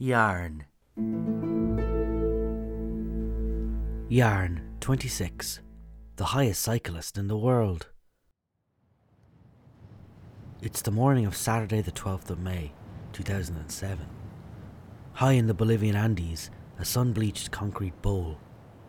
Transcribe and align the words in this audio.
Yarn. 0.00 0.64
Yarn, 4.08 4.76
26, 4.78 5.58
the 6.14 6.24
highest 6.26 6.62
cyclist 6.62 7.18
in 7.18 7.26
the 7.26 7.36
world. 7.36 7.88
It's 10.62 10.82
the 10.82 10.92
morning 10.92 11.26
of 11.26 11.36
Saturday, 11.36 11.80
the 11.80 11.90
12th 11.90 12.30
of 12.30 12.38
May, 12.38 12.70
2007. 13.12 14.06
High 15.14 15.32
in 15.32 15.48
the 15.48 15.54
Bolivian 15.54 15.96
Andes, 15.96 16.52
a 16.78 16.84
sun 16.84 17.12
bleached 17.12 17.50
concrete 17.50 18.00
bowl, 18.00 18.38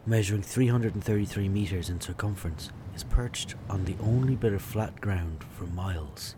measuring 0.06 0.44
333 0.44 1.50
metres 1.50 1.90
in 1.90 2.00
circumference, 2.00 2.70
is 2.96 3.04
perched 3.04 3.56
on 3.68 3.86
the 3.86 3.96
only 4.00 4.36
bit 4.36 4.54
of 4.54 4.62
flat 4.62 5.02
ground 5.02 5.44
for 5.58 5.66
miles. 5.66 6.36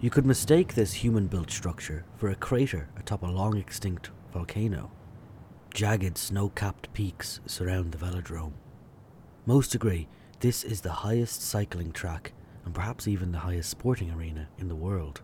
You 0.00 0.10
could 0.10 0.24
mistake 0.24 0.74
this 0.74 0.92
human 0.92 1.26
built 1.26 1.50
structure 1.50 2.04
for 2.18 2.28
a 2.28 2.36
crater 2.36 2.88
atop 2.96 3.24
a 3.24 3.26
long 3.26 3.56
extinct 3.56 4.10
volcano. 4.32 4.92
Jagged 5.74 6.16
snow 6.16 6.50
capped 6.50 6.92
peaks 6.92 7.40
surround 7.46 7.90
the 7.90 7.98
velodrome. 7.98 8.52
Most 9.44 9.74
agree 9.74 10.06
this 10.38 10.62
is 10.62 10.82
the 10.82 10.92
highest 10.92 11.42
cycling 11.42 11.90
track 11.90 12.32
and 12.64 12.72
perhaps 12.72 13.08
even 13.08 13.32
the 13.32 13.38
highest 13.38 13.70
sporting 13.70 14.12
arena 14.12 14.46
in 14.58 14.68
the 14.68 14.76
world. 14.76 15.20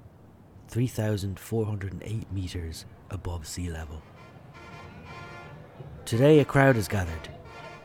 3,408 0.67 2.33
metres 2.33 2.85
above 3.11 3.47
sea 3.47 3.71
level. 3.71 4.03
Today, 6.05 6.41
a 6.41 6.45
crowd 6.45 6.77
is 6.77 6.89
gathered. 6.89 7.29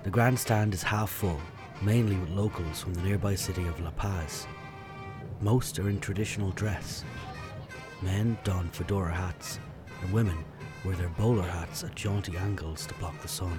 The 0.04 0.10
grandstand 0.10 0.74
is 0.74 0.82
half 0.82 1.12
full, 1.12 1.40
mainly 1.84 2.16
with 2.16 2.32
locals 2.32 2.82
from 2.82 2.96
the 2.96 3.04
nearby 3.04 3.36
city 3.36 3.68
of 3.68 3.80
La 3.80 3.92
Paz. 3.92 4.48
Most 5.42 5.80
are 5.80 5.90
in 5.90 6.00
traditional 6.00 6.52
dress. 6.52 7.06
Men 8.02 8.38
don 8.44 8.70
fedora 8.70 9.14
hats, 9.14 9.60
and 10.02 10.12
women 10.12 10.38
wear 10.84 10.96
their 10.96 11.10
bowler 11.10 11.44
hats 11.44 11.84
at 11.84 11.96
jaunty 11.96 12.36
angles 12.38 12.86
to 12.88 12.94
block 12.96 13.22
the 13.22 13.28
sun. 13.28 13.58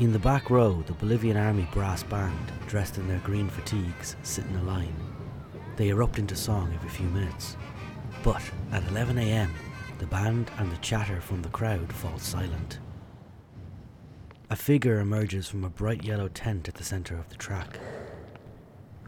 In 0.00 0.12
the 0.12 0.18
back 0.18 0.50
row, 0.50 0.82
the 0.86 0.94
Bolivian 0.94 1.36
Army 1.36 1.68
brass 1.72 2.02
band, 2.02 2.52
dressed 2.66 2.98
in 2.98 3.06
their 3.06 3.18
green 3.18 3.48
fatigues, 3.48 4.16
sit 4.22 4.44
in 4.46 4.56
a 4.56 4.62
line. 4.64 4.94
They 5.76 5.90
erupt 5.90 6.18
into 6.18 6.34
song 6.34 6.72
every 6.74 6.90
few 6.90 7.06
minutes. 7.06 7.56
But 8.24 8.42
at 8.72 8.82
11am, 8.84 9.50
the 9.98 10.06
band 10.06 10.50
and 10.58 10.72
the 10.72 10.78
chatter 10.78 11.20
from 11.20 11.42
the 11.42 11.48
crowd 11.50 11.92
fall 11.92 12.18
silent. 12.18 12.80
A 14.50 14.56
figure 14.56 14.98
emerges 14.98 15.48
from 15.48 15.62
a 15.62 15.70
bright 15.70 16.02
yellow 16.02 16.28
tent 16.28 16.66
at 16.68 16.74
the 16.74 16.82
centre 16.82 17.16
of 17.16 17.28
the 17.28 17.36
track. 17.36 17.78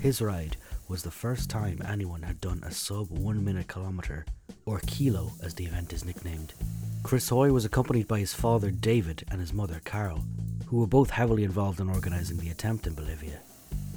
His 0.00 0.22
ride 0.22 0.56
was 0.88 1.02
the 1.02 1.10
first 1.10 1.50
time 1.50 1.80
anyone 1.86 2.22
had 2.22 2.40
done 2.40 2.62
a 2.64 2.70
sub 2.70 3.10
one 3.10 3.44
minute 3.44 3.68
kilometre, 3.68 4.24
or 4.64 4.80
kilo 4.86 5.32
as 5.42 5.54
the 5.54 5.64
event 5.64 5.92
is 5.92 6.04
nicknamed. 6.04 6.54
Chris 7.02 7.28
Hoy 7.28 7.52
was 7.52 7.64
accompanied 7.64 8.08
by 8.08 8.18
his 8.18 8.34
father 8.34 8.70
David 8.70 9.24
and 9.30 9.40
his 9.40 9.52
mother 9.52 9.80
Carol, 9.84 10.24
who 10.66 10.78
were 10.78 10.86
both 10.86 11.10
heavily 11.10 11.44
involved 11.44 11.80
in 11.80 11.88
organising 11.88 12.38
the 12.38 12.50
attempt 12.50 12.86
in 12.86 12.94
Bolivia. 12.94 13.40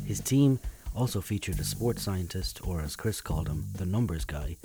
His 0.05 0.19
team 0.19 0.59
also 0.95 1.22
featured 1.22 1.59
a 1.59 1.63
sports 1.63 2.01
scientist, 2.03 2.66
or 2.66 2.81
as 2.81 2.95
Chris 2.95 3.21
called 3.21 3.47
him, 3.47 3.66
the 3.75 3.85
numbers 3.85 4.25
guy, 4.25 4.57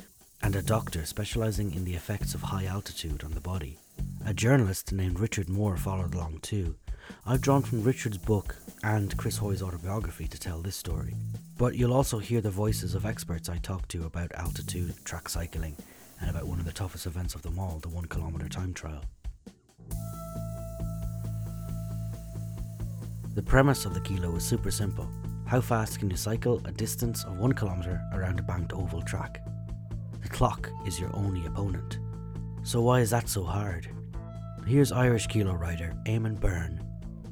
and 0.42 0.56
a 0.56 0.62
doctor 0.62 1.04
specialising 1.06 1.74
in 1.74 1.84
the 1.84 1.94
effects 1.94 2.34
of 2.34 2.42
high 2.42 2.66
altitude 2.66 3.24
on 3.24 3.32
the 3.32 3.40
body. 3.40 3.78
A 4.26 4.34
journalist 4.34 4.92
named 4.92 5.20
Richard 5.20 5.48
Moore 5.48 5.76
followed 5.76 6.14
along 6.14 6.40
too. 6.40 6.74
I've 7.26 7.40
drawn 7.40 7.62
from 7.62 7.82
Richard's 7.82 8.18
book 8.18 8.56
and 8.82 9.16
Chris 9.16 9.38
Hoy's 9.38 9.62
autobiography 9.62 10.26
to 10.28 10.38
tell 10.38 10.60
this 10.60 10.76
story. 10.76 11.14
But 11.56 11.76
you'll 11.76 11.94
also 11.94 12.18
hear 12.18 12.40
the 12.40 12.50
voices 12.50 12.94
of 12.94 13.06
experts 13.06 13.48
I 13.48 13.58
talked 13.58 13.88
to 13.90 14.06
about 14.06 14.32
altitude, 14.34 14.94
track 15.04 15.28
cycling, 15.28 15.76
and 16.20 16.28
about 16.28 16.46
one 16.46 16.58
of 16.58 16.64
the 16.64 16.72
toughest 16.72 17.06
events 17.06 17.34
of 17.34 17.42
them 17.42 17.58
all, 17.58 17.78
the 17.78 17.88
one 17.88 18.06
kilometre 18.06 18.48
time 18.48 18.74
trial. 18.74 19.04
The 23.34 23.42
premise 23.42 23.84
of 23.84 23.94
the 23.94 24.00
kilo 24.00 24.34
is 24.36 24.44
super 24.44 24.70
simple. 24.70 25.08
How 25.46 25.60
fast 25.60 25.98
can 25.98 26.10
you 26.10 26.16
cycle 26.16 26.60
a 26.64 26.72
distance 26.72 27.24
of 27.24 27.38
one 27.38 27.52
kilometre 27.52 28.00
around 28.12 28.40
a 28.40 28.42
banked 28.42 28.72
oval 28.72 29.02
track? 29.02 29.40
The 30.22 30.28
clock 30.28 30.70
is 30.86 30.98
your 30.98 31.14
only 31.14 31.46
opponent. 31.46 31.98
So 32.64 32.80
why 32.80 33.00
is 33.00 33.10
that 33.10 33.28
so 33.28 33.44
hard? 33.44 33.88
Here's 34.66 34.90
Irish 34.90 35.26
kilo 35.26 35.54
rider 35.54 35.94
Eamonn 36.06 36.40
Byrne. 36.40 36.83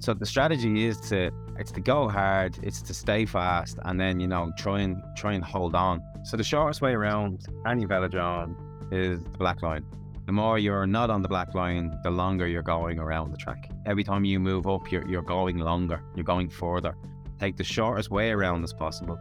So 0.02 0.12
the 0.12 0.26
strategy 0.26 0.84
is 0.84 0.98
to 1.10 1.30
it's 1.60 1.70
to 1.70 1.80
go 1.80 2.08
hard, 2.08 2.58
it's 2.60 2.82
to 2.82 2.92
stay 2.92 3.24
fast, 3.24 3.78
and 3.84 4.00
then 4.00 4.18
you 4.18 4.26
know 4.26 4.50
try 4.58 4.80
and 4.80 5.00
try 5.16 5.34
and 5.34 5.44
hold 5.44 5.76
on. 5.76 6.02
So 6.24 6.36
the 6.36 6.42
shortest 6.42 6.82
way 6.82 6.92
around 6.92 7.46
any 7.68 7.86
velodrome 7.86 8.56
is 8.92 9.22
the 9.22 9.38
black 9.38 9.62
line. 9.62 9.84
The 10.26 10.32
more 10.32 10.58
you're 10.58 10.88
not 10.88 11.08
on 11.08 11.22
the 11.22 11.28
black 11.28 11.54
line, 11.54 11.96
the 12.02 12.10
longer 12.10 12.48
you're 12.48 12.64
going 12.64 12.98
around 12.98 13.30
the 13.30 13.36
track. 13.36 13.70
Every 13.86 14.02
time 14.02 14.24
you 14.24 14.40
move 14.40 14.66
up, 14.66 14.90
you're, 14.90 15.06
you're 15.08 15.22
going 15.22 15.58
longer, 15.58 16.02
you're 16.16 16.24
going 16.24 16.48
further. 16.48 16.96
Take 17.38 17.56
the 17.56 17.64
shortest 17.64 18.10
way 18.10 18.32
around 18.32 18.64
as 18.64 18.72
possible 18.72 19.20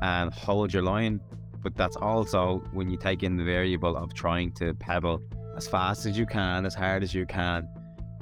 and 0.00 0.32
hold 0.32 0.72
your 0.72 0.84
line. 0.84 1.20
But 1.62 1.76
that's 1.76 1.96
also 1.96 2.62
when 2.72 2.88
you 2.88 2.96
take 2.96 3.22
in 3.22 3.36
the 3.36 3.44
variable 3.44 3.94
of 3.94 4.14
trying 4.14 4.52
to 4.52 4.72
pedal 4.72 5.20
as 5.54 5.68
fast 5.68 6.06
as 6.06 6.18
you 6.18 6.24
can, 6.24 6.64
as 6.64 6.74
hard 6.74 7.02
as 7.02 7.12
you 7.12 7.26
can. 7.26 7.68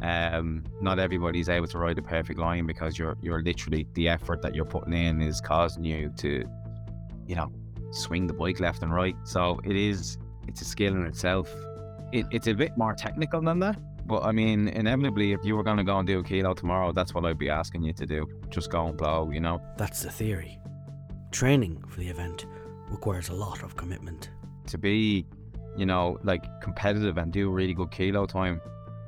Um, 0.02 0.64
not 0.80 0.98
everybody's 0.98 1.48
able 1.48 1.66
to 1.68 1.78
ride 1.78 1.98
a 1.98 2.02
perfect 2.02 2.38
line 2.38 2.66
because 2.66 2.98
you're 2.98 3.16
you're 3.22 3.42
literally 3.42 3.86
the 3.94 4.08
effort 4.08 4.42
that 4.42 4.54
you're 4.54 4.66
putting 4.66 4.92
in 4.92 5.22
is 5.22 5.40
causing 5.40 5.84
you 5.84 6.12
to, 6.18 6.44
you 7.26 7.34
know, 7.34 7.50
swing 7.92 8.26
the 8.26 8.34
bike 8.34 8.60
left 8.60 8.82
and 8.82 8.92
right. 8.92 9.16
So 9.24 9.58
it 9.64 9.76
is 9.76 10.18
it's 10.48 10.60
a 10.60 10.64
skill 10.64 10.94
in 10.94 11.06
itself. 11.06 11.52
It, 12.12 12.26
it's 12.30 12.46
a 12.46 12.54
bit 12.54 12.76
more 12.76 12.94
technical 12.94 13.40
than 13.40 13.58
that. 13.60 13.78
But 14.06 14.22
I 14.22 14.32
mean, 14.32 14.68
inevitably, 14.68 15.32
if 15.32 15.40
you 15.44 15.56
were 15.56 15.64
going 15.64 15.78
to 15.78 15.84
go 15.84 15.98
and 15.98 16.06
do 16.06 16.20
a 16.20 16.22
kilo 16.22 16.54
tomorrow, 16.54 16.92
that's 16.92 17.12
what 17.12 17.24
I'd 17.24 17.38
be 17.38 17.50
asking 17.50 17.82
you 17.82 17.92
to 17.94 18.06
do. 18.06 18.28
Just 18.50 18.70
go 18.70 18.86
and 18.86 18.96
blow, 18.96 19.30
you 19.32 19.40
know? 19.40 19.60
That's 19.76 20.02
the 20.02 20.10
theory. 20.10 20.58
Training 21.32 21.82
for 21.88 21.98
the 21.98 22.08
event 22.08 22.46
requires 22.88 23.30
a 23.30 23.34
lot 23.34 23.64
of 23.64 23.76
commitment. 23.76 24.30
To 24.68 24.78
be, 24.78 25.26
you 25.76 25.86
know, 25.86 26.18
like 26.22 26.44
competitive 26.60 27.18
and 27.18 27.32
do 27.32 27.48
a 27.48 27.52
really 27.52 27.74
good 27.74 27.90
kilo 27.90 28.26
time, 28.26 28.60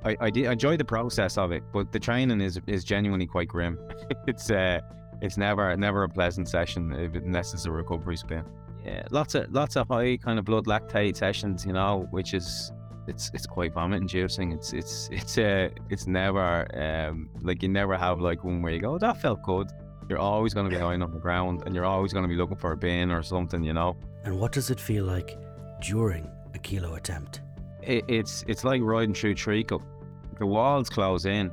I, 0.05 0.11
I, 0.11 0.17
I 0.21 0.53
enjoy 0.53 0.77
the 0.77 0.85
process 0.85 1.39
of 1.39 1.53
it, 1.53 1.63
but 1.73 1.93
the 1.93 1.99
training 1.99 2.41
is 2.41 2.61
is 2.67 2.85
genuinely 2.85 3.27
quite 3.27 3.49
grim. 3.49 3.79
it's 4.27 4.51
uh, 4.51 4.81
it's 5.21 5.37
never 5.37 5.77
never 5.77 6.05
a 6.05 6.09
pleasant 6.09 6.49
session 6.49 6.93
unless 6.93 7.55
it's 7.55 7.67
a 7.67 7.71
recovery 7.71 8.17
spin. 8.17 8.45
Yeah, 8.85 9.03
lots 9.11 9.35
of 9.35 9.53
lots 9.53 9.77
of 9.77 9.89
high 9.89 10.17
kind 10.17 10.39
of 10.39 10.45
blood 10.45 10.67
lactate 10.67 11.17
sessions, 11.17 11.67
you 11.67 11.73
know, 11.73 12.07
which 12.11 12.35
is 12.35 12.73
it's 13.09 13.31
it's 13.35 13.47
quite 13.47 13.73
vomit 13.73 14.01
inducing. 14.01 14.53
It's 14.53 14.73
it's 14.73 15.09
it's 15.11 15.37
uh 15.39 15.69
it's 15.91 16.07
never 16.07 16.67
um 16.77 17.29
like 17.43 17.63
you 17.63 17.69
never 17.69 17.97
have 17.97 18.21
like 18.21 18.45
one 18.45 18.63
where 18.63 18.73
you 18.73 18.81
go, 18.81 18.95
oh, 18.95 18.99
that 18.99 19.21
felt 19.21 19.43
good. 19.43 19.69
You're 20.09 20.19
always 20.19 20.55
gonna 20.55 20.71
be 20.71 20.79
lying 20.79 21.03
on 21.03 21.13
the 21.13 21.19
ground 21.19 21.65
and 21.67 21.75
you're 21.75 21.85
always 21.85 22.13
gonna 22.13 22.29
be 22.29 22.37
looking 22.37 22.57
for 22.57 22.73
a 22.73 22.77
bin 22.77 23.11
or 23.11 23.23
something, 23.23 23.63
you 23.63 23.73
know. 23.73 23.97
And 24.25 24.39
what 24.39 24.53
does 24.53 24.71
it 24.71 24.81
feel 24.81 25.05
like 25.05 25.37
during 25.81 26.31
a 26.55 26.59
kilo 26.59 26.95
attempt? 26.95 27.41
It, 27.83 28.05
it's 28.09 28.45
it's 28.49 28.65
like 28.65 28.83
riding 28.83 29.15
through 29.15 29.35
treacle. 29.35 29.83
The 30.39 30.47
walls 30.47 30.89
close 30.89 31.25
in. 31.25 31.51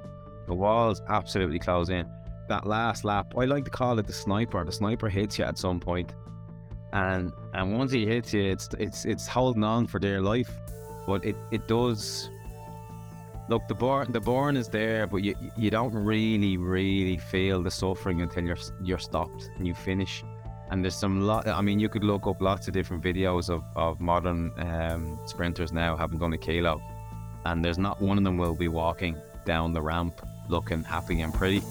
The 0.47 0.53
walls 0.53 1.01
absolutely 1.07 1.59
close 1.59 1.89
in. 1.89 2.07
That 2.47 2.67
last 2.67 3.03
lap, 3.03 3.33
I 3.37 3.45
like 3.45 3.65
to 3.65 3.71
call 3.71 3.97
it 3.97 4.05
the 4.05 4.13
sniper. 4.13 4.63
The 4.63 4.71
sniper 4.71 5.09
hits 5.09 5.39
you 5.39 5.45
at 5.45 5.57
some 5.57 5.79
point, 5.79 6.13
and 6.93 7.31
and 7.53 7.77
once 7.77 7.91
he 7.91 8.05
hits 8.05 8.33
you, 8.33 8.43
it's 8.43 8.69
it's 8.77 9.05
it's 9.05 9.27
holding 9.27 9.63
on 9.63 9.87
for 9.87 9.99
dear 9.99 10.21
life 10.21 10.51
but 11.05 11.23
it, 11.23 11.35
it 11.51 11.67
does 11.67 12.29
look 13.47 13.67
the 13.67 13.75
burn 13.75 14.11
the 14.11 14.19
burn 14.19 14.57
is 14.57 14.67
there 14.69 15.05
but 15.05 15.17
you 15.17 15.35
you 15.55 15.69
don't 15.69 15.93
really 15.93 16.57
really 16.57 17.17
feel 17.17 17.61
the 17.61 17.69
suffering 17.69 18.21
until 18.21 18.43
you're 18.43 18.57
you're 18.81 18.97
stopped 18.97 19.51
and 19.57 19.67
you 19.67 19.73
finish 19.73 20.23
and 20.69 20.83
there's 20.83 20.95
some 20.95 21.21
lot 21.21 21.47
i 21.47 21.61
mean 21.61 21.79
you 21.79 21.89
could 21.89 22.03
look 22.03 22.27
up 22.27 22.41
lots 22.41 22.67
of 22.67 22.73
different 22.73 23.03
videos 23.03 23.49
of, 23.49 23.63
of 23.75 23.99
modern 23.99 24.51
um, 24.57 25.19
sprinters 25.25 25.71
now 25.71 25.95
having 25.95 26.19
done 26.19 26.33
a 26.33 26.37
kilo 26.37 26.81
and 27.45 27.63
there's 27.63 27.77
not 27.77 28.01
one 28.01 28.17
of 28.17 28.23
them 28.23 28.37
will 28.37 28.55
be 28.55 28.67
walking 28.67 29.15
down 29.45 29.73
the 29.73 29.81
ramp 29.81 30.21
looking 30.49 30.83
happy 30.83 31.21
and 31.21 31.33
pretty 31.33 31.61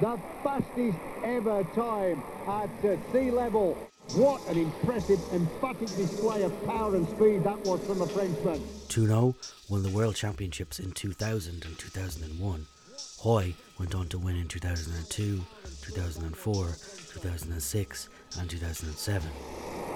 The 0.01 0.19
fastest 0.43 0.97
ever 1.23 1.63
time 1.75 2.21
at 2.47 2.69
uh, 2.83 2.97
sea 3.13 3.31
level. 3.31 3.77
What 4.15 4.45
an 4.49 4.57
impressive, 4.57 5.21
emphatic 5.31 5.87
display 5.95 6.43
of 6.43 6.51
power 6.65 6.93
and 6.95 7.07
speed 7.07 7.45
that 7.45 7.65
was 7.65 7.79
from 7.85 7.99
the 7.99 8.07
Frenchman. 8.07 8.61
Tournant 8.89 9.37
won 9.69 9.83
the 9.83 9.89
World 9.89 10.15
Championships 10.15 10.79
in 10.79 10.91
2000 10.91 11.63
and 11.63 11.77
2001. 11.77 12.65
Hoy 13.19 13.55
went 13.79 13.95
on 13.95 14.09
to 14.09 14.17
win 14.17 14.35
in 14.35 14.49
2002, 14.49 15.39
2004, 15.83 16.65
2006 16.65 18.09
and 18.39 18.49
2007. 18.49 19.31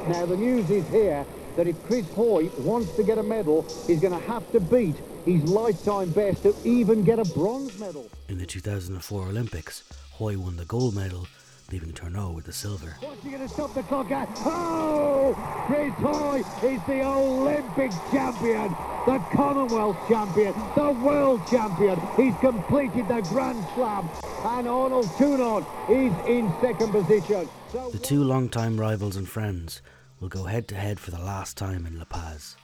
Now 0.08 0.26
the 0.26 0.38
news 0.38 0.70
is 0.70 0.88
here 0.90 1.26
that 1.56 1.68
if 1.68 1.82
Chris 1.86 2.10
Hoy 2.14 2.50
wants 2.60 2.96
to 2.96 3.04
get 3.04 3.18
a 3.18 3.24
medal, 3.24 3.66
he's 3.88 4.00
going 4.00 4.14
to 4.14 4.28
have 4.28 4.50
to 4.52 4.60
beat 4.60 4.96
his 5.26 5.44
lifetime 5.44 6.12
best 6.12 6.44
to 6.44 6.56
even 6.64 7.04
get 7.04 7.20
a 7.20 7.26
bronze 7.26 7.78
medal. 7.80 8.10
In 8.30 8.38
the 8.38 8.46
2004 8.46 9.28
Olympics, 9.28 9.84
Hoy 10.12 10.38
won 10.38 10.58
the 10.58 10.66
gold 10.66 10.96
medal 10.96 11.28
leaving 11.72 11.94
Tournant 11.94 12.36
with 12.36 12.46
the 12.46 12.54
silver. 12.54 12.96
What's 13.00 13.24
he 13.24 13.30
going 13.30 13.42
to 13.42 13.50
stop 13.50 13.74
the 13.74 13.82
clock 13.84 14.12
at? 14.12 14.30
Oh! 14.46 15.34
Chris 15.66 15.94
Hoy 15.96 16.44
is 16.68 16.82
the 16.86 17.04
Olympic 17.04 17.92
champion, 18.12 18.70
the 19.06 19.20
Commonwealth 19.34 19.98
champion, 20.08 20.54
the 20.76 20.92
world 21.04 21.42
champion. 21.48 22.00
He's 22.16 22.36
completed 22.36 23.08
the 23.08 23.22
Grand 23.30 23.66
Slam, 23.74 24.08
and 24.44 24.68
Arnaud 24.68 25.04
Tournant 25.18 25.66
is 25.90 26.14
in 26.28 26.54
second 26.62 26.92
position. 26.92 27.50
So 27.72 27.90
the 27.90 28.00
two 28.00 28.24
long-time 28.24 28.80
rivals 28.80 29.16
and 29.16 29.28
friends 29.28 29.82
will 30.20 30.30
go 30.30 30.44
head-to-head 30.44 31.00
for 31.00 31.12
the 31.12 31.20
last 31.20 31.58
time 31.58 31.86
in 31.86 31.98
La 31.98 32.06
Paz. 32.06 32.56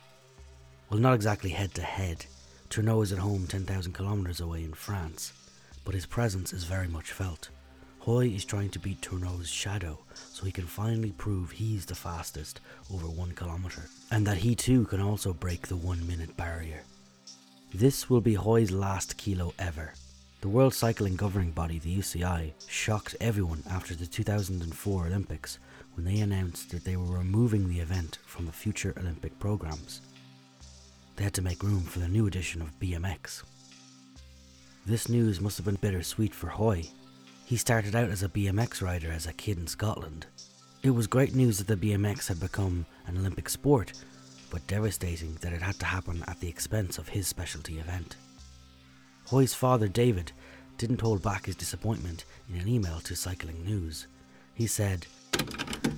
Well, 0.89 0.99
not 0.99 1.13
exactly 1.13 1.49
head-to-head. 1.49 2.25
Tournant 2.69 3.03
is 3.03 3.11
at 3.11 3.19
home 3.19 3.47
10,000 3.47 3.93
kilometres 3.93 4.39
away 4.39 4.63
in 4.63 4.73
France, 4.73 5.33
but 5.83 5.93
his 5.93 6.05
presence 6.05 6.53
is 6.53 6.63
very 6.63 6.87
much 6.87 7.11
felt. 7.11 7.49
Hoy 7.99 8.27
is 8.29 8.45
trying 8.45 8.69
to 8.69 8.79
beat 8.79 9.01
Tournant's 9.01 9.49
shadow 9.49 9.99
so 10.15 10.45
he 10.45 10.51
can 10.51 10.65
finally 10.65 11.11
prove 11.11 11.51
he's 11.51 11.85
the 11.85 11.93
fastest 11.93 12.59
over 12.91 13.07
one 13.07 13.31
kilometre 13.33 13.89
and 14.09 14.25
that 14.25 14.37
he 14.37 14.55
too 14.55 14.85
can 14.85 15.01
also 15.01 15.33
break 15.33 15.67
the 15.67 15.75
one 15.75 16.05
minute 16.07 16.35
barrier. 16.35 16.81
This 17.73 18.09
will 18.09 18.21
be 18.21 18.33
Hoy's 18.33 18.71
last 18.71 19.17
kilo 19.17 19.53
ever. 19.59 19.93
The 20.41 20.49
World 20.49 20.73
Cycling 20.73 21.15
Governing 21.15 21.51
Body, 21.51 21.77
the 21.77 21.95
UCI, 21.95 22.53
shocked 22.67 23.15
everyone 23.21 23.61
after 23.69 23.93
the 23.93 24.07
2004 24.07 25.05
Olympics 25.05 25.59
when 25.95 26.05
they 26.05 26.19
announced 26.19 26.71
that 26.71 26.83
they 26.83 26.95
were 26.95 27.17
removing 27.17 27.67
the 27.67 27.79
event 27.79 28.19
from 28.25 28.45
the 28.45 28.51
future 28.51 28.93
Olympic 28.97 29.37
programs. 29.39 30.01
They 31.15 31.23
had 31.23 31.33
to 31.35 31.41
make 31.41 31.63
room 31.63 31.81
for 31.81 31.99
the 31.99 32.07
new 32.07 32.27
edition 32.27 32.61
of 32.61 32.79
BMX. 32.79 33.43
This 34.85 35.09
news 35.09 35.41
must 35.41 35.57
have 35.57 35.65
been 35.65 35.75
bittersweet 35.75 36.33
for 36.33 36.47
Hoy 36.47 36.83
he 37.51 37.57
started 37.57 37.97
out 37.97 38.09
as 38.09 38.23
a 38.23 38.29
BMX 38.29 38.81
rider 38.81 39.11
as 39.11 39.27
a 39.27 39.33
kid 39.33 39.57
in 39.57 39.67
Scotland. 39.67 40.25
It 40.83 40.91
was 40.91 41.05
great 41.05 41.35
news 41.35 41.57
that 41.57 41.67
the 41.67 41.75
BMX 41.75 42.29
had 42.29 42.39
become 42.39 42.85
an 43.07 43.17
Olympic 43.17 43.49
sport, 43.49 43.91
but 44.49 44.65
devastating 44.67 45.37
that 45.41 45.51
it 45.51 45.61
had 45.61 45.77
to 45.79 45.85
happen 45.85 46.23
at 46.29 46.39
the 46.39 46.47
expense 46.47 46.97
of 46.97 47.09
his 47.09 47.27
specialty 47.27 47.77
event. 47.77 48.15
Hoy's 49.25 49.53
father, 49.53 49.89
David, 49.89 50.31
didn't 50.77 51.01
hold 51.01 51.21
back 51.21 51.45
his 51.45 51.57
disappointment 51.57 52.23
in 52.47 52.57
an 52.57 52.69
email 52.69 53.01
to 53.01 53.17
Cycling 53.17 53.65
News. 53.65 54.07
He 54.53 54.65
said, 54.65 55.05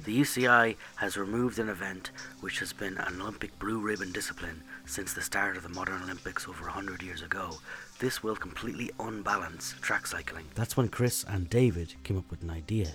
The 0.03 0.19
UCI 0.19 0.75
has 0.97 1.15
removed 1.15 1.59
an 1.59 1.69
event 1.69 2.11
which 2.41 2.59
has 2.59 2.73
been 2.73 2.97
an 2.97 3.21
Olympic 3.21 3.57
blue 3.57 3.79
ribbon 3.79 4.11
discipline 4.11 4.61
since 4.85 5.13
the 5.13 5.21
start 5.21 5.55
of 5.55 5.63
the 5.63 5.69
modern 5.69 6.01
Olympics 6.03 6.47
over 6.47 6.65
100 6.65 7.01
years 7.01 7.21
ago 7.21 7.57
this 7.99 8.21
will 8.21 8.35
completely 8.35 8.91
unbalance 8.99 9.75
track 9.79 10.05
cycling. 10.05 10.43
That's 10.55 10.75
when 10.75 10.89
Chris 10.89 11.23
and 11.23 11.49
David 11.49 11.93
came 12.03 12.17
up 12.17 12.29
with 12.29 12.43
an 12.43 12.49
idea. 12.49 12.91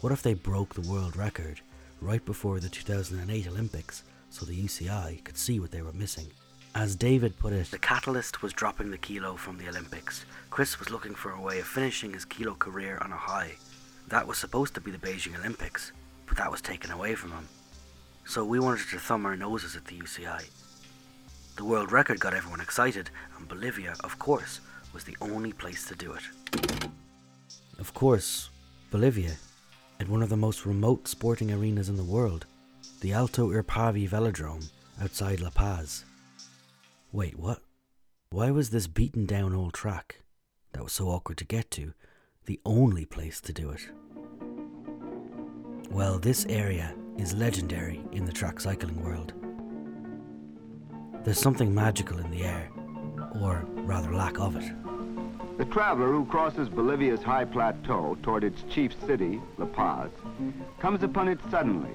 What 0.00 0.12
if 0.14 0.22
they 0.22 0.32
broke 0.32 0.72
the 0.74 0.90
world 0.90 1.14
record 1.14 1.60
right 2.00 2.24
before 2.24 2.58
the 2.58 2.70
2008 2.70 3.46
Olympics 3.48 4.02
so 4.30 4.46
the 4.46 4.58
UCI 4.58 5.22
could 5.24 5.36
see 5.36 5.60
what 5.60 5.72
they 5.72 5.82
were 5.82 5.92
missing? 5.92 6.28
As 6.74 6.96
David 6.96 7.38
put 7.38 7.52
it, 7.52 7.70
the 7.70 7.78
catalyst 7.78 8.40
was 8.40 8.54
dropping 8.54 8.90
the 8.90 8.96
kilo 8.96 9.36
from 9.36 9.58
the 9.58 9.68
Olympics. 9.68 10.24
Chris 10.48 10.78
was 10.78 10.90
looking 10.90 11.14
for 11.14 11.32
a 11.32 11.40
way 11.40 11.60
of 11.60 11.66
finishing 11.66 12.14
his 12.14 12.24
kilo 12.24 12.54
career 12.54 12.96
on 13.02 13.12
a 13.12 13.16
high. 13.16 13.52
That 14.08 14.26
was 14.26 14.38
supposed 14.38 14.74
to 14.74 14.80
be 14.80 14.90
the 14.90 14.96
Beijing 14.96 15.38
Olympics, 15.38 15.92
but 16.26 16.36
that 16.36 16.50
was 16.50 16.60
taken 16.60 16.90
away 16.90 17.14
from 17.14 17.32
him. 17.32 17.48
So 18.26 18.44
we 18.44 18.58
wanted 18.58 18.88
to 18.88 18.98
thumb 18.98 19.26
our 19.26 19.36
noses 19.36 19.76
at 19.76 19.84
the 19.84 19.98
UCI 19.98 20.44
the 21.56 21.64
world 21.64 21.92
record 21.92 22.18
got 22.18 22.34
everyone 22.34 22.60
excited, 22.60 23.10
and 23.36 23.46
Bolivia, 23.46 23.94
of 24.02 24.18
course, 24.18 24.60
was 24.92 25.04
the 25.04 25.16
only 25.20 25.52
place 25.52 25.86
to 25.86 25.94
do 25.94 26.12
it. 26.12 26.22
Of 27.78 27.94
course, 27.94 28.50
Bolivia, 28.90 29.36
at 30.00 30.08
one 30.08 30.22
of 30.22 30.30
the 30.30 30.36
most 30.36 30.66
remote 30.66 31.06
sporting 31.06 31.52
arenas 31.52 31.88
in 31.88 31.96
the 31.96 32.02
world, 32.02 32.46
the 33.00 33.12
Alto 33.12 33.50
Irpavi 33.50 34.08
Velodrome 34.08 34.68
outside 35.00 35.40
La 35.40 35.50
Paz. 35.50 36.04
Wait, 37.12 37.38
what? 37.38 37.60
Why 38.30 38.50
was 38.50 38.70
this 38.70 38.88
beaten 38.88 39.24
down 39.24 39.54
old 39.54 39.74
track, 39.74 40.22
that 40.72 40.82
was 40.82 40.92
so 40.92 41.08
awkward 41.08 41.38
to 41.38 41.44
get 41.44 41.70
to, 41.72 41.92
the 42.46 42.60
only 42.64 43.04
place 43.04 43.40
to 43.42 43.52
do 43.52 43.70
it? 43.70 43.88
Well, 45.94 46.18
this 46.18 46.44
area 46.46 46.92
is 47.18 47.34
legendary 47.34 48.00
in 48.10 48.24
the 48.24 48.32
track 48.32 48.58
cycling 48.58 49.00
world. 49.00 49.32
There's 51.24 51.38
something 51.38 51.72
magical 51.72 52.18
in 52.18 52.32
the 52.32 52.42
air, 52.42 52.68
or 53.40 53.64
rather 53.76 54.12
lack 54.12 54.40
of 54.40 54.56
it. 54.56 54.64
The 55.56 55.66
traveler 55.66 56.08
who 56.08 56.26
crosses 56.26 56.68
Bolivia's 56.68 57.22
high 57.22 57.44
plateau 57.44 58.18
toward 58.24 58.42
its 58.42 58.64
chief 58.68 58.90
city, 59.06 59.40
La 59.56 59.66
Paz, 59.66 60.10
comes 60.80 61.04
upon 61.04 61.28
it 61.28 61.38
suddenly, 61.48 61.92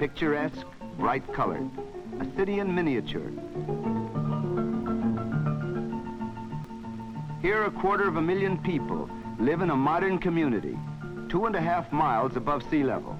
picturesque, 0.00 0.66
bright 0.98 1.32
colored, 1.32 1.70
a 2.18 2.26
city 2.36 2.58
in 2.58 2.74
miniature. 2.74 3.30
Here 7.40 7.62
a 7.62 7.70
quarter 7.70 8.08
of 8.08 8.16
a 8.16 8.22
million 8.22 8.58
people 8.58 9.08
live 9.38 9.60
in 9.60 9.70
a 9.70 9.76
modern 9.76 10.18
community, 10.18 10.76
two 11.28 11.46
and 11.46 11.54
a 11.54 11.60
half 11.60 11.92
miles 11.92 12.34
above 12.34 12.68
sea 12.68 12.82
level. 12.82 13.16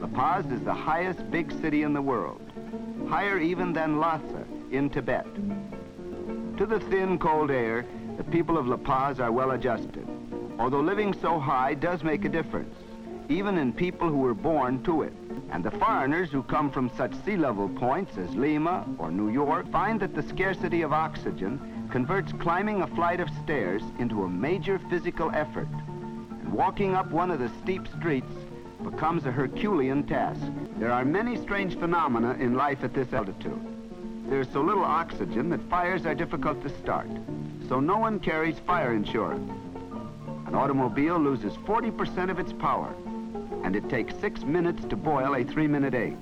La 0.00 0.06
Paz 0.06 0.46
is 0.52 0.60
the 0.60 0.72
highest 0.72 1.28
big 1.30 1.50
city 1.60 1.82
in 1.82 1.92
the 1.92 2.02
world, 2.02 2.40
higher 3.08 3.38
even 3.38 3.72
than 3.72 3.98
Lhasa 3.98 4.44
in 4.70 4.88
Tibet. 4.90 5.26
To 6.56 6.66
the 6.66 6.78
thin, 6.78 7.18
cold 7.18 7.50
air, 7.50 7.84
the 8.16 8.22
people 8.24 8.56
of 8.58 8.68
La 8.68 8.76
Paz 8.76 9.18
are 9.18 9.32
well 9.32 9.52
adjusted, 9.52 10.06
although 10.58 10.80
living 10.80 11.14
so 11.14 11.40
high 11.40 11.74
does 11.74 12.04
make 12.04 12.24
a 12.24 12.28
difference, 12.28 12.74
even 13.28 13.58
in 13.58 13.72
people 13.72 14.08
who 14.08 14.18
were 14.18 14.34
born 14.34 14.82
to 14.84 15.02
it. 15.02 15.12
And 15.50 15.64
the 15.64 15.70
foreigners 15.72 16.30
who 16.30 16.42
come 16.44 16.70
from 16.70 16.90
such 16.96 17.14
sea 17.24 17.36
level 17.36 17.68
points 17.68 18.16
as 18.18 18.34
Lima 18.36 18.86
or 18.98 19.10
New 19.10 19.30
York 19.30 19.70
find 19.72 19.98
that 20.00 20.14
the 20.14 20.22
scarcity 20.22 20.82
of 20.82 20.92
oxygen 20.92 21.88
converts 21.90 22.32
climbing 22.38 22.82
a 22.82 22.86
flight 22.86 23.18
of 23.18 23.30
stairs 23.42 23.82
into 23.98 24.24
a 24.24 24.28
major 24.28 24.78
physical 24.90 25.30
effort. 25.34 25.68
And 26.42 26.52
walking 26.52 26.94
up 26.94 27.10
one 27.10 27.30
of 27.30 27.40
the 27.40 27.50
steep 27.62 27.88
streets 27.98 28.32
becomes 28.82 29.26
a 29.26 29.32
Herculean 29.32 30.04
task. 30.04 30.40
There 30.78 30.92
are 30.92 31.04
many 31.04 31.36
strange 31.36 31.78
phenomena 31.78 32.34
in 32.34 32.54
life 32.54 32.84
at 32.84 32.94
this 32.94 33.12
altitude. 33.12 33.60
There's 34.28 34.48
so 34.52 34.60
little 34.60 34.84
oxygen 34.84 35.48
that 35.50 35.60
fires 35.70 36.04
are 36.06 36.14
difficult 36.14 36.62
to 36.62 36.68
start, 36.78 37.08
so 37.68 37.80
no 37.80 37.98
one 37.98 38.20
carries 38.20 38.58
fire 38.60 38.94
insurance. 38.94 39.50
An 40.46 40.54
automobile 40.54 41.18
loses 41.18 41.54
40% 41.54 42.30
of 42.30 42.38
its 42.38 42.52
power, 42.52 42.94
and 43.64 43.74
it 43.74 43.88
takes 43.88 44.14
six 44.16 44.42
minutes 44.42 44.84
to 44.86 44.96
boil 44.96 45.34
a 45.34 45.44
three-minute 45.44 45.94
egg. 45.94 46.16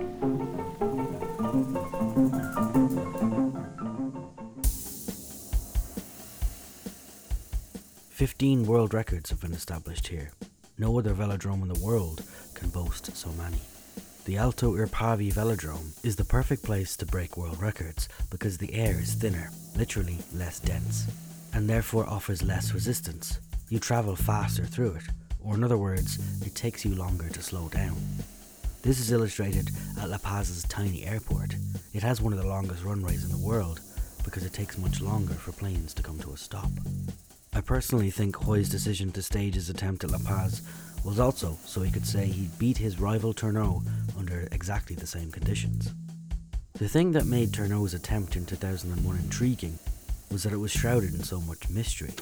Fifteen 8.11 8.67
world 8.67 8.95
records 8.95 9.31
have 9.31 9.41
been 9.41 9.53
established 9.53 10.09
here. 10.09 10.31
No 10.79 10.99
other 10.99 11.15
velodrome 11.15 11.63
in 11.63 11.69
the 11.69 11.81
world 11.81 12.23
can 12.53 12.69
boast 12.69 13.17
so 13.17 13.31
many. 13.33 13.57
The 14.27 14.37
Alto 14.37 14.77
Irpavi 14.77 15.33
Velodrome 15.33 15.93
is 16.05 16.17
the 16.17 16.25
perfect 16.25 16.63
place 16.65 16.99
to 16.99 17.07
break 17.07 17.39
world 17.39 17.63
records 17.63 18.11
because 18.29 18.59
the 18.59 18.75
air 18.75 19.01
is 19.01 19.15
thinner, 19.15 19.51
literally 19.75 20.19
less 20.35 20.61
dense, 20.61 21.07
and 21.55 21.67
therefore 21.67 22.07
offers 22.07 22.43
less 22.43 22.75
resistance. 22.75 23.41
You 23.71 23.79
travel 23.79 24.17
faster 24.17 24.67
through 24.67 24.97
it, 24.97 25.05
or 25.43 25.55
in 25.55 25.65
other 25.65 25.79
words, 25.79 26.19
it 26.45 26.55
takes 26.55 26.85
you 26.85 26.95
longer 26.95 27.31
to 27.31 27.43
slow 27.43 27.69
down. 27.69 27.97
This 28.83 29.01
is 29.01 29.13
illustrated 29.13 29.71
at 29.99 30.11
La 30.11 30.19
Paz's 30.19 30.65
tiny 30.65 31.07
airport. 31.07 31.57
It 31.95 32.03
has 32.03 32.21
one 32.21 32.35
of 32.35 32.39
the 32.39 32.47
longest 32.47 32.85
runways 32.85 33.25
in 33.25 33.31
the 33.31 33.47
world 33.47 33.81
because 34.25 34.45
it 34.45 34.53
takes 34.53 34.77
much 34.77 35.01
longer 35.01 35.35
for 35.35 35.53
planes 35.53 35.95
to 35.95 36.03
come 36.03 36.19
to 36.19 36.33
a 36.33 36.37
stop. 36.37 36.71
I 37.57 37.63
personally 37.63 38.11
think 38.11 38.37
Hoy's 38.37 38.69
decision 38.69 39.13
to 39.13 39.23
stage 39.23 39.55
his 39.55 39.71
attempt 39.71 40.05
at 40.05 40.11
La 40.11 40.19
Paz 40.19 40.61
was 41.07 41.19
also 41.19 41.57
so 41.65 41.81
he 41.81 41.91
could 41.91 42.07
say 42.07 42.27
he'd 42.27 42.59
beat 42.59 42.77
his 42.77 43.01
rival 43.01 43.33
Tournant 43.33 43.83
under 44.19 44.47
exactly 44.53 44.95
the 44.95 45.07
same 45.07 45.33
conditions. 45.33 45.95
The 46.75 46.87
thing 46.87 47.13
that 47.13 47.25
made 47.25 47.55
Tournant's 47.55 47.95
attempt 47.95 48.37
in 48.37 48.45
2001 48.45 49.17
intriguing 49.17 49.79
was 50.31 50.43
that 50.43 50.53
it 50.53 50.59
was 50.59 50.71
shrouded 50.71 51.15
in 51.15 51.23
so 51.23 51.41
much 51.41 51.71
mystery. 51.71 52.13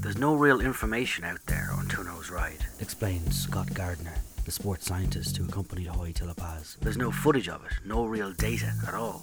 There's 0.00 0.18
no 0.18 0.34
real 0.34 0.60
information 0.60 1.22
out 1.22 1.46
there 1.46 1.70
on 1.72 1.86
Tournant's 1.86 2.28
ride, 2.28 2.66
explains 2.80 3.42
Scott 3.42 3.72
Gardner, 3.74 4.14
the 4.44 4.50
sports 4.50 4.86
scientist 4.86 5.36
who 5.36 5.44
accompanied 5.44 5.86
Hoy 5.86 6.10
to 6.16 6.24
La 6.24 6.34
Paz. 6.34 6.78
There's 6.80 6.98
no 6.98 7.12
footage 7.12 7.48
of 7.48 7.64
it, 7.64 7.74
no 7.86 8.06
real 8.06 8.32
data 8.32 8.72
at 8.88 8.94
all. 8.94 9.22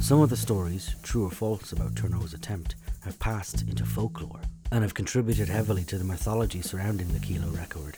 Some 0.00 0.22
of 0.22 0.30
the 0.30 0.36
stories, 0.36 0.94
true 1.02 1.26
or 1.26 1.30
false, 1.30 1.72
about 1.72 1.94
Tournant's 1.94 2.32
attempt 2.32 2.74
have 3.06 3.18
passed 3.18 3.62
into 3.62 3.86
folklore 3.86 4.42
and 4.70 4.82
have 4.82 4.94
contributed 4.94 5.48
heavily 5.48 5.84
to 5.84 5.96
the 5.96 6.04
mythology 6.04 6.60
surrounding 6.60 7.08
the 7.08 7.20
kilo 7.20 7.48
record. 7.48 7.96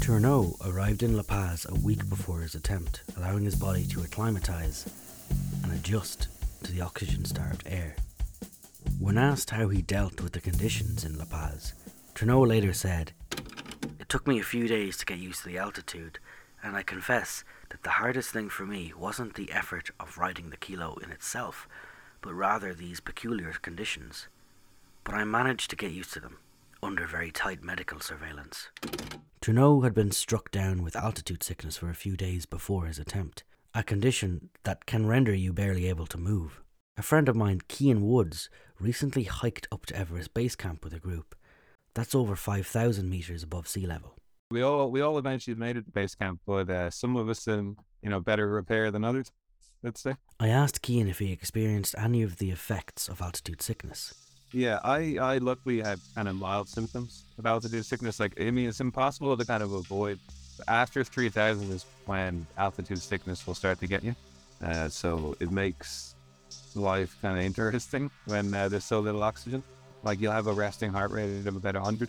Tournant 0.00 0.54
arrived 0.64 1.02
in 1.02 1.16
La 1.16 1.22
Paz 1.22 1.66
a 1.68 1.74
week 1.74 2.08
before 2.08 2.40
his 2.40 2.54
attempt, 2.54 3.02
allowing 3.16 3.44
his 3.44 3.56
body 3.56 3.86
to 3.86 4.02
acclimatise 4.02 4.86
and 5.62 5.72
adjust 5.72 6.28
to 6.64 6.72
the 6.72 6.80
oxygen 6.80 7.24
starved 7.24 7.62
air. 7.66 7.94
When 8.98 9.18
asked 9.18 9.50
how 9.50 9.68
he 9.68 9.82
dealt 9.82 10.20
with 10.20 10.32
the 10.32 10.40
conditions 10.40 11.04
in 11.04 11.18
La 11.18 11.24
Paz, 11.26 11.74
Tournant 12.14 12.48
later 12.48 12.72
said, 12.72 13.12
It 14.00 14.08
took 14.08 14.26
me 14.26 14.40
a 14.40 14.44
few 14.44 14.66
days 14.66 14.96
to 14.96 15.06
get 15.06 15.18
used 15.18 15.42
to 15.42 15.48
the 15.48 15.58
altitude, 15.58 16.18
and 16.62 16.74
I 16.74 16.82
confess 16.82 17.44
that 17.70 17.82
the 17.82 17.90
hardest 17.90 18.30
thing 18.30 18.48
for 18.48 18.64
me 18.64 18.92
wasn't 18.96 19.34
the 19.34 19.52
effort 19.52 19.90
of 20.00 20.16
riding 20.16 20.50
the 20.50 20.56
kilo 20.56 20.96
in 21.02 21.10
itself, 21.10 21.68
but 22.26 22.34
rather 22.34 22.74
these 22.74 22.98
peculiar 22.98 23.52
conditions. 23.62 24.26
But 25.04 25.14
I 25.14 25.22
managed 25.22 25.70
to 25.70 25.76
get 25.76 25.92
used 25.92 26.12
to 26.14 26.20
them, 26.20 26.38
under 26.82 27.06
very 27.06 27.30
tight 27.30 27.62
medical 27.62 28.00
surveillance. 28.00 28.68
Tournant 29.40 29.84
had 29.84 29.94
been 29.94 30.10
struck 30.10 30.50
down 30.50 30.82
with 30.82 30.96
altitude 30.96 31.44
sickness 31.44 31.76
for 31.76 31.88
a 31.88 31.94
few 31.94 32.16
days 32.16 32.44
before 32.44 32.86
his 32.86 32.98
attempt, 32.98 33.44
a 33.76 33.84
condition 33.84 34.50
that 34.64 34.86
can 34.86 35.06
render 35.06 35.32
you 35.32 35.52
barely 35.52 35.86
able 35.88 36.06
to 36.06 36.18
move. 36.18 36.60
A 36.96 37.02
friend 37.02 37.28
of 37.28 37.36
mine, 37.36 37.60
Kean 37.68 38.04
Woods, 38.04 38.50
recently 38.80 39.22
hiked 39.22 39.68
up 39.70 39.86
to 39.86 39.96
Everest 39.96 40.34
Base 40.34 40.56
Camp 40.56 40.82
with 40.82 40.94
a 40.94 40.98
group. 40.98 41.36
That's 41.94 42.12
over 42.12 42.34
5,000 42.34 43.08
metres 43.08 43.44
above 43.44 43.68
sea 43.68 43.86
level. 43.86 44.16
We 44.50 44.62
all 44.62 44.90
we 44.90 45.00
all 45.00 45.16
eventually 45.16 45.54
made 45.54 45.76
it 45.76 45.84
to 45.86 45.92
base 45.92 46.16
camp, 46.16 46.40
but 46.44 46.70
uh, 46.70 46.90
some 46.90 47.16
of 47.16 47.28
us 47.28 47.46
in 47.46 47.76
you 48.02 48.10
know 48.10 48.20
better 48.20 48.48
repair 48.48 48.90
than 48.90 49.04
others. 49.04 49.30
Let's 49.86 50.00
say. 50.00 50.16
I 50.40 50.48
asked 50.48 50.82
Kean 50.82 51.06
if 51.06 51.20
he 51.20 51.30
experienced 51.30 51.94
any 51.96 52.24
of 52.24 52.38
the 52.38 52.50
effects 52.50 53.08
of 53.08 53.20
altitude 53.20 53.62
sickness. 53.62 54.12
Yeah, 54.50 54.80
I 54.82 55.16
I 55.20 55.38
luckily 55.38 55.80
had 55.80 56.00
kind 56.16 56.26
of 56.26 56.34
mild 56.34 56.68
symptoms 56.68 57.22
of 57.38 57.46
altitude 57.46 57.86
sickness. 57.86 58.18
Like 58.18 58.32
I 58.40 58.50
mean, 58.50 58.68
it's 58.68 58.80
impossible 58.80 59.36
to 59.36 59.44
kind 59.44 59.62
of 59.62 59.72
avoid. 59.72 60.18
After 60.66 61.04
three 61.04 61.28
thousand 61.28 61.70
is 61.70 61.86
when 62.04 62.48
altitude 62.58 63.00
sickness 63.00 63.46
will 63.46 63.54
start 63.54 63.78
to 63.78 63.86
get 63.86 64.02
you. 64.02 64.16
Uh, 64.60 64.88
so 64.88 65.36
it 65.38 65.52
makes 65.52 66.16
life 66.74 67.16
kind 67.22 67.38
of 67.38 67.44
interesting 67.44 68.10
when 68.24 68.52
uh, 68.52 68.68
there's 68.68 68.84
so 68.84 68.98
little 68.98 69.22
oxygen. 69.22 69.62
Like 70.02 70.20
you'll 70.20 70.32
have 70.32 70.48
a 70.48 70.52
resting 70.52 70.90
heart 70.90 71.12
rate 71.12 71.46
of 71.46 71.54
about 71.54 71.74
100. 71.74 72.08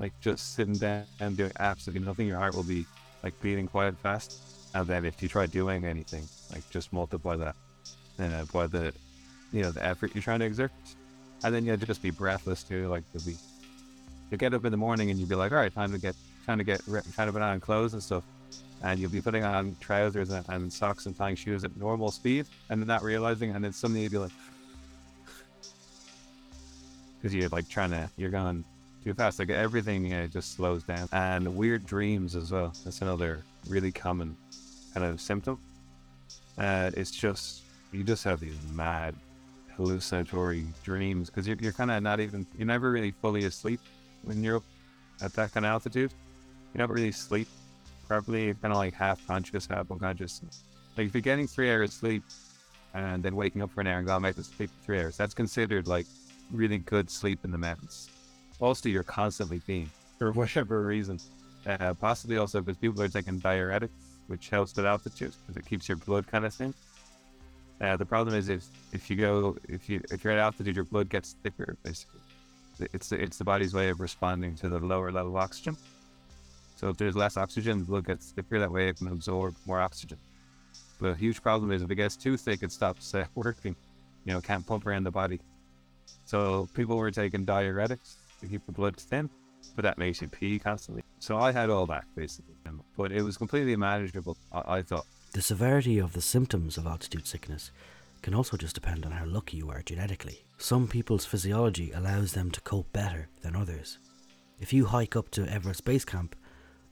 Like 0.00 0.18
just 0.20 0.56
sitting 0.56 0.74
down 0.74 1.04
and 1.20 1.36
doing 1.36 1.52
absolutely 1.60 2.04
nothing, 2.04 2.26
your 2.26 2.38
heart 2.38 2.56
will 2.56 2.64
be 2.64 2.86
like 3.22 3.40
beating 3.40 3.68
quite 3.68 3.96
fast. 3.98 4.57
And 4.74 4.86
then 4.86 5.04
if 5.04 5.22
you 5.22 5.28
try 5.28 5.46
doing 5.46 5.84
anything, 5.84 6.24
like 6.52 6.68
just 6.70 6.92
multiply 6.92 7.36
that 7.36 7.56
uh, 8.18 8.44
by 8.52 8.66
the, 8.66 8.92
you 9.52 9.62
know, 9.62 9.70
the 9.70 9.84
effort 9.84 10.12
you're 10.14 10.22
trying 10.22 10.40
to 10.40 10.46
exert. 10.46 10.72
And 11.44 11.54
then 11.54 11.64
you'll 11.64 11.76
just 11.76 12.02
be 12.02 12.10
breathless 12.10 12.62
too. 12.62 12.88
Like 12.88 13.04
you'll 13.14 13.24
be, 13.24 13.36
you'll 14.30 14.38
get 14.38 14.54
up 14.54 14.64
in 14.64 14.70
the 14.70 14.76
morning 14.76 15.10
and 15.10 15.18
you'll 15.18 15.28
be 15.28 15.34
like, 15.34 15.52
all 15.52 15.58
right, 15.58 15.72
time 15.72 15.92
to 15.92 15.98
get, 15.98 16.14
time 16.46 16.58
to 16.58 16.64
get, 16.64 16.80
time 16.84 17.28
to 17.28 17.32
put 17.32 17.42
on 17.42 17.60
clothes 17.60 17.94
and 17.94 18.02
stuff 18.02 18.24
and 18.82 19.00
you'll 19.00 19.10
be 19.10 19.20
putting 19.20 19.44
on 19.44 19.76
trousers 19.80 20.30
and, 20.30 20.44
and, 20.48 20.72
socks 20.72 21.06
and 21.06 21.16
tying 21.16 21.34
shoes 21.34 21.64
at 21.64 21.76
normal 21.76 22.10
speed 22.10 22.46
and 22.70 22.80
then 22.80 22.86
not 22.86 23.02
realizing 23.02 23.54
and 23.54 23.64
then 23.64 23.72
suddenly 23.72 24.02
you'll 24.02 24.10
be 24.10 24.18
like 24.18 24.30
because 27.20 27.34
you're 27.34 27.48
like 27.48 27.68
trying 27.68 27.90
to 27.90 28.08
you're 28.16 28.30
going 28.30 28.64
too 29.04 29.14
fast 29.14 29.38
like 29.38 29.50
everything 29.50 30.12
uh, 30.12 30.26
just 30.26 30.54
slows 30.54 30.82
down 30.82 31.08
and 31.12 31.56
weird 31.56 31.84
dreams 31.86 32.36
as 32.36 32.52
well 32.52 32.72
that's 32.84 33.00
another 33.02 33.42
really 33.68 33.92
common 33.92 34.36
kind 34.94 35.06
of 35.06 35.20
symptom 35.20 35.58
uh, 36.58 36.90
it's 36.94 37.10
just 37.10 37.62
you 37.92 38.02
just 38.02 38.24
have 38.24 38.40
these 38.40 38.56
mad 38.72 39.14
hallucinatory 39.76 40.66
dreams 40.82 41.30
because 41.30 41.46
you're, 41.46 41.56
you're 41.60 41.72
kind 41.72 41.90
of 41.90 42.02
not 42.02 42.20
even 42.20 42.46
you're 42.56 42.66
never 42.66 42.90
really 42.90 43.12
fully 43.22 43.44
asleep 43.44 43.80
when 44.24 44.42
you're 44.42 44.62
at 45.22 45.32
that 45.34 45.52
kind 45.52 45.64
of 45.64 45.70
altitude 45.70 46.12
you 46.74 46.78
never 46.78 46.94
really 46.94 47.12
sleep 47.12 47.48
properly, 48.08 48.54
kind 48.54 48.72
of 48.72 48.78
like 48.78 48.94
half 48.94 49.24
conscious, 49.26 49.66
half 49.66 49.90
unconscious. 49.90 50.40
Like 50.96 51.06
if 51.06 51.14
you're 51.14 51.20
getting 51.20 51.46
three 51.46 51.70
hours 51.70 51.92
sleep 51.92 52.24
and 52.94 53.22
then 53.22 53.36
waking 53.36 53.62
up 53.62 53.70
for 53.70 53.82
an 53.82 53.86
hour 53.86 53.98
and 53.98 54.06
going 54.06 54.22
back 54.22 54.34
to 54.36 54.42
sleep 54.42 54.70
for 54.70 54.84
three 54.84 55.00
hours, 55.00 55.16
that's 55.16 55.34
considered 55.34 55.86
like 55.86 56.06
really 56.50 56.78
good 56.78 57.10
sleep 57.10 57.44
in 57.44 57.52
the 57.52 57.58
mountains. 57.58 58.08
Also, 58.58 58.88
you're 58.88 59.04
constantly 59.04 59.60
being 59.66 59.88
for 60.18 60.32
whatever 60.32 60.82
reason. 60.82 61.20
Uh, 61.68 61.92
possibly 61.92 62.38
also 62.38 62.62
because 62.62 62.78
people 62.78 63.02
are 63.02 63.08
taking 63.08 63.38
diuretics, 63.38 63.90
which 64.28 64.48
helps 64.48 64.74
with 64.74 64.86
altitude 64.86 65.34
because 65.42 65.56
it 65.58 65.68
keeps 65.68 65.86
your 65.86 65.98
blood 65.98 66.26
kind 66.26 66.46
of 66.46 66.54
thin. 66.54 66.72
Uh, 67.82 67.94
the 67.96 68.06
problem 68.06 68.34
is 68.34 68.48
if 68.48 68.64
if 68.92 69.10
you 69.10 69.16
go 69.16 69.54
if 69.68 69.88
you 69.88 70.00
if 70.10 70.24
you're 70.24 70.32
at 70.32 70.38
altitude, 70.38 70.74
your 70.74 70.86
blood 70.86 71.10
gets 71.10 71.36
thicker. 71.42 71.76
Basically, 71.82 72.20
it's 72.94 73.12
it's 73.12 73.36
the 73.36 73.44
body's 73.44 73.74
way 73.74 73.90
of 73.90 74.00
responding 74.00 74.54
to 74.56 74.70
the 74.70 74.78
lower 74.78 75.12
level 75.12 75.32
of 75.32 75.36
oxygen. 75.36 75.76
So 76.76 76.88
if 76.88 76.96
there's 76.96 77.14
less 77.14 77.36
oxygen, 77.36 77.80
the 77.80 77.84
blood 77.84 78.06
gets 78.06 78.30
thicker. 78.30 78.58
That 78.58 78.72
way 78.72 78.88
it 78.88 78.96
can 78.96 79.08
absorb 79.08 79.54
more 79.66 79.80
oxygen. 79.80 80.16
But 81.00 81.10
a 81.10 81.14
huge 81.14 81.42
problem 81.42 81.70
is 81.70 81.82
if 81.82 81.90
it 81.90 81.96
gets 81.96 82.16
too 82.16 82.38
thick, 82.38 82.62
it 82.62 82.72
stops 82.72 83.14
uh, 83.14 83.26
working. 83.34 83.76
You 84.24 84.32
know, 84.32 84.40
can't 84.40 84.66
pump 84.66 84.86
around 84.86 85.04
the 85.04 85.10
body. 85.10 85.38
So 86.24 86.68
people 86.74 86.96
were 86.96 87.10
taking 87.10 87.44
diuretics 87.44 88.14
to 88.40 88.46
keep 88.46 88.64
the 88.64 88.72
blood 88.72 88.96
thin, 88.96 89.28
but 89.74 89.82
that 89.82 89.98
makes 89.98 90.20
you 90.22 90.28
pee 90.28 90.58
constantly. 90.58 91.02
So 91.18 91.38
I 91.38 91.52
had 91.52 91.70
all 91.70 91.86
that 91.86 92.04
basically, 92.16 92.54
but 92.96 93.12
it 93.12 93.22
was 93.22 93.36
completely 93.36 93.76
manageable. 93.76 94.36
I, 94.52 94.78
I 94.78 94.82
thought. 94.82 95.06
The 95.32 95.42
severity 95.42 95.98
of 95.98 96.12
the 96.12 96.20
symptoms 96.20 96.78
of 96.78 96.86
altitude 96.86 97.26
sickness 97.26 97.70
can 98.22 98.34
also 98.34 98.56
just 98.56 98.74
depend 98.74 99.06
on 99.06 99.12
how 99.12 99.26
lucky 99.26 99.58
you 99.58 99.70
are 99.70 99.82
genetically. 99.82 100.44
Some 100.56 100.88
people's 100.88 101.24
physiology 101.24 101.92
allows 101.92 102.32
them 102.32 102.50
to 102.50 102.60
cope 102.62 102.92
better 102.92 103.28
than 103.42 103.54
others. 103.54 103.98
If 104.58 104.72
you 104.72 104.86
hike 104.86 105.14
up 105.14 105.30
to 105.32 105.46
Everest 105.46 105.84
Base 105.84 106.04
Camp, 106.04 106.34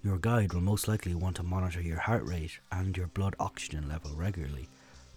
Your 0.06 0.18
guide 0.18 0.52
will 0.52 0.60
most 0.60 0.86
likely 0.86 1.16
want 1.16 1.34
to 1.34 1.42
monitor 1.42 1.80
your 1.80 1.98
heart 1.98 2.24
rate 2.24 2.60
and 2.70 2.96
your 2.96 3.08
blood 3.08 3.34
oxygen 3.40 3.88
level 3.88 4.12
regularly 4.14 4.68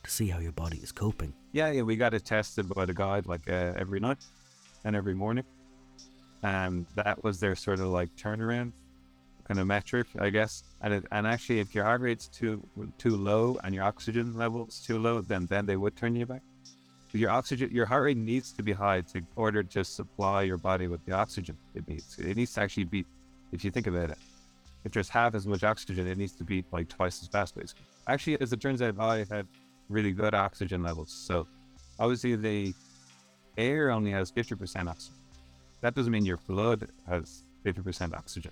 to 0.03 0.09
see 0.09 0.29
how 0.29 0.39
your 0.39 0.51
body 0.51 0.77
is 0.77 0.91
coping. 0.91 1.31
Yeah, 1.51 1.69
yeah, 1.69 1.83
we 1.83 1.95
got 1.95 2.15
it 2.15 2.25
tested 2.25 2.67
by 2.69 2.85
the 2.85 2.93
guide 2.95 3.27
like 3.27 3.47
uh, 3.47 3.73
every 3.75 3.99
night 3.99 4.17
and 4.83 4.95
every 4.95 5.13
morning. 5.13 5.43
And 6.43 6.85
that 6.95 7.23
was 7.23 7.39
their 7.39 7.55
sort 7.55 7.79
of 7.79 7.87
like 7.87 8.15
turnaround 8.15 8.71
kind 9.49 9.59
of 9.59 9.67
metric, 9.67 10.07
I 10.19 10.29
guess. 10.29 10.63
And 10.81 10.93
it, 10.93 11.05
and 11.11 11.27
actually, 11.27 11.59
if 11.59 11.73
your 11.73 11.83
heart 11.83 12.01
rate's 12.01 12.27
too 12.27 12.63
too 12.97 13.17
low 13.17 13.59
and 13.63 13.73
your 13.73 13.83
oxygen 13.83 14.35
level's 14.35 14.79
too 14.79 14.99
low, 14.99 15.21
then 15.21 15.47
then 15.47 15.65
they 15.65 15.75
would 15.75 15.95
turn 15.95 16.15
you 16.15 16.25
back. 16.25 16.43
Your 17.11 17.31
oxygen, 17.31 17.71
your 17.71 17.87
heart 17.87 18.03
rate 18.03 18.17
needs 18.17 18.53
to 18.53 18.61
be 18.61 18.71
high 18.71 19.01
to 19.01 19.17
in 19.17 19.27
order 19.35 19.63
to 19.63 19.83
supply 19.83 20.43
your 20.43 20.57
body 20.57 20.87
with 20.87 21.03
the 21.05 21.13
oxygen 21.13 21.57
it 21.73 21.87
needs. 21.87 22.17
It 22.19 22.37
needs 22.37 22.53
to 22.53 22.61
actually 22.61 22.83
be, 22.83 23.03
if 23.51 23.65
you 23.65 23.71
think 23.71 23.87
about 23.87 24.11
it, 24.11 24.19
if 24.85 24.91
there's 24.91 25.09
half 25.09 25.33
as 25.33 25.47
much 25.47 25.63
oxygen, 25.63 26.05
it 26.07 26.19
needs 26.19 26.33
to 26.33 26.43
beat 26.43 26.65
like 26.71 26.87
twice 26.87 27.21
as 27.23 27.27
fast, 27.27 27.55
basically. 27.55 27.85
Actually, 28.07 28.39
as 28.41 28.53
it 28.53 28.61
turns 28.61 28.83
out, 28.83 28.99
I 28.99 29.25
had 29.29 29.47
really 29.89 30.11
good 30.11 30.35
oxygen 30.35 30.83
levels. 30.83 31.11
So 31.11 31.47
obviously, 31.99 32.35
the 32.35 32.75
air 33.57 33.89
only 33.89 34.11
has 34.11 34.31
50% 34.31 34.87
oxygen. 34.87 35.18
That 35.81 35.95
doesn't 35.95 36.11
mean 36.11 36.25
your 36.25 36.37
blood 36.47 36.87
has 37.07 37.43
50% 37.65 38.13
oxygen 38.13 38.51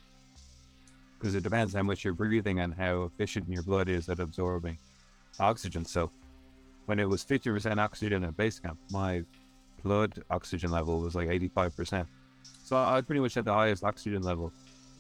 because 1.17 1.35
it 1.35 1.43
depends 1.43 1.73
how 1.73 1.83
much 1.83 2.03
you're 2.03 2.13
breathing 2.13 2.59
and 2.59 2.73
how 2.73 3.03
efficient 3.03 3.49
your 3.49 3.63
blood 3.63 3.89
is 3.89 4.07
at 4.09 4.19
absorbing 4.19 4.77
oxygen. 5.39 5.83
So 5.83 6.11
when 6.85 6.99
it 6.99 7.09
was 7.09 7.23
50% 7.25 7.79
oxygen 7.79 8.23
at 8.23 8.37
base 8.37 8.59
camp, 8.59 8.77
my 8.91 9.23
blood 9.83 10.23
oxygen 10.29 10.71
level 10.71 10.99
was 10.99 11.15
like 11.15 11.27
85%. 11.27 12.05
So 12.63 12.77
I 12.77 13.01
pretty 13.01 13.19
much 13.19 13.33
had 13.33 13.45
the 13.45 13.53
highest 13.53 13.83
oxygen 13.83 14.21
level 14.21 14.51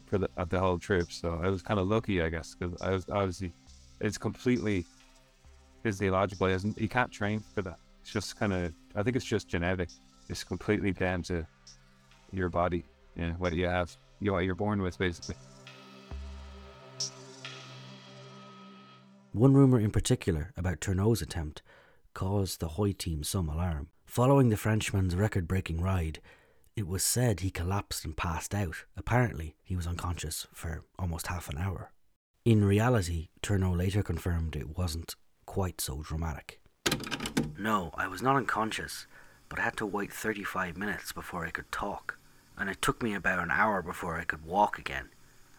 for 0.05 0.17
the, 0.17 0.29
the 0.49 0.59
whole 0.59 0.79
trip. 0.79 1.11
So 1.11 1.39
I 1.41 1.49
was 1.49 1.61
kind 1.61 1.79
of 1.79 1.87
lucky, 1.87 2.21
I 2.21 2.29
guess, 2.29 2.55
because 2.55 2.81
I 2.81 2.91
was 2.91 3.05
obviously 3.09 3.53
it's 3.99 4.17
completely 4.17 4.85
physiological. 5.83 6.49
You 6.49 6.89
can't 6.89 7.11
train 7.11 7.43
for 7.53 7.61
that. 7.63 7.77
It's 8.01 8.11
just 8.11 8.37
kind 8.37 8.53
of 8.53 8.73
I 8.95 9.03
think 9.03 9.15
it's 9.15 9.25
just 9.25 9.47
genetic. 9.47 9.89
It's 10.29 10.43
completely 10.43 10.91
down 10.91 11.23
to 11.23 11.45
your 12.31 12.49
body, 12.49 12.83
yeah, 13.15 13.33
what 13.33 13.53
you 13.53 13.67
have, 13.67 13.95
you 14.19 14.33
what 14.33 14.45
you're 14.45 14.55
born 14.55 14.81
with, 14.81 14.97
basically. 14.97 15.35
One 19.33 19.53
rumour 19.53 19.79
in 19.79 19.91
particular 19.91 20.51
about 20.57 20.81
Tournant's 20.81 21.21
attempt 21.21 21.61
caused 22.13 22.59
the 22.59 22.69
Hoy 22.69 22.91
team 22.93 23.23
some 23.23 23.49
alarm. 23.49 23.89
Following 24.05 24.49
the 24.49 24.57
Frenchman's 24.57 25.15
record 25.15 25.47
breaking 25.47 25.81
ride, 25.81 26.19
it 26.75 26.87
was 26.87 27.03
said 27.03 27.39
he 27.39 27.51
collapsed 27.51 28.05
and 28.05 28.15
passed 28.17 28.55
out. 28.55 28.85
Apparently, 28.95 29.55
he 29.63 29.75
was 29.75 29.85
unconscious 29.85 30.47
for 30.53 30.83
almost 30.97 31.27
half 31.27 31.49
an 31.49 31.57
hour. 31.57 31.91
In 32.45 32.63
reality, 32.63 33.29
Tournant 33.41 33.77
later 33.77 34.01
confirmed 34.01 34.55
it 34.55 34.77
wasn't 34.77 35.15
quite 35.45 35.81
so 35.81 36.01
dramatic. 36.01 36.61
No, 37.59 37.91
I 37.95 38.07
was 38.07 38.21
not 38.21 38.35
unconscious, 38.37 39.07
but 39.49 39.59
I 39.59 39.63
had 39.63 39.77
to 39.77 39.85
wait 39.85 40.11
35 40.11 40.77
minutes 40.77 41.11
before 41.11 41.45
I 41.45 41.51
could 41.51 41.71
talk, 41.71 42.17
and 42.57 42.69
it 42.69 42.81
took 42.81 43.01
me 43.01 43.13
about 43.13 43.39
an 43.39 43.51
hour 43.51 43.81
before 43.81 44.17
I 44.19 44.23
could 44.23 44.45
walk 44.45 44.77
again. 44.79 45.09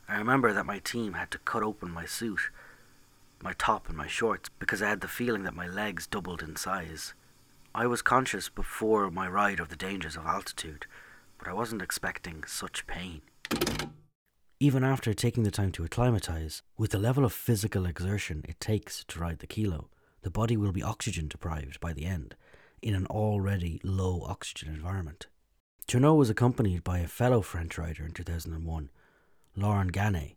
I 0.08 0.16
remember 0.16 0.52
that 0.52 0.66
my 0.66 0.78
team 0.78 1.14
had 1.14 1.30
to 1.32 1.38
cut 1.38 1.62
open 1.62 1.90
my 1.90 2.06
suit 2.06 2.50
my 3.42 3.52
top 3.54 3.88
and 3.88 3.96
my 3.96 4.06
shorts 4.06 4.50
because 4.58 4.82
I 4.82 4.88
had 4.88 5.00
the 5.00 5.08
feeling 5.08 5.44
that 5.44 5.54
my 5.54 5.66
legs 5.66 6.06
doubled 6.06 6.42
in 6.42 6.56
size. 6.56 7.14
I 7.74 7.86
was 7.86 8.02
conscious 8.02 8.48
before 8.48 9.10
my 9.10 9.28
ride 9.28 9.60
of 9.60 9.68
the 9.68 9.76
dangers 9.76 10.16
of 10.16 10.26
altitude, 10.26 10.86
but 11.38 11.48
I 11.48 11.52
wasn't 11.52 11.82
expecting 11.82 12.44
such 12.46 12.86
pain. 12.86 13.22
Even 14.60 14.82
after 14.82 15.14
taking 15.14 15.44
the 15.44 15.52
time 15.52 15.70
to 15.72 15.84
acclimatise, 15.84 16.62
with 16.76 16.90
the 16.90 16.98
level 16.98 17.24
of 17.24 17.32
physical 17.32 17.86
exertion 17.86 18.44
it 18.48 18.58
takes 18.58 19.04
to 19.04 19.20
ride 19.20 19.38
the 19.38 19.46
kilo, 19.46 19.88
the 20.22 20.30
body 20.30 20.56
will 20.56 20.72
be 20.72 20.82
oxygen 20.82 21.28
deprived 21.28 21.78
by 21.78 21.92
the 21.92 22.04
end, 22.04 22.34
in 22.82 22.94
an 22.94 23.06
already 23.06 23.80
low 23.82 24.24
oxygen 24.26 24.74
environment. 24.74 25.26
Tournant 25.86 26.16
was 26.16 26.30
accompanied 26.30 26.84
by 26.84 26.98
a 26.98 27.08
fellow 27.08 27.40
French 27.40 27.78
rider 27.78 28.04
in 28.04 28.12
2001, 28.12 28.90
Laurent 29.56 29.92
Gané, 29.92 30.36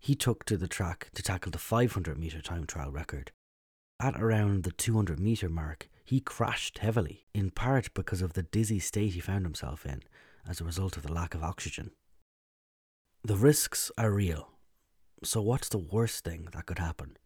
he 0.00 0.14
took 0.14 0.44
to 0.46 0.56
the 0.56 0.66
track 0.66 1.10
to 1.14 1.22
tackle 1.22 1.52
the 1.52 1.58
500 1.58 2.18
metre 2.18 2.40
time 2.40 2.66
trial 2.66 2.90
record. 2.90 3.32
At 4.00 4.20
around 4.20 4.64
the 4.64 4.72
200 4.72 5.20
metre 5.20 5.50
mark, 5.50 5.90
he 6.02 6.20
crashed 6.20 6.78
heavily, 6.78 7.26
in 7.34 7.50
part 7.50 7.92
because 7.92 8.22
of 8.22 8.32
the 8.32 8.42
dizzy 8.42 8.78
state 8.78 9.12
he 9.12 9.20
found 9.20 9.44
himself 9.44 9.84
in 9.84 10.02
as 10.48 10.60
a 10.60 10.64
result 10.64 10.96
of 10.96 11.02
the 11.02 11.12
lack 11.12 11.34
of 11.34 11.44
oxygen. 11.44 11.90
The 13.22 13.36
risks 13.36 13.92
are 13.98 14.10
real, 14.10 14.48
so 15.22 15.42
what's 15.42 15.68
the 15.68 15.78
worst 15.78 16.24
thing 16.24 16.48
that 16.52 16.64
could 16.64 16.78
happen? 16.78 17.18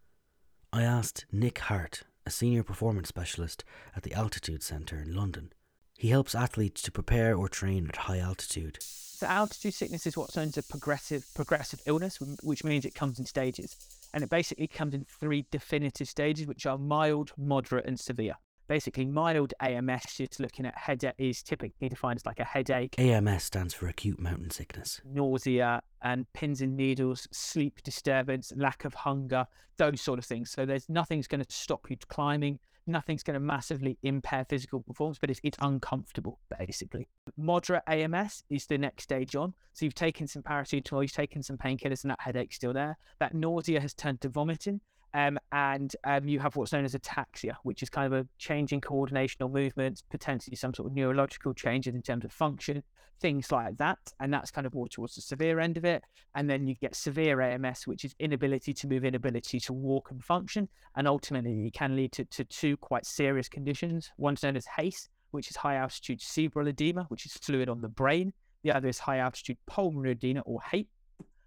I 0.72 0.82
asked 0.82 1.26
Nick 1.30 1.60
Hart, 1.60 2.02
a 2.26 2.30
senior 2.30 2.62
performance 2.62 3.08
specialist 3.08 3.64
at 3.96 4.02
the 4.02 4.12
Altitude 4.12 4.62
Centre 4.62 4.98
in 4.98 5.14
London. 5.14 5.52
He 5.96 6.08
helps 6.08 6.34
athletes 6.34 6.82
to 6.82 6.92
prepare 6.92 7.36
or 7.36 7.48
train 7.48 7.86
at 7.88 7.96
high 7.96 8.18
altitude. 8.18 8.78
So 8.80 9.26
altitude 9.26 9.74
sickness 9.74 10.06
is 10.06 10.16
what's 10.16 10.36
known 10.36 10.48
as 10.48 10.58
a 10.58 10.62
progressive 10.62 11.24
progressive 11.34 11.80
illness, 11.86 12.18
which 12.42 12.64
means 12.64 12.84
it 12.84 12.94
comes 12.94 13.18
in 13.18 13.26
stages, 13.26 13.76
and 14.12 14.24
it 14.24 14.30
basically 14.30 14.66
comes 14.66 14.92
in 14.92 15.04
three 15.04 15.46
definitive 15.50 16.08
stages, 16.08 16.46
which 16.46 16.66
are 16.66 16.78
mild, 16.78 17.32
moderate, 17.38 17.86
and 17.86 17.98
severe. 17.98 18.34
Basically, 18.66 19.04
mild 19.04 19.52
AMS 19.60 20.20
is 20.20 20.40
looking 20.40 20.66
at 20.66 20.76
headache 20.76 21.14
is 21.18 21.42
typically 21.42 21.88
defined 21.88 22.16
as 22.16 22.26
like 22.26 22.40
a 22.40 22.44
headache. 22.44 22.94
AMS 22.98 23.42
stands 23.42 23.74
for 23.74 23.88
acute 23.88 24.18
mountain 24.18 24.50
sickness. 24.50 25.00
Nausea 25.04 25.82
and 26.02 26.30
pins 26.32 26.60
and 26.60 26.76
needles, 26.76 27.28
sleep 27.30 27.82
disturbance, 27.82 28.52
lack 28.56 28.84
of 28.84 28.94
hunger, 28.94 29.46
those 29.76 30.00
sort 30.00 30.18
of 30.18 30.24
things. 30.24 30.50
So 30.50 30.64
there's 30.64 30.88
nothing's 30.88 31.26
going 31.26 31.44
to 31.44 31.52
stop 31.52 31.90
you 31.90 31.96
climbing 32.08 32.58
nothing's 32.86 33.22
going 33.22 33.34
to 33.34 33.40
massively 33.40 33.98
impair 34.02 34.44
physical 34.48 34.80
performance, 34.80 35.18
but 35.18 35.30
it's, 35.30 35.40
it's 35.42 35.58
uncomfortable, 35.60 36.38
basically. 36.58 37.08
Moderate 37.36 37.82
AMS 37.86 38.44
is 38.50 38.66
the 38.66 38.78
next 38.78 39.04
stage 39.04 39.34
on. 39.36 39.54
So 39.72 39.84
you've 39.84 39.94
taken 39.94 40.26
some 40.26 40.42
paracetamol, 40.42 41.02
you've 41.02 41.12
taken 41.12 41.42
some 41.42 41.56
painkillers, 41.56 42.04
and 42.04 42.10
that 42.10 42.20
headache's 42.20 42.56
still 42.56 42.72
there. 42.72 42.96
That 43.20 43.34
nausea 43.34 43.80
has 43.80 43.94
turned 43.94 44.20
to 44.22 44.28
vomiting. 44.28 44.80
Um, 45.14 45.38
and 45.52 45.94
um, 46.02 46.26
you 46.26 46.40
have 46.40 46.56
what's 46.56 46.72
known 46.72 46.84
as 46.84 46.94
ataxia, 46.94 47.54
which 47.62 47.82
is 47.84 47.88
kind 47.88 48.12
of 48.12 48.20
a 48.20 48.26
change 48.38 48.72
in 48.72 48.80
coordinational 48.80 49.50
movements, 49.50 50.02
potentially 50.10 50.56
some 50.56 50.74
sort 50.74 50.90
of 50.90 50.96
neurological 50.96 51.54
changes 51.54 51.94
in 51.94 52.02
terms 52.02 52.24
of 52.24 52.32
function, 52.32 52.82
things 53.20 53.52
like 53.52 53.76
that. 53.76 53.98
And 54.18 54.34
that's 54.34 54.50
kind 54.50 54.66
of 54.66 54.74
more 54.74 54.88
towards 54.88 55.14
the 55.14 55.22
severe 55.22 55.60
end 55.60 55.76
of 55.76 55.84
it. 55.84 56.02
And 56.34 56.50
then 56.50 56.66
you 56.66 56.74
get 56.74 56.96
severe 56.96 57.40
AMS, 57.40 57.86
which 57.86 58.04
is 58.04 58.16
inability 58.18 58.74
to 58.74 58.88
move, 58.88 59.04
inability 59.04 59.60
to 59.60 59.72
walk 59.72 60.10
and 60.10 60.22
function. 60.22 60.68
And 60.96 61.06
ultimately, 61.06 61.68
it 61.68 61.74
can 61.74 61.94
lead 61.94 62.10
to, 62.12 62.24
to 62.24 62.44
two 62.44 62.76
quite 62.76 63.06
serious 63.06 63.48
conditions. 63.48 64.10
One's 64.18 64.42
known 64.42 64.56
as 64.56 64.66
HACE, 64.66 65.08
which 65.30 65.48
is 65.48 65.56
high 65.56 65.76
altitude 65.76 66.20
cerebral 66.22 66.66
edema, 66.66 67.04
which 67.04 67.24
is 67.24 67.34
fluid 67.34 67.68
on 67.68 67.82
the 67.82 67.88
brain. 67.88 68.32
The 68.64 68.72
other 68.72 68.88
is 68.88 68.98
high 68.98 69.18
altitude 69.18 69.58
pulmonary 69.66 70.12
edema 70.12 70.40
or 70.40 70.60
HAPE, 70.60 70.88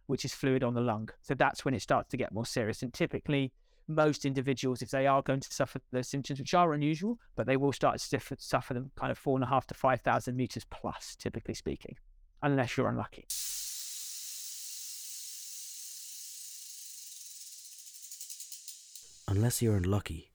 which 0.08 0.26
is 0.26 0.34
fluid 0.34 0.64
on 0.64 0.74
the 0.74 0.82
lung. 0.82 1.10
So 1.22 1.36
that's 1.36 1.64
when 1.64 1.74
it 1.74 1.82
starts 1.82 2.10
to 2.10 2.18
get 2.18 2.34
more 2.34 2.46
serious. 2.46 2.82
And 2.82 2.94
typically, 2.94 3.52
most 3.88 4.26
individuals, 4.26 4.82
if 4.82 4.90
they 4.90 5.08
are 5.08 5.22
going 5.22 5.40
to 5.40 5.54
suffer 5.54 5.80
those 5.92 6.08
symptoms, 6.08 6.40
which 6.40 6.54
are 6.54 6.74
unusual, 6.74 7.20
but 7.36 7.46
they 7.46 7.58
will 7.58 7.72
start 7.72 8.00
to 8.00 8.20
suffer 8.38 8.74
them 8.74 8.92
kind 8.96 9.12
of 9.12 9.18
four 9.18 9.38
and 9.38 9.44
a 9.44 9.48
half 9.48 9.68
to 9.68 9.74
5,000 9.74 10.36
meters 10.36 10.66
plus, 10.70 11.16
typically 11.18 11.54
speaking, 11.54 11.96
unless 12.42 12.76
you're 12.76 12.90
unlucky. 12.90 13.28
Unless 19.30 19.62
you're 19.62 19.76
unlucky. 19.76 20.32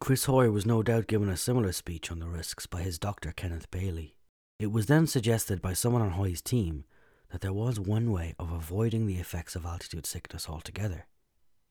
Chris 0.00 0.24
Hoy 0.24 0.50
was 0.50 0.66
no 0.66 0.82
doubt 0.82 1.06
given 1.06 1.28
a 1.28 1.36
similar 1.36 1.72
speech 1.72 2.10
on 2.10 2.18
the 2.18 2.28
risks 2.28 2.66
by 2.66 2.82
his 2.82 2.98
doctor 2.98 3.32
Kenneth 3.32 3.70
Bailey. 3.70 4.16
It 4.58 4.72
was 4.72 4.86
then 4.86 5.06
suggested 5.06 5.62
by 5.62 5.72
someone 5.72 6.02
on 6.02 6.10
Hoy's 6.10 6.42
team 6.42 6.84
that 7.30 7.40
there 7.40 7.52
was 7.52 7.78
one 7.78 8.10
way 8.10 8.34
of 8.38 8.52
avoiding 8.52 9.06
the 9.06 9.18
effects 9.18 9.54
of 9.54 9.66
altitude 9.66 10.06
sickness 10.06 10.48
altogether. 10.48 11.06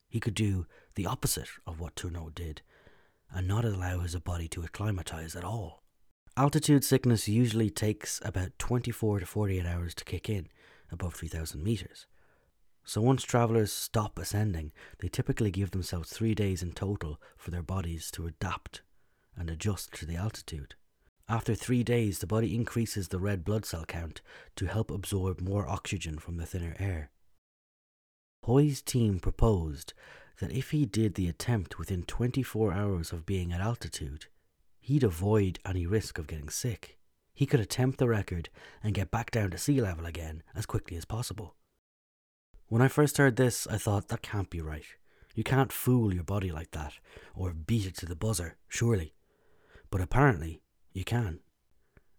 He 0.07 0.19
could 0.19 0.35
do 0.35 0.65
the 0.95 1.05
opposite 1.05 1.49
of 1.65 1.79
what 1.79 1.95
Tournant 1.95 2.35
did 2.35 2.61
and 3.31 3.47
not 3.47 3.65
allow 3.65 3.99
his 3.99 4.15
body 4.15 4.47
to 4.49 4.63
acclimatise 4.63 5.35
at 5.35 5.43
all. 5.43 5.83
Altitude 6.37 6.83
sickness 6.83 7.27
usually 7.27 7.69
takes 7.69 8.21
about 8.23 8.57
24 8.59 9.21
to 9.21 9.25
48 9.25 9.65
hours 9.65 9.95
to 9.95 10.05
kick 10.05 10.29
in 10.29 10.47
above 10.91 11.15
3000 11.15 11.63
metres. 11.63 12.05
So 12.85 13.01
once 13.01 13.23
travellers 13.23 13.73
stop 13.73 14.17
ascending, 14.17 14.71
they 14.99 15.09
typically 15.09 15.51
give 15.51 15.71
themselves 15.71 16.09
three 16.09 16.33
days 16.33 16.63
in 16.63 16.71
total 16.71 17.19
for 17.35 17.51
their 17.51 17.63
bodies 17.63 18.09
to 18.11 18.27
adapt 18.27 18.81
and 19.35 19.49
adjust 19.49 19.93
to 19.95 20.05
the 20.05 20.15
altitude. 20.15 20.75
After 21.29 21.55
three 21.55 21.83
days, 21.83 22.19
the 22.19 22.27
body 22.27 22.55
increases 22.55 23.09
the 23.09 23.19
red 23.19 23.43
blood 23.43 23.65
cell 23.65 23.83
count 23.85 24.21
to 24.55 24.65
help 24.65 24.89
absorb 24.89 25.41
more 25.41 25.67
oxygen 25.67 26.19
from 26.19 26.37
the 26.37 26.45
thinner 26.45 26.75
air. 26.79 27.11
Hoy's 28.43 28.81
team 28.81 29.19
proposed 29.19 29.93
that 30.39 30.53
if 30.53 30.71
he 30.71 30.85
did 30.85 31.15
the 31.15 31.27
attempt 31.27 31.77
within 31.77 32.03
24 32.03 32.71
hours 32.71 33.11
of 33.11 33.25
being 33.25 33.51
at 33.51 33.59
altitude, 33.59 34.27
he'd 34.79 35.03
avoid 35.03 35.59
any 35.65 35.85
risk 35.85 36.17
of 36.17 36.27
getting 36.27 36.47
sick. 36.47 36.97
He 37.33 37.45
could 37.45 37.59
attempt 37.59 37.99
the 37.99 38.07
record 38.07 38.47
and 38.81 38.93
get 38.93 39.11
back 39.11 39.31
down 39.31 39.51
to 39.51 39.57
sea 39.57 39.81
level 39.81 40.05
again 40.05 40.43
as 40.55 40.65
quickly 40.65 40.95
as 40.95 41.03
possible. 41.03 41.55
When 42.67 42.81
I 42.81 42.87
first 42.87 43.17
heard 43.17 43.35
this, 43.35 43.67
I 43.67 43.77
thought 43.77 44.07
that 44.07 44.21
can't 44.21 44.49
be 44.49 44.61
right. 44.61 44.85
You 45.35 45.43
can't 45.43 45.73
fool 45.73 46.13
your 46.13 46.23
body 46.23 46.51
like 46.51 46.71
that, 46.71 46.93
or 47.35 47.53
beat 47.53 47.85
it 47.85 47.97
to 47.97 48.05
the 48.05 48.15
buzzer, 48.15 48.55
surely. 48.67 49.13
But 49.91 50.01
apparently, 50.01 50.61
you 50.97 51.03
can. 51.03 51.39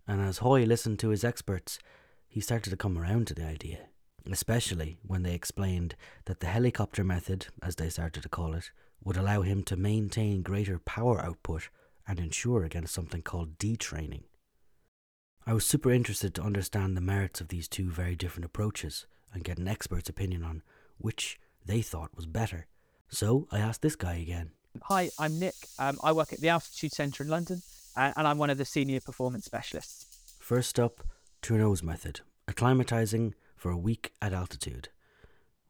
And 0.07 0.23
as 0.23 0.38
Hoy 0.38 0.64
listened 0.64 0.99
to 1.01 1.09
his 1.09 1.25
experts, 1.25 1.79
he 2.29 2.41
started 2.41 2.71
to 2.71 2.77
come 2.77 2.97
around 2.97 3.27
to 3.27 3.35
the 3.35 3.45
idea, 3.45 3.88
especially 4.31 4.99
when 5.03 5.23
they 5.23 5.35
explained 5.35 5.97
that 6.27 6.41
the 6.41 6.47
helicopter 6.47 7.03
method, 7.03 7.49
as 7.62 7.77
they 7.77 7.91
started 7.91 8.23
to 8.23 8.29
call 8.29 8.55
it, 8.55 8.71
would 9.03 9.17
allow 9.17 9.43
him 9.43 9.62
to 9.64 9.77
maintain 9.77 10.43
greater 10.43 10.79
power 10.79 11.21
output 11.21 11.69
and 12.07 12.19
ensure 12.19 12.64
against 12.64 12.95
something 12.95 13.21
called 13.21 13.59
detraining. 13.59 14.23
I 15.47 15.55
was 15.55 15.67
super 15.67 15.91
interested 15.91 16.35
to 16.35 16.43
understand 16.43 16.97
the 16.97 17.01
merits 17.01 17.41
of 17.41 17.49
these 17.49 17.69
two 17.69 17.91
very 17.91 18.17
different 18.17 18.45
approaches 18.45 19.07
and 19.33 19.45
get 19.45 19.59
an 19.59 19.69
expert's 19.69 20.09
opinion 20.09 20.45
on 20.45 20.62
which 20.99 21.38
they 21.64 21.83
thought 21.83 22.17
was 22.17 22.27
better. 22.27 22.67
So 23.09 23.49
I 23.51 23.59
asked 23.59 23.83
this 23.83 23.97
guy 23.97 24.17
again. 24.17 24.51
Hi, 24.85 25.11
I'm 25.19 25.38
Nick. 25.38 25.55
Um, 25.79 25.99
I 26.03 26.12
work 26.12 26.33
at 26.33 26.41
the 26.41 26.51
Altitude 26.51 26.93
Centre 26.93 27.25
in 27.25 27.31
London, 27.31 27.62
and, 27.99 28.15
and 28.17 28.27
I'm 28.27 28.39
one 28.39 28.51
of 28.51 28.59
the 28.59 28.65
senior 28.65 29.01
performance 29.01 29.45
specialists. 29.45 30.07
First 30.41 30.81
up, 30.81 31.03
Tournant's 31.43 31.83
method, 31.83 32.21
acclimatizing 32.47 33.35
for 33.57 33.71
a 33.71 33.77
week 33.77 34.13
at 34.23 34.33
altitude. 34.33 34.89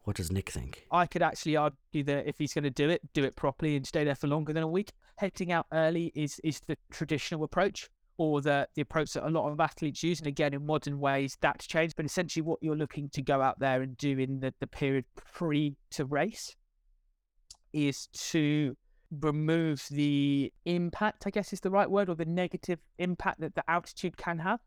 What 0.03 0.15
does 0.15 0.31
Nick 0.31 0.49
think? 0.49 0.85
I 0.91 1.05
could 1.05 1.21
actually 1.21 1.57
argue 1.57 2.03
that 2.03 2.27
if 2.27 2.37
he's 2.37 2.53
going 2.53 2.63
to 2.63 2.69
do 2.69 2.89
it, 2.89 3.01
do 3.13 3.23
it 3.23 3.35
properly 3.35 3.75
and 3.75 3.85
stay 3.85 4.03
there 4.03 4.15
for 4.15 4.27
longer 4.27 4.53
than 4.53 4.63
a 4.63 4.67
week. 4.67 4.93
Heading 5.17 5.51
out 5.51 5.67
early 5.73 6.11
is 6.15 6.39
is 6.43 6.61
the 6.61 6.77
traditional 6.89 7.43
approach 7.43 7.89
or 8.17 8.41
the, 8.41 8.67
the 8.75 8.81
approach 8.81 9.13
that 9.13 9.27
a 9.27 9.29
lot 9.29 9.49
of 9.49 9.59
athletes 9.59 10.03
use. 10.03 10.19
And 10.19 10.27
again, 10.27 10.53
in 10.53 10.65
modern 10.65 10.99
ways, 10.99 11.37
that's 11.41 11.67
changed. 11.67 11.95
But 11.95 12.05
essentially, 12.05 12.41
what 12.41 12.59
you're 12.61 12.75
looking 12.75 13.09
to 13.09 13.21
go 13.21 13.41
out 13.41 13.59
there 13.59 13.81
and 13.81 13.97
do 13.97 14.17
in 14.17 14.39
the, 14.39 14.53
the 14.59 14.67
period 14.67 15.05
pre 15.33 15.75
to 15.91 16.05
race 16.05 16.55
is 17.73 18.07
to 18.07 18.75
remove 19.21 19.85
the 19.89 20.51
impact, 20.65 21.23
I 21.25 21.29
guess 21.29 21.53
is 21.53 21.61
the 21.61 21.71
right 21.71 21.89
word, 21.89 22.09
or 22.09 22.15
the 22.15 22.25
negative 22.25 22.79
impact 22.97 23.41
that 23.41 23.55
the 23.55 23.69
altitude 23.69 24.17
can 24.17 24.39
have 24.39 24.59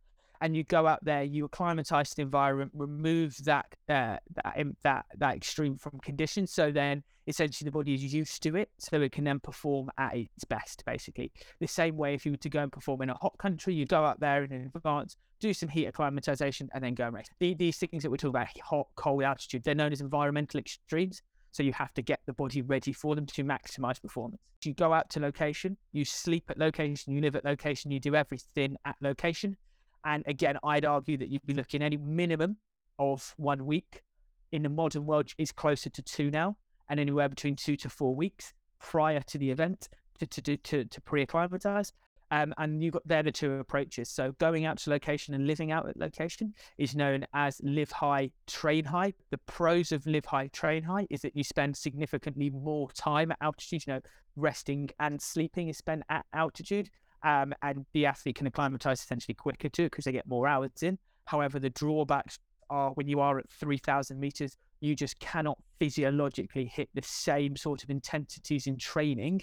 and 0.42 0.56
you 0.56 0.64
go 0.64 0.88
out 0.88 1.02
there, 1.04 1.22
you 1.22 1.44
acclimatize 1.44 2.10
the 2.14 2.22
environment, 2.22 2.72
remove 2.74 3.36
that 3.44 3.66
uh, 3.88 4.16
that 4.34 4.66
that 4.82 5.06
that 5.16 5.36
extreme 5.36 5.78
from 5.78 6.00
conditions. 6.00 6.52
So 6.52 6.72
then, 6.72 7.04
essentially, 7.28 7.66
the 7.66 7.70
body 7.70 7.94
is 7.94 8.12
used 8.12 8.42
to 8.42 8.56
it, 8.56 8.68
so 8.76 9.00
it 9.00 9.12
can 9.12 9.22
then 9.22 9.38
perform 9.38 9.88
at 9.98 10.16
its 10.16 10.44
best. 10.44 10.84
Basically, 10.84 11.30
the 11.60 11.68
same 11.68 11.96
way 11.96 12.14
if 12.14 12.26
you 12.26 12.32
were 12.32 12.38
to 12.38 12.50
go 12.50 12.60
and 12.60 12.72
perform 12.72 13.02
in 13.02 13.10
a 13.10 13.14
hot 13.14 13.38
country, 13.38 13.72
you 13.72 13.86
go 13.86 14.04
out 14.04 14.18
there 14.18 14.42
in 14.42 14.52
advance, 14.74 15.16
do 15.38 15.54
some 15.54 15.68
heat 15.68 15.86
acclimatization, 15.86 16.68
and 16.74 16.82
then 16.82 16.94
go 16.94 17.06
and 17.06 17.14
race. 17.14 17.28
The, 17.38 17.54
these 17.54 17.76
things 17.76 18.02
that 18.02 18.10
we're 18.10 18.16
talking 18.16 18.30
about, 18.30 18.48
hot, 18.64 18.88
cold 18.96 19.22
altitude, 19.22 19.62
they're 19.62 19.76
known 19.76 19.92
as 19.92 20.00
environmental 20.00 20.58
extremes. 20.58 21.22
So 21.52 21.62
you 21.62 21.72
have 21.74 21.92
to 21.94 22.02
get 22.02 22.20
the 22.26 22.32
body 22.32 22.62
ready 22.62 22.92
for 22.92 23.14
them 23.14 23.26
to 23.26 23.44
maximize 23.44 24.00
performance. 24.00 24.40
You 24.64 24.74
go 24.74 24.92
out 24.92 25.10
to 25.10 25.20
location, 25.20 25.76
you 25.92 26.04
sleep 26.04 26.44
at 26.48 26.58
location, 26.58 27.12
you 27.12 27.20
live 27.20 27.36
at 27.36 27.44
location, 27.44 27.90
you 27.90 28.00
do 28.00 28.14
everything 28.14 28.76
at 28.84 28.96
location. 29.00 29.56
And 30.04 30.24
again, 30.26 30.56
I'd 30.64 30.84
argue 30.84 31.16
that 31.18 31.28
you'd 31.28 31.46
be 31.46 31.54
looking 31.54 31.82
any 31.82 31.96
minimum 31.96 32.56
of 32.98 33.34
one 33.36 33.66
week. 33.66 34.02
In 34.50 34.62
the 34.62 34.68
modern 34.68 35.06
world, 35.06 35.30
is 35.38 35.50
closer 35.50 35.88
to 35.88 36.02
two 36.02 36.30
now, 36.30 36.56
and 36.88 37.00
anywhere 37.00 37.28
between 37.28 37.56
two 37.56 37.76
to 37.76 37.88
four 37.88 38.14
weeks 38.14 38.52
prior 38.80 39.20
to 39.20 39.38
the 39.38 39.50
event 39.50 39.88
to 40.18 40.26
to 40.26 40.56
to, 40.56 40.84
to 40.84 41.00
pre-acclimatize. 41.00 41.92
Um, 42.32 42.54
and 42.56 42.82
you've 42.82 42.94
got 42.94 43.06
there 43.06 43.22
the 43.22 43.30
two 43.30 43.52
approaches. 43.52 44.08
So 44.08 44.32
going 44.38 44.64
out 44.64 44.78
to 44.78 44.90
location 44.90 45.34
and 45.34 45.46
living 45.46 45.70
out 45.70 45.86
at 45.86 45.98
location 45.98 46.54
is 46.78 46.96
known 46.96 47.26
as 47.34 47.60
live 47.62 47.92
high, 47.92 48.30
train 48.46 48.86
high. 48.86 49.12
The 49.30 49.38
pros 49.38 49.92
of 49.92 50.06
live 50.06 50.24
high, 50.24 50.46
train 50.48 50.82
high 50.82 51.06
is 51.10 51.20
that 51.20 51.36
you 51.36 51.44
spend 51.44 51.76
significantly 51.76 52.48
more 52.48 52.90
time 52.92 53.32
at 53.32 53.38
altitude. 53.42 53.86
You 53.86 53.92
know, 53.94 54.00
resting 54.34 54.88
and 54.98 55.20
sleeping 55.20 55.68
is 55.68 55.76
spent 55.76 56.04
at 56.08 56.24
altitude 56.32 56.88
um, 57.22 57.52
and 57.60 57.84
the 57.92 58.06
athlete 58.06 58.36
can 58.36 58.46
acclimatize 58.46 59.00
essentially 59.00 59.34
quicker 59.34 59.68
too 59.68 59.84
because 59.84 60.06
they 60.06 60.12
get 60.12 60.26
more 60.26 60.48
hours 60.48 60.82
in. 60.82 60.98
However, 61.26 61.58
the 61.58 61.68
drawbacks 61.68 62.38
are 62.70 62.92
when 62.92 63.08
you 63.08 63.20
are 63.20 63.40
at 63.40 63.50
3,000 63.50 64.18
meters, 64.18 64.56
you 64.80 64.96
just 64.96 65.18
cannot 65.20 65.58
physiologically 65.78 66.64
hit 66.64 66.88
the 66.94 67.02
same 67.02 67.56
sort 67.56 67.84
of 67.84 67.90
intensities 67.90 68.66
in 68.66 68.78
training 68.78 69.42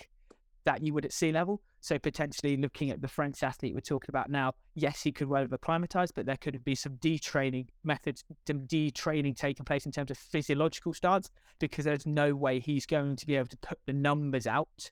that 0.69 0.84
you 0.84 0.93
would 0.93 1.03
at 1.03 1.12
sea 1.12 1.32
level. 1.32 1.63
So 1.79 1.97
potentially 1.97 2.55
looking 2.55 2.91
at 2.91 3.01
the 3.01 3.08
French 3.08 3.41
athlete 3.41 3.73
we're 3.73 3.79
talking 3.79 4.10
about 4.10 4.29
now, 4.29 4.53
yes, 4.75 5.01
he 5.01 5.12
could 5.12 5.27
well 5.27 5.41
have 5.41 5.51
acclimatized, 5.51 6.13
but 6.13 6.27
there 6.27 6.38
could 6.38 6.63
be 6.63 6.75
some 6.75 6.97
detraining 6.97 7.69
methods, 7.84 8.23
some 8.45 8.67
detraining 8.67 9.36
taking 9.36 9.65
place 9.65 9.88
in 9.88 9.91
terms 9.91 10.12
of 10.12 10.17
physiological 10.19 10.93
starts, 10.93 11.32
because 11.58 11.86
there's 11.86 12.05
no 12.05 12.36
way 12.36 12.60
he's 12.60 12.86
going 12.86 13.15
to 13.15 13.25
be 13.25 13.36
able 13.36 13.47
to 13.47 13.58
put 13.58 13.79
the 13.88 13.93
numbers 13.93 14.45
out 14.45 14.91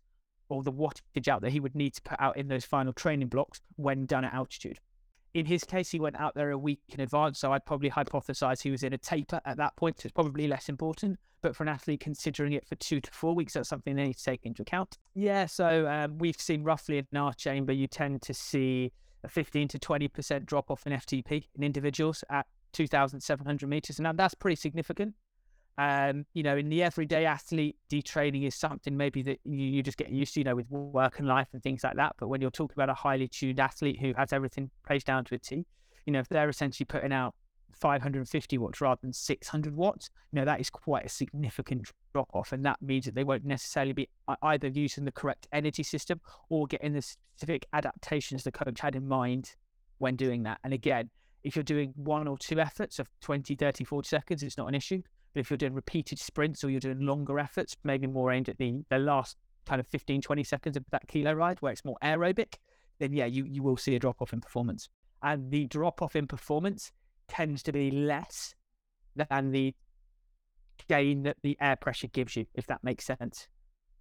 or 0.49 0.63
the 0.63 0.71
wattage 0.71 1.27
out 1.27 1.41
that 1.41 1.51
he 1.51 1.59
would 1.59 1.75
need 1.75 1.93
to 1.93 2.01
put 2.01 2.19
out 2.19 2.37
in 2.37 2.47
those 2.47 2.65
final 2.65 2.91
training 2.93 3.27
blocks 3.27 3.61
when 3.75 4.07
done 4.07 4.25
at 4.25 4.33
altitude. 4.33 4.79
In 5.35 5.45
his 5.45 5.63
case, 5.63 5.91
he 5.91 5.99
went 5.99 6.19
out 6.19 6.33
there 6.33 6.49
a 6.49 6.57
week 6.57 6.81
in 6.89 7.01
advance, 7.01 7.37
so 7.37 7.53
I'd 7.53 7.67
probably 7.67 7.91
hypothesize 7.91 8.63
he 8.63 8.71
was 8.71 8.81
in 8.81 8.93
a 8.93 8.97
taper 8.97 9.41
at 9.45 9.57
that 9.57 9.75
point. 9.75 10.01
So 10.01 10.07
it's 10.07 10.13
probably 10.13 10.47
less 10.47 10.69
important. 10.69 11.19
But 11.47 11.55
for 11.55 11.63
an 11.63 11.69
athlete 11.69 12.01
considering 12.01 12.51
it 12.51 12.67
for 12.67 12.75
two 12.75 12.99
to 12.99 13.09
four 13.09 13.33
weeks, 13.33 13.53
that's 13.53 13.69
something 13.69 13.95
they 13.95 14.03
need 14.03 14.17
to 14.17 14.23
take 14.25 14.45
into 14.45 14.63
account. 14.63 14.97
Yeah, 15.15 15.45
so 15.45 15.87
um, 15.87 16.17
we've 16.17 16.37
seen 16.37 16.61
roughly 16.61 16.97
in 16.97 17.17
our 17.17 17.31
chamber, 17.31 17.71
you 17.71 17.87
tend 17.87 18.21
to 18.23 18.33
see 18.33 18.91
a 19.23 19.29
15 19.29 19.69
to 19.69 19.79
20% 19.79 20.45
drop 20.45 20.69
off 20.69 20.85
in 20.85 20.91
FTP 20.91 21.45
in 21.55 21.63
individuals 21.63 22.21
at 22.29 22.47
2,700 22.73 23.65
meters. 23.69 23.97
And 23.97 24.19
that's 24.19 24.33
pretty 24.33 24.57
significant. 24.57 25.15
Um, 25.77 26.25
you 26.33 26.43
know, 26.43 26.57
in 26.57 26.67
the 26.67 26.83
everyday 26.83 27.25
athlete, 27.25 27.77
detraining 27.89 28.45
is 28.45 28.53
something 28.53 28.97
maybe 28.97 29.21
that 29.21 29.39
you, 29.45 29.67
you 29.67 29.81
just 29.81 29.97
get 29.97 30.09
used 30.09 30.33
to, 30.33 30.41
you 30.41 30.43
know, 30.43 30.55
with 30.57 30.69
work 30.69 31.19
and 31.19 31.29
life 31.29 31.47
and 31.53 31.63
things 31.63 31.81
like 31.81 31.95
that. 31.95 32.15
But 32.19 32.27
when 32.27 32.41
you're 32.41 32.51
talking 32.51 32.73
about 32.75 32.89
a 32.89 32.93
highly 32.93 33.29
tuned 33.29 33.61
athlete 33.61 34.01
who 34.01 34.13
has 34.17 34.33
everything 34.33 34.69
placed 34.85 35.07
down 35.07 35.23
to 35.23 35.35
a 35.35 35.37
T, 35.39 35.65
you 36.05 36.11
know, 36.11 36.19
if 36.19 36.27
they're 36.27 36.49
essentially 36.49 36.83
putting 36.83 37.13
out 37.13 37.35
550 37.77 38.57
watts 38.57 38.81
rather 38.81 38.99
than 39.01 39.13
600 39.13 39.75
watts, 39.75 40.09
know, 40.37 40.45
that 40.45 40.61
is 40.61 40.69
quite 40.69 41.05
a 41.05 41.09
significant 41.09 41.91
drop 42.13 42.29
off. 42.33 42.53
And 42.53 42.65
that 42.65 42.81
means 42.81 43.05
that 43.05 43.15
they 43.15 43.23
won't 43.23 43.45
necessarily 43.45 43.93
be 43.93 44.09
either 44.41 44.67
using 44.67 45.05
the 45.05 45.11
correct 45.11 45.47
energy 45.51 45.83
system 45.83 46.21
or 46.49 46.67
getting 46.67 46.93
the 46.93 47.01
specific 47.01 47.67
adaptations 47.73 48.43
the 48.43 48.51
coach 48.51 48.79
had 48.79 48.95
in 48.95 49.07
mind 49.07 49.55
when 49.97 50.15
doing 50.15 50.43
that. 50.43 50.59
And 50.63 50.73
again, 50.73 51.09
if 51.43 51.55
you're 51.55 51.63
doing 51.63 51.93
one 51.95 52.27
or 52.27 52.37
two 52.37 52.59
efforts 52.59 52.99
of 52.99 53.09
20, 53.21 53.55
30, 53.55 53.83
40 53.83 54.07
seconds, 54.07 54.43
it's 54.43 54.57
not 54.57 54.67
an 54.67 54.75
issue. 54.75 55.01
But 55.33 55.41
if 55.41 55.49
you're 55.49 55.57
doing 55.57 55.73
repeated 55.73 56.19
sprints 56.19 56.63
or 56.63 56.69
you're 56.69 56.79
doing 56.79 57.01
longer 57.01 57.39
efforts, 57.39 57.75
maybe 57.83 58.07
more 58.07 58.31
aimed 58.31 58.49
at 58.49 58.57
the, 58.57 58.83
the 58.89 58.99
last 58.99 59.37
kind 59.65 59.79
of 59.79 59.87
15, 59.87 60.21
20 60.21 60.43
seconds 60.43 60.77
of 60.77 60.85
that 60.91 61.07
kilo 61.07 61.33
ride 61.33 61.61
where 61.61 61.71
it's 61.71 61.85
more 61.85 61.97
aerobic, 62.03 62.55
then 62.99 63.13
yeah, 63.13 63.25
you, 63.25 63.45
you 63.45 63.61
will 63.61 63.77
see 63.77 63.95
a 63.95 63.99
drop 63.99 64.21
off 64.21 64.33
in 64.33 64.41
performance. 64.41 64.89
And 65.21 65.51
the 65.51 65.65
drop 65.65 66.01
off 66.01 66.15
in 66.15 66.27
performance 66.27 66.91
tends 67.27 67.63
to 67.63 67.71
be 67.71 67.91
less 67.91 68.55
than 69.15 69.51
the 69.51 69.73
gain 70.87 71.23
that 71.23 71.37
the 71.41 71.57
air 71.59 71.75
pressure 71.75 72.07
gives 72.07 72.35
you, 72.35 72.45
if 72.53 72.67
that 72.67 72.83
makes 72.83 73.05
sense. 73.05 73.47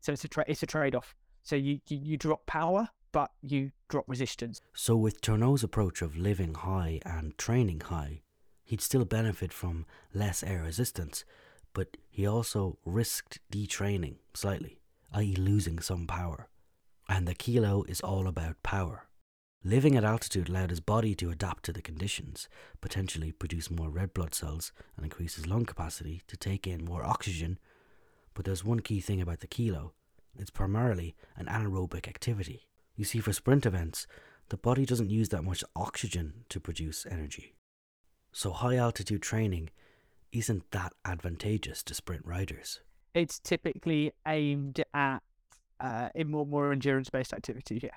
So 0.00 0.12
it's 0.12 0.24
a 0.24 0.28
tra- 0.28 0.44
it's 0.46 0.62
a 0.62 0.66
trade 0.66 0.94
off. 0.94 1.14
So 1.42 1.56
you, 1.56 1.80
you, 1.88 1.98
you 2.02 2.16
drop 2.16 2.46
power, 2.46 2.88
but 3.12 3.30
you 3.40 3.70
drop 3.88 4.04
resistance. 4.08 4.60
So 4.74 4.96
with 4.96 5.20
Tournant's 5.20 5.62
approach 5.62 6.02
of 6.02 6.16
living 6.16 6.54
high 6.54 7.00
and 7.04 7.36
training 7.38 7.80
high, 7.80 8.22
he'd 8.64 8.80
still 8.80 9.04
benefit 9.04 9.52
from 9.52 9.86
less 10.12 10.42
air 10.42 10.62
resistance, 10.62 11.24
but 11.72 11.96
he 12.10 12.26
also 12.26 12.78
risked 12.84 13.38
detraining 13.52 14.16
slightly, 14.34 14.80
i.e., 15.12 15.34
losing 15.36 15.78
some 15.78 16.06
power. 16.06 16.48
And 17.08 17.26
the 17.26 17.34
kilo 17.34 17.84
is 17.84 18.00
all 18.00 18.26
about 18.26 18.62
power. 18.62 19.05
Living 19.66 19.96
at 19.96 20.04
altitude 20.04 20.48
allowed 20.48 20.70
his 20.70 20.78
body 20.78 21.12
to 21.16 21.28
adapt 21.28 21.64
to 21.64 21.72
the 21.72 21.82
conditions, 21.82 22.48
potentially 22.80 23.32
produce 23.32 23.68
more 23.68 23.90
red 23.90 24.14
blood 24.14 24.32
cells 24.32 24.70
and 24.96 25.04
increase 25.04 25.34
his 25.34 25.48
lung 25.48 25.64
capacity 25.64 26.22
to 26.28 26.36
take 26.36 26.68
in 26.68 26.84
more 26.84 27.04
oxygen. 27.04 27.58
But 28.32 28.44
there's 28.44 28.64
one 28.64 28.78
key 28.78 29.00
thing 29.00 29.20
about 29.20 29.40
the 29.40 29.48
kilo 29.48 29.92
it's 30.38 30.50
primarily 30.50 31.16
an 31.34 31.46
anaerobic 31.46 32.06
activity. 32.06 32.68
You 32.94 33.04
see, 33.04 33.18
for 33.18 33.32
sprint 33.32 33.66
events, 33.66 34.06
the 34.50 34.56
body 34.56 34.86
doesn't 34.86 35.10
use 35.10 35.30
that 35.30 35.42
much 35.42 35.64
oxygen 35.74 36.44
to 36.50 36.60
produce 36.60 37.04
energy. 37.10 37.56
So 38.30 38.52
high 38.52 38.76
altitude 38.76 39.22
training 39.22 39.70
isn't 40.30 40.70
that 40.70 40.92
advantageous 41.04 41.82
to 41.84 41.94
sprint 41.94 42.24
riders. 42.24 42.82
It's 43.14 43.40
typically 43.40 44.12
aimed 44.28 44.84
at 44.94 45.24
uh, 45.80 46.10
in 46.14 46.30
more 46.30 46.46
more 46.46 46.70
endurance 46.70 47.10
based 47.10 47.32
activities. 47.32 47.82
Yeah, 47.82 47.90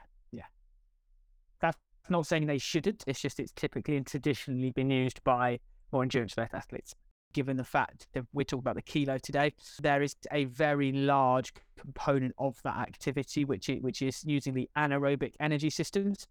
That's 2.10 2.18
not 2.18 2.26
saying 2.26 2.48
they 2.48 2.58
shouldn't. 2.58 3.04
It's 3.06 3.22
just 3.22 3.40
it's 3.40 3.52
typically 3.52 3.96
and 3.96 4.08
traditionally 4.08 4.72
been 4.72 4.90
used 4.90 5.24
by 5.24 5.60
more 5.92 6.02
endurance 6.02 6.34
based 6.34 6.56
athletes. 6.56 6.96
Given 7.34 7.56
the 7.56 7.64
fact 7.64 8.08
that 8.14 8.26
we're 8.34 8.46
talking 8.46 8.62
about 8.62 8.78
the 8.78 8.82
kilo 8.82 9.20
today, 9.20 9.54
there 9.80 10.02
is 10.02 10.16
a 10.32 10.46
very 10.46 10.92
large 10.92 11.54
component 11.78 12.34
of 12.40 12.60
that 12.64 12.78
activity, 12.78 13.46
which 13.46 13.70
is, 13.70 13.84
which 13.84 14.02
is 14.02 14.24
using 14.26 14.56
the 14.56 14.68
anaerobic 14.76 15.34
energy 15.40 15.70
systems 15.70 16.26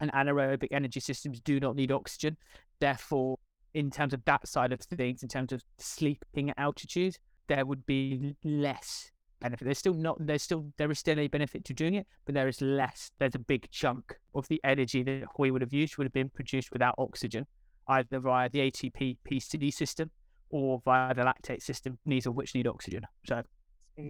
and 0.00 0.10
anaerobic 0.12 0.68
energy 0.70 1.00
systems 1.00 1.40
do 1.40 1.60
not 1.60 1.76
need 1.76 1.92
oxygen. 1.92 2.38
Therefore, 2.80 3.36
in 3.74 3.90
terms 3.90 4.14
of 4.14 4.24
that 4.24 4.48
side 4.48 4.72
of 4.72 4.80
things, 4.80 5.22
in 5.22 5.28
terms 5.28 5.52
of 5.52 5.62
sleeping 5.76 6.48
at 6.48 6.58
altitude, 6.58 7.18
there 7.48 7.66
would 7.66 7.84
be 7.84 8.34
less 8.44 9.10
benefit. 9.42 9.64
There's 9.64 9.78
still 9.78 9.94
not 9.94 10.16
there's 10.20 10.42
still 10.42 10.72
there 10.78 10.90
is 10.90 10.98
still 10.98 11.18
a 11.18 11.28
benefit 11.28 11.64
to 11.66 11.74
doing 11.74 11.94
it, 11.94 12.06
but 12.24 12.34
there 12.34 12.48
is 12.48 12.60
less. 12.60 13.10
There's 13.18 13.34
a 13.34 13.40
big 13.40 13.70
chunk 13.70 14.14
of 14.34 14.48
the 14.48 14.60
energy 14.64 15.02
that 15.02 15.24
we 15.38 15.50
would 15.50 15.62
have 15.62 15.72
used 15.72 15.96
would 15.98 16.04
have 16.04 16.12
been 16.12 16.30
produced 16.30 16.72
without 16.72 16.94
oxygen, 16.98 17.46
either 17.88 18.20
via 18.20 18.48
the 18.48 18.70
ATP 18.70 19.18
PCD 19.30 19.72
system 19.72 20.10
or 20.50 20.80
via 20.84 21.14
the 21.14 21.22
lactate 21.22 21.62
system, 21.62 21.98
neither 22.04 22.30
of 22.30 22.36
which 22.36 22.54
need 22.54 22.66
oxygen. 22.66 23.06
So 23.26 23.42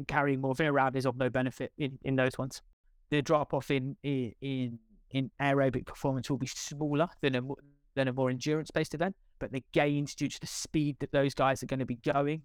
carrying 0.06 0.40
morphine 0.40 0.66
around 0.66 0.96
is 0.96 1.06
of 1.06 1.16
no 1.16 1.30
benefit 1.30 1.72
in, 1.78 1.98
in 2.04 2.16
those 2.16 2.38
ones. 2.38 2.62
The 3.10 3.22
drop 3.22 3.52
off 3.54 3.70
in, 3.70 3.96
in 4.02 4.78
in 5.10 5.30
aerobic 5.40 5.86
performance 5.86 6.30
will 6.30 6.38
be 6.38 6.46
smaller 6.46 7.08
than 7.20 7.34
a 7.34 7.42
than 7.94 8.08
a 8.08 8.12
more 8.12 8.30
endurance 8.30 8.70
based 8.70 8.94
event, 8.94 9.14
but 9.38 9.52
the 9.52 9.62
gains 9.72 10.14
due 10.14 10.28
to 10.28 10.40
the 10.40 10.46
speed 10.46 10.96
that 11.00 11.12
those 11.12 11.34
guys 11.34 11.62
are 11.62 11.66
going 11.66 11.80
to 11.80 11.86
be 11.86 11.96
going 11.96 12.42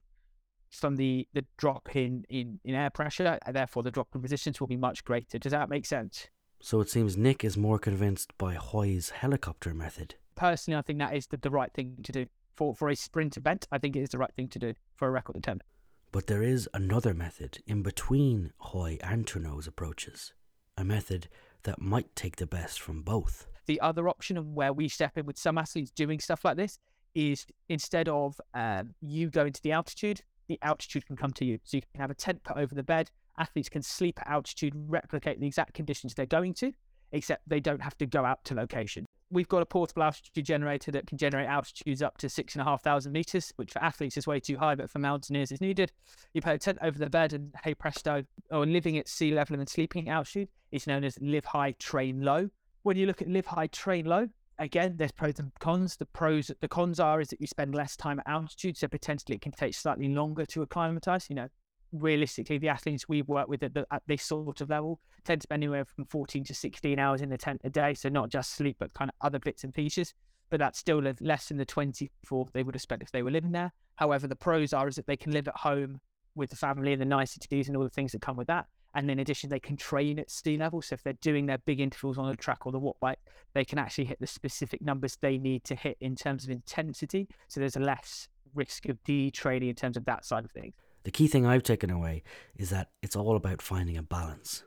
from 0.70 0.96
the, 0.96 1.28
the 1.34 1.46
drop 1.58 1.96
in, 1.96 2.26
in, 2.30 2.60
in 2.64 2.76
air 2.76 2.90
pressure, 2.90 3.40
and 3.46 3.56
therefore 3.56 3.84
the 3.84 3.92
drop 3.92 4.10
in 4.16 4.22
resistance 4.22 4.60
will 4.60 4.68
be 4.68 4.78
much 4.78 5.04
greater. 5.04 5.38
Does 5.38 5.52
that 5.52 5.70
make 5.70 5.86
sense? 5.86 6.28
So 6.60 6.82
it 6.82 6.90
seems 6.90 7.18
Nick 7.18 7.44
is 7.44 7.56
more 7.58 7.80
convinced 7.80 8.38
by 8.38 8.56
Hoy's 8.56 9.10
helicopter 9.10 9.74
method. 9.74 10.16
Personally, 10.36 10.78
I 10.78 10.82
think 10.82 11.00
that 11.00 11.16
is 11.16 11.28
the, 11.28 11.38
the 11.38 11.50
right 11.50 11.72
thing 11.74 11.98
to 12.04 12.12
do. 12.12 12.26
For, 12.56 12.74
for 12.74 12.90
a 12.90 12.96
sprint 12.96 13.38
event, 13.38 13.68
I 13.72 13.78
think 13.78 13.96
it 13.96 14.02
is 14.02 14.10
the 14.10 14.18
right 14.18 14.34
thing 14.36 14.48
to 14.50 14.60
do 14.60 14.74
for 14.96 15.08
a 15.08 15.12
record 15.12 15.36
attempt. 15.36 15.64
But 16.12 16.26
there 16.26 16.42
is 16.42 16.68
another 16.74 17.14
method 17.14 17.60
in 17.68 17.84
between 17.84 18.52
Hoy 18.58 18.98
and 19.02 19.28
Tournant's 19.28 19.68
approaches, 19.68 20.34
a 20.76 20.84
method 20.84 21.28
that 21.64 21.80
might 21.80 22.16
take 22.16 22.38
the 22.38 22.48
best 22.48 22.82
from 22.82 23.04
both. 23.04 23.46
The 23.68 23.80
other 23.82 24.10
option, 24.10 24.38
and 24.38 24.56
where 24.56 24.74
we 24.74 24.88
step 24.88 25.18
in 25.18 25.28
with 25.28 25.38
some 25.38 25.58
athletes 25.58 25.92
doing 25.92 26.20
stuff 26.20 26.44
like 26.44 26.58
this, 26.58 26.80
is 27.14 27.46
instead 27.70 28.08
of 28.10 28.40
um, 28.54 28.96
you 29.02 29.30
going 29.30 29.54
to 29.54 29.62
the 29.62 29.74
altitude, 29.74 30.22
the 30.48 30.60
altitude 30.62 31.06
can 31.06 31.16
come 31.16 31.32
to 31.34 31.46
you. 31.46 31.60
So 31.64 31.78
you 31.78 31.82
can 31.82 32.02
have 32.02 32.12
a 32.12 32.16
tent 32.16 32.44
put 32.44 32.58
over 32.58 32.74
the 32.74 32.84
bed. 32.84 33.12
Athletes 33.38 33.70
can 33.70 33.82
sleep 33.82 34.20
at 34.20 34.28
altitude, 34.28 34.74
replicate 34.76 35.40
the 35.40 35.48
exact 35.48 35.74
conditions 35.74 36.14
they're 36.14 36.26
going 36.26 36.54
to, 36.56 36.72
except 37.12 37.48
they 37.48 37.60
don't 37.60 37.82
have 37.82 37.98
to 38.00 38.06
go 38.06 38.26
out 38.26 38.44
to 38.46 38.56
location. 38.56 39.06
We've 39.30 39.48
got 39.48 39.62
a 39.62 39.66
portable 39.66 40.04
altitude 40.04 40.46
generator 40.46 40.90
that 40.92 41.06
can 41.06 41.18
generate 41.18 41.50
altitudes 41.50 42.02
up 42.02 42.18
to 42.20 42.30
six 42.30 42.56
and 42.56 42.62
a 42.62 42.66
half 42.66 42.82
thousand 42.82 43.12
meters, 43.12 43.52
which 43.58 43.74
for 43.74 43.84
athletes 43.84 44.16
is 44.16 44.26
way 44.26 44.40
too 44.40 44.58
high, 44.58 44.76
but 44.76 44.90
for 44.90 45.00
mountaineers 45.00 45.52
is 45.52 45.60
needed. 45.60 45.92
You 46.34 46.42
put 46.42 46.56
a 46.56 46.58
tent 46.58 46.78
over 46.82 46.98
the 46.98 47.10
bed, 47.10 47.34
and 47.34 47.54
hey 47.64 47.74
presto, 47.74 48.24
or 48.52 48.66
living 48.66 48.98
at 48.98 49.10
sea 49.10 49.34
level 49.34 49.60
and 49.60 49.68
sleeping 49.68 50.08
at 50.08 50.14
altitude 50.14 50.48
is 50.72 50.88
known 50.88 51.04
as 51.04 51.20
live 51.20 51.44
high, 51.44 51.74
train 51.74 52.22
low. 52.22 52.50
When 52.84 52.96
you 52.96 53.06
look 53.06 53.22
at 53.22 53.28
live 53.28 53.48
high, 53.48 53.68
train 53.68 54.06
low, 54.06 54.30
again, 54.60 54.96
there's 54.98 55.12
pros 55.12 55.40
and 55.40 55.52
cons. 55.60 55.98
The 55.98 56.06
pros, 56.06 56.52
the 56.60 56.68
cons 56.68 57.00
are 57.00 57.22
is 57.22 57.30
that 57.30 57.42
you 57.42 57.48
spend 57.48 57.76
less 57.76 57.96
time 57.96 58.20
at 58.20 58.28
altitude, 58.28 58.78
so 58.78 58.88
potentially 58.88 59.36
it 59.36 59.42
can 59.42 59.52
take 59.52 59.74
slightly 59.74 60.10
longer 60.10 60.46
to 60.48 60.62
acclimatize. 60.62 61.28
You 61.30 61.36
know, 61.36 61.48
realistically, 61.92 62.58
the 62.58 62.70
athletes 62.70 63.08
we 63.08 63.22
work 63.22 63.48
with 63.48 63.64
at, 63.64 63.74
the, 63.74 63.86
at, 63.92 64.04
this 64.08 64.24
sort 64.24 64.62
of 64.62 64.70
level 64.70 65.00
tend 65.24 65.42
to 65.42 65.46
spend 65.46 65.64
anywhere 65.64 65.86
from 65.86 66.06
14 66.06 66.44
to 66.46 66.54
16 66.54 67.00
hours 67.00 67.22
in 67.22 67.30
the 67.30 67.38
tent 67.38 67.62
a 67.64 67.70
day. 67.70 67.94
So 67.94 68.10
not 68.10 68.30
just 68.30 68.54
sleep, 68.54 68.78
but 68.80 68.94
kind 68.94 69.10
of 69.10 69.16
other 69.26 69.40
bits 69.40 69.64
and 69.64 69.74
pieces. 69.74 70.14
But 70.50 70.60
that's 70.60 70.80
still 70.80 71.04
less 71.20 71.50
than 71.50 71.58
the 71.58 71.66
24 71.66 72.48
they 72.54 72.64
would 72.64 72.76
have 72.76 72.82
spent 72.82 73.04
if 73.04 73.12
they 73.12 73.22
were 73.22 73.32
living 73.32 73.52
there. 73.52 73.74
However, 73.96 74.28
the 74.28 74.36
pros 74.36 74.72
are 74.74 74.88
is 74.88 74.96
that 74.96 75.08
they 75.08 75.18
can 75.18 75.34
live 75.34 75.48
at 75.48 75.58
home 75.58 76.00
with 76.36 76.52
the 76.52 76.56
family 76.56 76.94
and 76.94 77.02
the 77.02 77.06
niceties 77.06 77.68
and 77.68 77.76
all 77.76 77.84
the 77.84 77.90
things 77.90 78.14
that 78.14 78.22
come 78.22 78.38
with 78.38 78.48
that. 78.48 78.68
And 78.98 79.12
in 79.12 79.20
addition, 79.20 79.52
they 79.52 79.60
can 79.60 79.78
train 79.78 80.18
at 80.18 80.32
sea 80.32 80.58
level. 80.58 80.82
So 80.82 80.96
if 80.96 81.04
they're 81.04 81.14
doing 81.14 81.46
their 81.46 81.60
big 81.60 81.80
intervals 81.80 82.18
on 82.18 82.28
the 82.28 82.36
track 82.36 82.66
or 82.66 82.72
the 82.72 82.80
watt 82.80 83.00
bike, 83.00 83.20
they 83.54 83.64
can 83.64 83.78
actually 83.78 84.06
hit 84.06 84.20
the 84.20 84.26
specific 84.26 84.82
numbers 84.82 85.20
they 85.22 85.38
need 85.38 85.64
to 85.66 85.76
hit 85.76 85.98
in 86.02 86.16
terms 86.16 86.44
of 86.44 86.50
intensity. 86.50 87.28
So 87.48 87.60
there's 87.60 87.76
less 87.76 88.28
risk 88.56 88.90
of 88.90 88.98
detraining 89.04 89.70
in 89.70 89.76
terms 89.76 89.98
of 89.98 90.06
that 90.06 90.26
side 90.26 90.46
of 90.46 90.52
things. 90.52 90.74
The 91.04 91.12
key 91.12 91.28
thing 91.28 91.46
I've 91.46 91.62
taken 91.62 91.92
away 91.92 92.24
is 92.56 92.72
that 92.72 92.90
it's 93.04 93.16
all 93.16 93.36
about 93.36 93.62
finding 93.62 93.98
a 93.98 94.02
balance. 94.02 94.64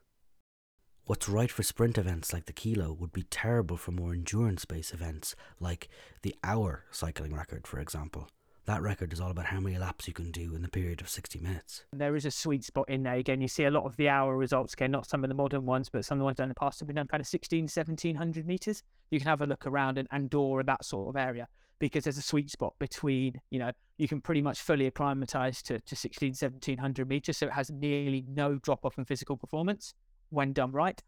What's 1.07 1.29
right 1.29 1.51
for 1.51 1.65
sprint 1.65 1.99
events 1.99 2.33
like 2.33 2.45
the 2.47 2.53
Kilo 2.53 2.93
would 2.93 3.13
be 3.13 3.25
terrible 3.25 3.77
for 3.77 3.91
more 3.91 4.13
endurance 4.13 4.65
based 4.65 4.95
events 4.95 5.35
like 5.59 5.89
the 6.23 6.37
hour 6.45 6.85
cycling 6.93 7.35
record, 7.35 7.67
for 7.67 7.81
example. 7.81 8.29
That 8.67 8.83
record 8.83 9.13
is 9.13 9.21
all 9.21 9.31
about 9.31 9.47
how 9.47 9.61
many 9.61 9.79
laps 9.79 10.07
you 10.07 10.15
can 10.15 10.31
do 10.31 10.55
in 10.55 10.63
the 10.63 10.69
period 10.69 11.01
of 11.01 11.09
60 11.09 11.41
minutes. 11.41 11.85
There 11.93 12.15
is 12.15 12.25
a 12.25 12.31
sweet 12.31 12.65
spot 12.65 12.89
in 12.89 13.03
there. 13.03 13.15
Again, 13.15 13.41
you 13.41 13.49
see 13.49 13.65
a 13.65 13.71
lot 13.71 13.85
of 13.85 13.97
the 13.97 14.09
hour 14.09 14.37
results, 14.37 14.75
again, 14.75 14.91
not 14.91 15.07
some 15.07 15.25
of 15.25 15.29
the 15.29 15.35
modern 15.35 15.67
ones, 15.67 15.89
but 15.89 16.05
some 16.05 16.19
of 16.19 16.21
the 16.21 16.25
ones 16.25 16.37
done 16.37 16.45
in 16.45 16.51
the 16.51 16.55
past 16.55 16.79
have 16.81 16.87
been 16.87 16.97
done 16.97 17.09
kind 17.09 17.21
of 17.21 17.27
16, 17.27 17.63
1700 17.63 18.47
meters. 18.47 18.83
You 19.11 19.19
can 19.19 19.29
have 19.29 19.41
a 19.41 19.47
look 19.47 19.67
around 19.67 19.99
in 19.99 20.07
Andorra, 20.13 20.63
that 20.65 20.85
sort 20.85 21.09
of 21.09 21.17
area 21.17 21.49
because 21.81 22.05
there's 22.05 22.19
a 22.19 22.23
sweet 22.23 22.51
spot 22.51 22.75
between, 22.79 23.41
you 23.51 23.59
know, 23.59 23.73
you 23.99 24.07
can 24.07 24.21
pretty 24.21 24.43
much 24.43 24.61
fully 24.61 24.87
acclimatize 24.87 25.63
to, 25.63 25.81
to 25.81 25.97
16, 25.97 26.29
1700 26.29 27.09
meters. 27.09 27.39
So 27.39 27.47
it 27.47 27.53
has 27.53 27.71
nearly 27.71 28.25
no 28.29 28.57
drop 28.57 28.85
off 28.85 28.99
in 28.99 29.05
physical 29.05 29.37
performance 29.37 29.95
when 30.29 30.53
done 30.53 30.71
right. 30.71 31.03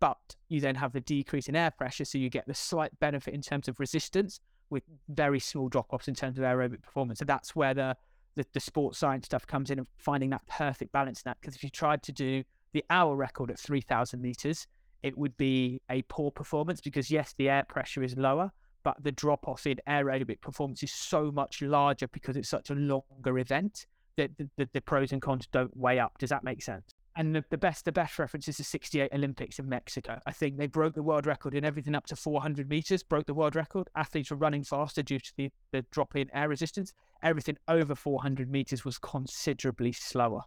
But 0.00 0.36
you 0.48 0.60
then 0.60 0.74
have 0.76 0.92
the 0.92 1.00
decrease 1.00 1.48
in 1.48 1.56
air 1.56 1.70
pressure. 1.70 2.04
So 2.04 2.18
you 2.18 2.28
get 2.28 2.46
the 2.46 2.54
slight 2.54 2.98
benefit 3.00 3.34
in 3.34 3.40
terms 3.40 3.68
of 3.68 3.80
resistance 3.80 4.40
with 4.70 4.82
very 5.08 5.40
small 5.40 5.68
drop 5.68 5.92
offs 5.92 6.08
in 6.08 6.14
terms 6.14 6.38
of 6.38 6.44
aerobic 6.44 6.82
performance. 6.82 7.18
So 7.18 7.24
that's 7.24 7.54
where 7.56 7.74
the, 7.74 7.96
the, 8.36 8.44
the 8.52 8.60
sports 8.60 8.98
science 8.98 9.26
stuff 9.26 9.46
comes 9.46 9.70
in 9.70 9.78
and 9.78 9.86
finding 9.96 10.30
that 10.30 10.46
perfect 10.46 10.92
balance 10.92 11.20
in 11.20 11.30
that. 11.30 11.38
Because 11.40 11.56
if 11.56 11.62
you 11.62 11.70
tried 11.70 12.02
to 12.04 12.12
do 12.12 12.42
the 12.72 12.84
hour 12.90 13.16
record 13.16 13.50
at 13.50 13.58
3000 13.58 14.20
meters, 14.20 14.66
it 15.02 15.16
would 15.16 15.36
be 15.36 15.80
a 15.90 16.02
poor 16.02 16.30
performance 16.30 16.80
because, 16.80 17.10
yes, 17.10 17.34
the 17.38 17.48
air 17.48 17.64
pressure 17.68 18.02
is 18.02 18.16
lower, 18.16 18.50
but 18.82 18.96
the 19.02 19.12
drop 19.12 19.46
off 19.46 19.66
in 19.66 19.78
aerobic 19.88 20.40
performance 20.40 20.82
is 20.82 20.92
so 20.92 21.30
much 21.30 21.62
larger 21.62 22.08
because 22.08 22.36
it's 22.36 22.48
such 22.48 22.70
a 22.70 22.74
longer 22.74 23.38
event 23.38 23.86
that 24.16 24.36
the, 24.36 24.48
the, 24.56 24.68
the 24.72 24.80
pros 24.80 25.12
and 25.12 25.22
cons 25.22 25.46
don't 25.52 25.74
weigh 25.76 25.98
up. 25.98 26.18
Does 26.18 26.30
that 26.30 26.42
make 26.44 26.62
sense? 26.62 26.94
And 27.18 27.34
the, 27.34 27.44
the 27.50 27.58
best 27.58 27.84
the 27.84 27.92
best 27.92 28.18
reference 28.18 28.48
is 28.48 28.56
the 28.56 28.64
68 28.64 29.10
Olympics 29.12 29.58
in 29.58 29.68
Mexico. 29.68 30.20
I 30.26 30.32
think 30.32 30.56
they 30.56 30.68
broke 30.68 30.94
the 30.94 31.02
world 31.02 31.26
record 31.26 31.54
in 31.54 31.64
everything 31.64 31.94
up 31.94 32.06
to 32.06 32.16
400 32.16 32.70
meters, 32.70 33.02
broke 33.02 33.26
the 33.26 33.34
world 33.34 33.56
record. 33.56 33.88
Athletes 33.96 34.30
were 34.30 34.36
running 34.36 34.62
faster 34.62 35.02
due 35.02 35.18
to 35.18 35.32
the, 35.36 35.50
the 35.72 35.82
drop 35.90 36.16
in 36.16 36.30
air 36.32 36.48
resistance. 36.48 36.92
Everything 37.22 37.58
over 37.66 37.94
400 37.94 38.50
meters 38.50 38.84
was 38.84 38.98
considerably 38.98 39.92
slower. 39.92 40.42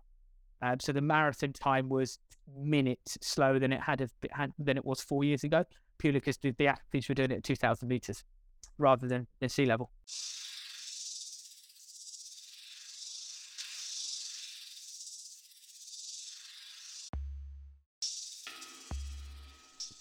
Um, 0.63 0.79
so 0.79 0.91
the 0.93 1.01
marathon 1.01 1.53
time 1.53 1.89
was 1.89 2.17
minutes 2.57 3.17
slower 3.21 3.59
than 3.59 3.73
it 3.73 3.81
had, 3.81 4.09
had 4.31 4.51
than 4.57 4.77
it 4.77 4.85
was 4.85 5.01
four 5.01 5.23
years 5.23 5.43
ago 5.43 5.65
purely 6.01 6.19
because 6.19 6.37
the 6.37 6.67
athletes 6.67 7.07
were 7.07 7.15
doing 7.15 7.31
it 7.31 7.37
at 7.37 7.43
2,000 7.43 7.87
meters 7.87 8.23
rather 8.79 9.07
than 9.07 9.27
at 9.41 9.51
sea 9.51 9.65
level. 9.65 9.91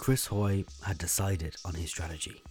Chris 0.01 0.29
Hoy 0.29 0.65
had 0.85 0.97
decided 0.97 1.57
on 1.63 1.75
his 1.75 1.91
strategy. 1.91 2.43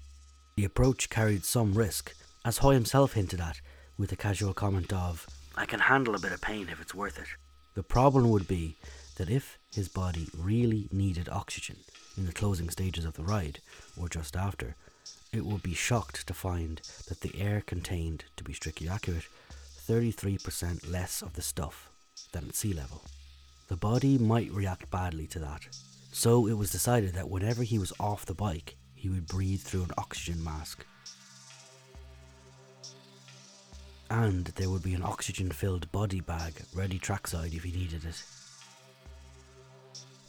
The 0.56 0.66
approach 0.66 1.10
carried 1.10 1.44
some 1.44 1.74
risk, 1.74 2.14
as 2.46 2.60
Hoy 2.60 2.76
himself 2.76 3.14
hinted 3.14 3.42
at 3.42 3.60
with 3.98 4.12
a 4.12 4.16
casual 4.16 4.54
comment 4.54 4.94
of, 4.94 5.26
I 5.58 5.66
can 5.66 5.80
handle 5.80 6.14
a 6.14 6.20
bit 6.20 6.32
of 6.32 6.42
pain 6.42 6.70
if 6.72 6.80
it's 6.80 6.94
worth 6.94 7.18
it. 7.18 7.26
The 7.74 7.82
problem 7.82 8.30
would 8.30 8.48
be 8.48 8.78
that 9.18 9.32
if 9.32 9.58
his 9.74 9.90
body 9.90 10.28
really 10.38 10.90
needed 10.92 11.28
oxygen, 11.28 11.78
in 12.16 12.28
the 12.28 12.34
closing 12.34 12.70
stages 12.70 13.04
of 13.04 13.16
the 13.16 13.24
ride, 13.24 13.62
or 14.00 14.08
just 14.08 14.38
after, 14.38 14.76
it 15.34 15.44
would 15.44 15.64
be 15.64 15.74
shocked 15.74 16.28
to 16.28 16.36
find 16.36 16.82
that 17.08 17.22
the 17.22 17.42
air 17.42 17.64
contained, 17.66 18.26
to 18.38 18.44
be 18.44 18.54
strictly 18.54 18.88
accurate, 18.88 19.26
33% 19.88 20.92
less 20.92 21.24
of 21.24 21.34
the 21.34 21.42
stuff 21.42 21.90
than 22.32 22.48
at 22.48 22.56
sea 22.56 22.74
level. 22.74 23.02
The 23.70 23.76
body 23.76 24.20
might 24.20 24.52
react 24.52 24.92
badly 24.92 25.26
to 25.28 25.40
that, 25.40 25.68
so 26.12 26.48
it 26.48 26.54
was 26.54 26.72
decided 26.72 27.14
that 27.14 27.30
whenever 27.30 27.64
he 27.64 27.80
was 27.80 27.94
off 28.00 28.26
the 28.26 28.34
bike, 28.34 28.76
he 28.94 29.10
would 29.10 29.28
breathe 29.28 29.62
through 29.62 29.84
an 29.84 29.92
oxygen 29.98 30.44
mask. 30.44 30.86
And 34.10 34.46
there 34.48 34.70
would 34.70 34.84
be 34.84 34.96
an 34.96 35.04
oxygen 35.04 35.52
filled 35.52 35.92
body 35.92 36.20
bag 36.20 36.54
ready 36.74 36.98
trackside 36.98 37.54
if 37.54 37.64
he 37.64 37.72
needed 37.72 38.04
it. 38.06 38.24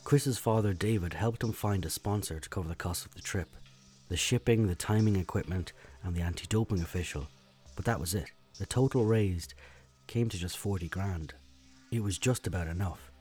Chris's 0.04 0.38
father 0.38 0.72
David 0.72 1.14
helped 1.14 1.42
him 1.42 1.52
find 1.52 1.84
a 1.84 1.90
sponsor 1.90 2.40
to 2.40 2.48
cover 2.48 2.68
the 2.68 2.74
cost 2.74 3.06
of 3.06 3.14
the 3.14 3.22
trip 3.22 3.48
the 4.08 4.16
shipping, 4.16 4.66
the 4.66 4.74
timing 4.74 5.14
equipment, 5.14 5.72
and 6.02 6.16
the 6.16 6.20
anti 6.20 6.44
doping 6.48 6.80
official. 6.80 7.28
But 7.76 7.84
that 7.84 8.00
was 8.00 8.12
it. 8.12 8.32
The 8.58 8.66
total 8.66 9.04
raised 9.04 9.54
came 10.08 10.28
to 10.28 10.36
just 10.36 10.58
40 10.58 10.88
grand. 10.88 11.34
It 11.92 12.02
was 12.02 12.18
just 12.18 12.48
about 12.48 12.66
enough. 12.66 13.12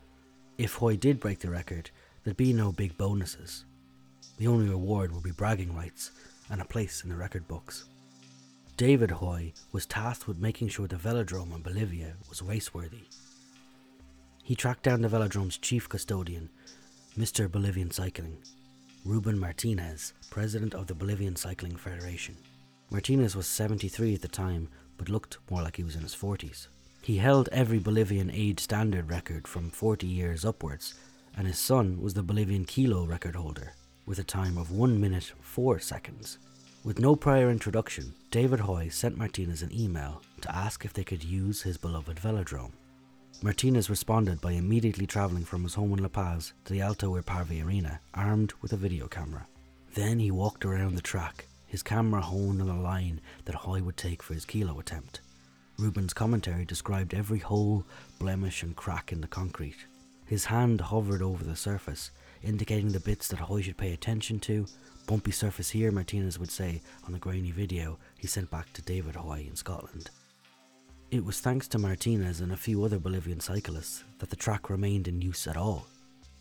If 0.58 0.74
Hoy 0.74 0.95
did 0.98 1.19
break 1.19 1.39
the 1.39 1.52
record, 1.52 1.91
there'd 2.23 2.38
be 2.38 2.53
no 2.53 2.71
big 2.71 2.97
bonuses. 2.97 3.65
The 4.38 4.47
only 4.47 4.69
reward 4.69 5.12
would 5.12 5.23
be 5.23 5.32
bragging 5.32 5.75
rights 5.75 6.12
and 6.49 6.62
a 6.62 6.65
place 6.65 7.03
in 7.03 7.10
the 7.10 7.15
record 7.15 7.47
books. 7.47 7.86
David 8.77 9.12
Hoy 9.12 9.53
was 9.71 9.86
tasked 9.86 10.27
with 10.27 10.38
making 10.38 10.69
sure 10.69 10.88
the 10.88 10.95
velodrome 10.95 11.53
in 11.53 11.62
Bolivia 11.62 12.13
was 12.29 12.41
raceworthy. 12.41 13.03
He 14.43 14.55
tracked 14.55 14.84
down 14.84 15.01
the 15.01 15.10
velodrome's 15.10 15.58
chief 15.58 15.89
custodian 15.89 16.49
Mr. 17.17 17.51
Bolivian 17.51 17.91
Cycling, 17.91 18.38
Ruben 19.03 19.38
Martinez, 19.38 20.13
president 20.29 20.73
of 20.73 20.88
the 20.88 20.95
Bolivian 20.95 21.36
Cycling 21.36 21.75
Federation. 21.75 22.38
Martinez 22.89 23.36
was 23.36 23.47
73 23.47 24.15
at 24.15 24.21
the 24.21 24.27
time, 24.27 24.69
but 24.97 25.10
looked 25.10 25.38
more 25.49 25.62
like 25.62 25.75
he 25.75 25.84
was 25.84 25.95
in 25.95 26.01
his 26.01 26.15
40s. 26.15 26.67
He 27.01 27.17
held 27.17 27.49
every 27.51 27.79
Bolivian 27.79 28.32
age 28.34 28.60
standard 28.60 29.10
record 29.10 29.47
from 29.47 29.69
40 29.69 30.08
years 30.08 30.45
upwards, 30.45 30.93
and 31.38 31.48
his 31.48 31.60
son 31.60 32.02
was 32.02 32.13
the 32.13 32.24
Bolivian 32.24 32.65
kilo 32.65 33.06
record 33.06 33.36
holder, 33.36 33.74
with 34.06 34.20
a 34.20 34.24
time 34.24 34.58
of 34.58 34.72
1 34.72 35.00
minute 35.00 35.34
4 35.42 35.80
seconds. 35.80 36.38
With 36.84 37.00
no 37.00 37.15
prior 37.15 37.52
introduction, 37.52 38.13
David 38.32 38.62
Hoy 38.62 38.89
sent 38.89 39.18
Martinez 39.18 39.62
an 39.62 39.74
email 39.74 40.22
to 40.42 40.56
ask 40.56 40.86
if 40.86 40.94
they 40.94 41.04
could 41.04 41.24
use 41.24 41.62
his 41.62 41.78
beloved 41.78 42.18
velodrome. 42.18 42.72
Martinez 43.42 43.89
responded 43.89 44.42
by 44.42 44.52
immediately 44.52 45.06
travelling 45.06 45.46
from 45.46 45.63
his 45.63 45.74
home 45.74 45.94
in 45.94 46.00
La 46.04 46.10
Paz 46.10 46.54
to 46.65 46.74
the 46.74 46.82
Alto 46.82 47.20
Irpavi 47.20 47.65
Arena, 47.65 48.00
armed 48.13 48.54
with 48.62 48.74
a 48.74 48.78
video 48.78 49.08
camera. 49.08 49.48
Then 49.94 50.20
he 50.20 50.32
walked 50.32 50.65
around 50.65 50.96
the 50.96 51.02
track, 51.02 51.46
his 51.68 51.84
camera 51.84 52.22
honed 52.22 52.62
on 52.62 52.68
the 52.68 52.74
line 52.74 53.22
that 53.46 53.56
Hoy 53.56 53.82
would 53.82 53.98
take 53.98 54.24
for 54.24 54.34
his 54.34 54.46
kilo 54.46 54.80
attempt. 54.80 55.22
Ruben's 55.78 56.13
commentary 56.13 56.65
described 56.65 57.13
every 57.13 57.39
hole, 57.39 57.86
blemish, 58.20 58.63
and 58.63 58.76
crack 58.76 59.13
in 59.13 59.22
the 59.22 59.28
concrete. 59.28 59.86
His 60.30 60.46
hand 60.46 60.80
hovered 60.80 61.24
over 61.24 61.44
the 61.44 61.56
surface, 61.56 62.12
indicating 62.44 62.92
the 62.92 63.00
bits 63.00 63.28
that 63.30 63.39
Hoy 63.39 63.63
should 63.63 63.78
pay 63.78 63.94
attention 63.94 64.39
to. 64.42 64.68
Bumpy 65.08 65.32
surface 65.32 65.72
here, 65.72 65.92
Martinez 65.92 66.38
would 66.38 66.52
say 66.52 66.84
on 67.08 67.13
the 67.13 67.18
grainy 67.18 67.50
video 67.50 67.98
he 68.15 68.28
sent 68.28 68.52
back 68.52 68.72
to 68.74 68.84
David 68.84 69.15
Hoy 69.15 69.48
in 69.50 69.56
Scotland. 69.56 70.12
It 71.10 71.26
was 71.26 71.39
thanks 71.39 71.68
to 71.70 71.80
Martinez 71.80 72.42
and 72.42 72.52
a 72.52 72.58
few 72.58 72.84
other 72.84 73.00
Bolivian 73.00 73.39
cyclists 73.39 74.04
that 74.20 74.30
the 74.30 74.36
track 74.36 74.70
remained 74.70 75.08
in 75.08 75.20
use 75.20 75.48
at 75.48 75.58
all. 75.58 75.88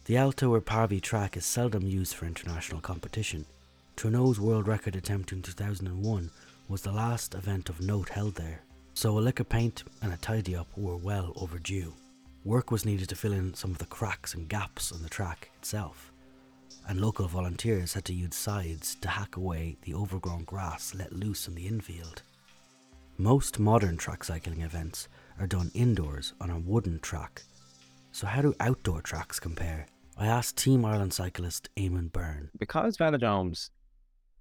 The 0.05 0.18
Alto 0.18 0.61
Irpavi 0.61 1.01
track 1.01 1.38
is 1.38 1.46
seldom 1.46 1.87
used 1.87 2.14
for 2.14 2.27
international 2.27 2.83
competition. 2.83 3.46
Tournant's 3.96 4.38
world 4.38 4.68
record 4.68 4.96
attempt 4.96 5.33
in 5.33 5.40
2001 5.40 6.31
was 6.68 6.83
the 6.83 6.92
last 6.92 7.35
event 7.35 7.70
of 7.70 7.81
note 7.81 8.11
held 8.11 8.35
there, 8.35 8.61
so 8.92 9.18
a 9.18 9.20
lick 9.20 9.40
of 9.40 9.48
paint 9.48 9.85
and 10.03 10.12
a 10.12 10.18
tidy 10.18 10.55
up 10.55 10.68
were 10.77 10.98
well 10.98 11.33
overdue. 11.37 11.94
Work 12.44 12.70
was 12.70 12.87
needed 12.87 13.09
to 13.11 13.16
fill 13.16 13.33
in 13.33 13.53
some 13.55 13.72
of 13.72 13.79
the 13.79 13.87
cracks 13.87 14.35
and 14.35 14.48
gaps 14.48 14.92
on 14.92 15.03
the 15.03 15.09
track 15.09 15.51
itself, 15.57 16.12
and 16.88 17.01
local 17.01 17.27
volunteers 17.27 17.92
had 17.92 18.05
to 18.07 18.14
use 18.14 18.35
scythes 18.35 18.96
to 19.01 19.09
hack 19.09 19.37
away 19.37 19.77
the 19.83 19.94
overgrown 19.94 20.44
grass 20.44 20.94
let 20.94 21.12
loose 21.12 21.48
in 21.48 21.55
the 21.55 21.66
infield. 21.66 22.22
Most 23.18 23.59
modern 23.59 23.96
track 23.96 24.24
cycling 24.24 24.62
events 24.62 25.09
are 25.38 25.46
done 25.46 25.70
indoors 25.74 26.33
on 26.40 26.51
a 26.51 26.59
wooden 26.59 27.01
track, 27.01 27.42
so 28.12 28.27
how 28.27 28.40
do 28.40 28.55
outdoor 28.61 29.03
tracks 29.03 29.38
compare? 29.38 29.87
I 30.16 30.27
asked 30.27 30.57
Team 30.57 30.85
Ireland 30.85 31.12
cyclist 31.12 31.68
Eamonn 31.77 32.12
Byrne. 32.12 32.51
Because 32.59 32.96
velodromes, 32.96 33.70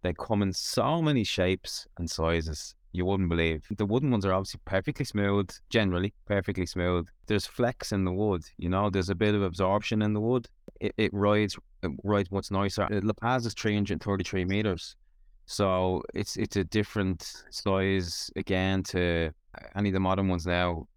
they 0.02 0.14
come 0.14 0.42
in 0.42 0.54
so 0.54 1.02
many 1.02 1.24
shapes 1.24 1.88
and 1.98 2.10
sizes 2.10 2.76
you 2.92 3.06
wouldn't 3.06 3.30
believe. 3.30 3.66
The 3.76 3.86
wooden 3.86 4.12
ones 4.12 4.26
are 4.26 4.34
obviously 4.34 4.60
perfectly 4.66 5.06
smooth, 5.06 5.50
generally 5.70 6.14
perfectly 6.26 6.66
smooth. 6.66 7.08
There's 7.28 7.46
flex 7.46 7.92
in 7.92 8.06
the 8.06 8.12
wood, 8.12 8.44
you 8.58 8.70
know, 8.70 8.90
there's 8.90 9.10
a 9.10 9.16
bit 9.16 9.36
of 9.36 9.44
absorption 9.44 10.02
in 10.02 10.14
the 10.14 10.22
wood. 10.22 10.48
It, 10.80 10.94
it 10.98 11.14
rides 11.14 11.58
it 11.84 11.92
rides 12.04 12.32
much 12.32 12.52
nicer. 12.52 12.88
La 12.90 13.14
Paz 13.14 13.46
is 13.46 13.54
333 13.54 14.46
meters. 14.46 14.96
So 15.46 16.04
it's 16.14 16.36
it's 16.38 16.56
a 16.56 16.64
different 16.64 17.44
size 17.50 18.30
again 18.36 18.84
to 18.84 19.32
any 19.76 19.90
of 19.90 19.94
the 19.94 20.00
modern 20.00 20.28
ones 20.28 20.46
now 20.46 20.88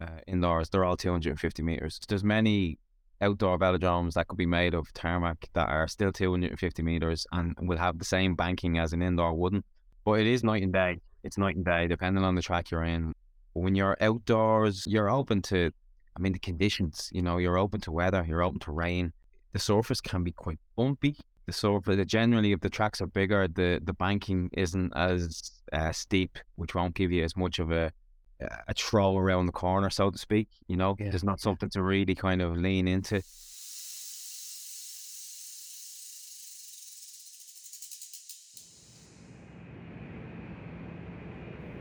uh, 0.00 0.20
indoors. 0.26 0.68
They're 0.68 0.84
all 0.84 0.96
250 0.96 1.62
meters. 1.62 2.00
There's 2.08 2.24
many 2.24 2.78
outdoor 3.20 3.58
velodromes 3.58 4.12
that 4.14 4.28
could 4.28 4.38
be 4.38 4.46
made 4.46 4.74
of 4.74 4.92
tarmac 4.92 5.48
that 5.52 5.68
are 5.68 5.88
still 5.88 6.12
250 6.12 6.82
meters 6.82 7.26
and 7.32 7.54
will 7.60 7.76
have 7.76 7.98
the 7.98 8.04
same 8.04 8.36
banking 8.36 8.78
as 8.78 8.92
an 8.92 9.02
indoor 9.02 9.34
wooden. 9.34 9.64
But 10.04 10.20
it 10.20 10.26
is 10.26 10.44
night 10.44 10.62
and 10.62 10.72
day 10.72 11.00
it's 11.22 11.38
night 11.38 11.56
and 11.56 11.64
day 11.64 11.86
depending 11.86 12.24
on 12.24 12.34
the 12.34 12.42
track 12.42 12.70
you're 12.70 12.84
in. 12.84 13.14
When 13.54 13.74
you're 13.74 13.96
outdoors, 14.00 14.84
you're 14.86 15.10
open 15.10 15.42
to, 15.42 15.72
I 16.16 16.20
mean, 16.20 16.32
the 16.32 16.38
conditions. 16.38 17.08
You 17.12 17.22
know, 17.22 17.38
you're 17.38 17.58
open 17.58 17.80
to 17.82 17.92
weather, 17.92 18.24
you're 18.28 18.42
open 18.42 18.60
to 18.60 18.72
rain. 18.72 19.12
The 19.52 19.58
surface 19.58 20.00
can 20.00 20.22
be 20.22 20.32
quite 20.32 20.58
bumpy. 20.76 21.16
The 21.46 21.52
surface, 21.52 22.04
generally, 22.06 22.52
if 22.52 22.60
the 22.60 22.68
tracks 22.68 23.00
are 23.00 23.06
bigger, 23.06 23.48
the 23.48 23.80
the 23.82 23.94
banking 23.94 24.50
isn't 24.52 24.92
as 24.94 25.50
uh, 25.72 25.92
steep, 25.92 26.38
which 26.56 26.74
won't 26.74 26.94
give 26.94 27.10
you 27.10 27.24
as 27.24 27.36
much 27.36 27.58
of 27.58 27.72
a 27.72 27.90
a 28.40 28.74
throw 28.74 29.16
around 29.16 29.46
the 29.46 29.52
corner, 29.52 29.90
so 29.90 30.10
to 30.10 30.18
speak. 30.18 30.48
You 30.68 30.76
know, 30.76 30.94
yeah. 30.98 31.10
there's 31.10 31.24
not 31.24 31.40
something 31.40 31.70
to 31.70 31.82
really 31.82 32.14
kind 32.14 32.42
of 32.42 32.56
lean 32.56 32.86
into. 32.86 33.22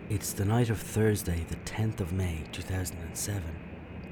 It's 0.10 0.32
the 0.32 0.46
night 0.46 0.70
of 0.70 0.80
Thursday, 0.80 1.46
the 1.50 1.58
10th 1.58 2.00
of 2.00 2.14
May 2.14 2.46
2007. 2.54 3.44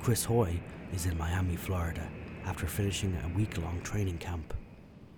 Chris 0.01 0.25
Hoy 0.25 0.60
is 0.91 1.05
in 1.05 1.17
Miami, 1.17 1.55
Florida, 1.55 2.05
after 2.43 2.67
finishing 2.67 3.15
a 3.15 3.38
week 3.38 3.58
long 3.58 3.79
training 3.79 4.17
camp. 4.17 4.53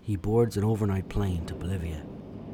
He 0.01 0.15
boards 0.15 0.55
an 0.55 0.63
overnight 0.63 1.09
plane 1.09 1.47
to 1.47 1.55
Bolivia. 1.55 2.05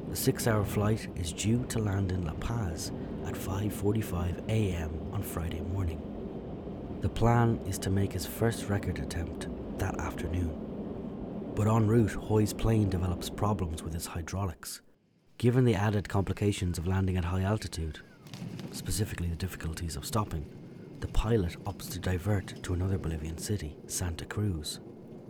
The 0.08 0.16
six 0.16 0.48
hour 0.48 0.64
flight 0.64 1.10
is 1.18 1.34
due 1.34 1.66
to 1.66 1.80
land 1.80 2.14
in 2.14 2.24
La 2.24 2.32
Paz 2.36 2.94
at 3.26 3.34
5.45 3.34 4.50
am 4.50 4.92
on 5.12 5.22
Friday 5.22 5.60
morning. 5.60 6.02
The 7.02 7.10
plan 7.10 7.60
is 7.68 7.78
to 7.80 7.90
make 7.90 8.14
his 8.14 8.26
first 8.26 8.70
record 8.70 9.00
attempt 9.00 9.50
that 9.80 10.00
afternoon. 10.00 11.52
But 11.56 11.68
en 11.68 11.88
route, 11.88 12.14
Hoy's 12.14 12.54
plane 12.54 12.90
develops 12.90 13.30
problems 13.30 13.84
with 13.84 13.94
his 13.94 14.06
hydraulics. 14.06 14.80
Given 15.38 15.66
the 15.66 15.76
added 15.76 16.08
complications 16.08 16.78
of 16.78 16.88
landing 16.88 17.18
at 17.18 17.26
high 17.26 17.42
altitude, 17.42 18.00
specifically 18.72 19.28
the 19.28 19.36
difficulties 19.36 19.96
of 19.96 20.06
stopping, 20.06 20.46
the 21.00 21.08
pilot 21.10 21.62
opts 21.66 21.90
to 21.92 22.00
divert 22.00 22.62
to 22.64 22.74
another 22.74 22.98
Bolivian 22.98 23.38
city, 23.38 23.76
Santa 23.88 24.26
Cruz. 24.26 24.80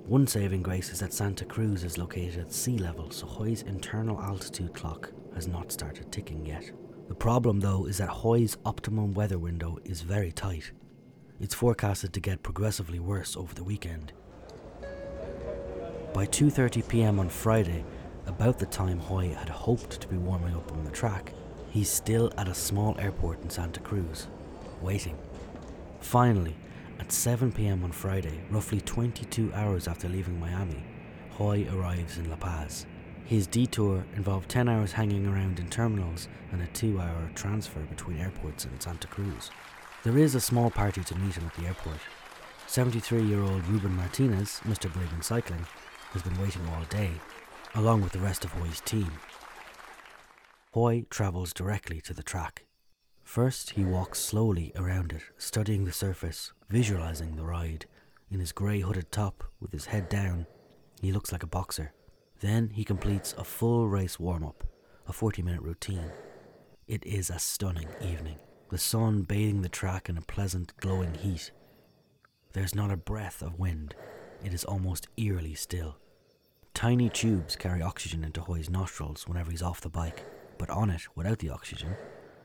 One 0.06 0.28
saving 0.28 0.64
grace 0.64 0.90
is 0.90 1.00
that 1.00 1.14
Santa 1.14 1.46
Cruz 1.46 1.84
is 1.84 1.98
located 1.98 2.40
at 2.40 2.54
sea 2.54 2.78
level, 2.78 3.10
so 3.10 3.26
Hoy's 3.26 3.62
internal 3.62 4.22
altitude 4.22 4.74
clock 4.74 5.12
has 5.34 5.48
not 5.48 5.72
started 5.72 6.12
ticking 6.12 6.46
yet. 6.46 6.72
The 7.08 7.16
problem, 7.16 7.60
though, 7.60 7.86
is 7.86 7.98
that 7.98 8.10
Hoy's 8.10 8.58
optimum 8.66 9.14
weather 9.14 9.38
window 9.38 9.80
is 9.86 10.02
very 10.02 10.32
tight. 10.32 10.72
It's 11.40 11.56
forecasted 11.56 12.14
to 12.14 12.20
get 12.20 12.44
progressively 12.44 13.00
worse 13.00 13.36
over 13.36 13.54
the 13.54 13.64
weekend. 13.64 14.14
By 16.14 16.28
2:30 16.28 16.88
p.m. 16.88 17.20
on 17.20 17.30
Friday, 17.30 17.84
about 18.28 18.60
the 18.60 18.66
time 18.66 19.00
Hoy 19.00 19.30
had 19.34 19.50
hoped 19.50 20.00
to 20.02 20.08
be 20.08 20.18
warming 20.18 20.56
up 20.56 20.72
on 20.72 20.84
the 20.84 20.92
track, 20.92 21.34
He's 21.74 21.90
still 21.90 22.32
at 22.38 22.48
a 22.48 22.54
small 22.54 22.96
airport 23.00 23.42
in 23.42 23.50
Santa 23.50 23.80
Cruz, 23.80 24.28
waiting. 24.80 25.18
Finally, 26.02 26.56
at 27.00 27.12
7 27.12 27.52
pm 27.52 27.84
on 27.84 27.92
Friday, 27.92 28.42
roughly 28.52 28.80
22 28.80 29.52
hours 29.56 29.88
after 29.88 30.08
leaving 30.08 30.40
Miami, 30.40 30.84
Hoy 31.32 31.68
arrives 31.74 32.20
in 32.20 32.30
La 32.30 32.36
Paz. 32.36 32.86
His 33.26 33.48
detour 33.48 34.06
involved 34.16 34.50
10 34.50 34.70
hours 34.70 34.92
hanging 34.92 35.26
around 35.26 35.58
in 35.58 35.68
terminals 35.68 36.28
and 36.52 36.62
a 36.62 36.68
2 36.68 37.00
hour 37.00 37.32
transfer 37.34 37.80
between 37.80 38.20
airports 38.20 38.66
in 38.66 38.80
Santa 38.80 39.08
Cruz. 39.08 39.50
There 40.04 40.20
is 40.20 40.36
a 40.36 40.40
small 40.40 40.70
party 40.70 41.04
to 41.04 41.16
meet 41.16 41.34
him 41.34 41.48
at 41.48 41.56
the 41.56 41.66
airport. 41.66 41.98
73 42.68 43.24
year 43.24 43.42
old 43.42 43.66
Ruben 43.66 43.96
Martinez, 43.96 44.62
Mr. 44.66 44.94
Bolivian 44.94 45.24
Cycling, 45.24 45.66
has 46.12 46.22
been 46.22 46.40
waiting 46.40 46.62
all 46.68 46.84
day, 46.92 47.10
along 47.74 48.04
with 48.04 48.12
the 48.12 48.20
rest 48.20 48.46
of 48.46 48.52
Hoy's 48.52 48.80
team. 48.82 49.10
Hoy 50.74 51.06
travels 51.12 51.54
directly 51.54 52.02
to 52.02 52.16
the 52.16 52.24
track. 52.24 52.66
First, 53.24 53.72
he 53.72 53.86
walks 53.86 54.20
slowly 54.20 54.72
around 54.76 55.12
it, 55.14 55.22
studying 55.38 55.86
the 55.86 55.92
surface, 55.92 56.52
visualizing 56.68 57.36
the 57.36 57.46
ride. 57.46 57.86
In 58.32 58.40
his 58.40 58.52
grey 58.52 58.80
hooded 58.80 59.12
top, 59.12 59.44
with 59.60 59.72
his 59.72 59.86
head 59.86 60.10
down, 60.10 60.48
he 61.00 61.12
looks 61.12 61.32
like 61.32 61.44
a 61.44 61.48
boxer. 61.48 61.94
Then 62.40 62.72
he 62.72 62.84
completes 62.84 63.36
a 63.38 63.44
full 63.44 63.88
race 63.88 64.20
warm 64.20 64.44
up, 64.44 64.64
a 65.08 65.14
40 65.14 65.44
minute 65.44 65.62
routine. 65.62 66.10
It 66.88 67.06
is 67.06 67.30
a 67.30 67.38
stunning 67.38 67.90
evening, 68.02 68.40
the 68.72 68.80
sun 68.80 69.22
bathing 69.22 69.62
the 69.62 69.70
track 69.70 70.10
in 70.10 70.18
a 70.18 70.22
pleasant, 70.22 70.76
glowing 70.78 71.14
heat. 71.14 71.52
There's 72.54 72.74
not 72.74 72.90
a 72.90 72.98
breath 72.98 73.44
of 73.44 73.60
wind, 73.60 73.94
it 74.44 74.56
is 74.56 74.64
almost 74.64 75.08
eerily 75.18 75.54
still. 75.54 75.98
Tiny 76.74 77.10
tubes 77.10 77.56
carry 77.56 77.84
oxygen 77.84 78.24
into 78.24 78.42
Hoy's 78.42 78.72
nostrils 78.72 79.28
whenever 79.28 79.52
he's 79.52 79.62
off 79.62 79.80
the 79.80 79.90
bike 79.90 80.26
but 80.58 80.70
on 80.70 80.90
it 80.90 81.04
without 81.16 81.40
the 81.40 81.50
oxygen, 81.50 81.96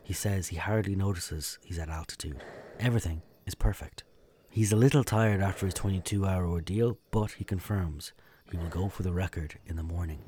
he 0.02 0.12
says 0.12 0.48
he 0.48 0.56
hardly 0.56 0.94
notices 0.94 1.58
he's 1.62 1.78
at 1.78 1.88
altitude. 1.88 2.42
Everything 2.80 3.22
is 3.46 3.54
perfect. 3.54 4.04
He's 4.50 4.72
a 4.72 4.76
little 4.76 5.04
tired 5.04 5.40
after 5.40 5.66
his 5.66 5.74
22 5.74 6.24
hour 6.26 6.46
ordeal, 6.46 6.98
but 7.10 7.32
he 7.32 7.44
confirms 7.44 8.12
he 8.50 8.56
will 8.56 8.68
go 8.68 8.88
for 8.88 9.02
the 9.02 9.12
record 9.12 9.58
in 9.66 9.76
the 9.76 9.82
morning. 9.82 10.22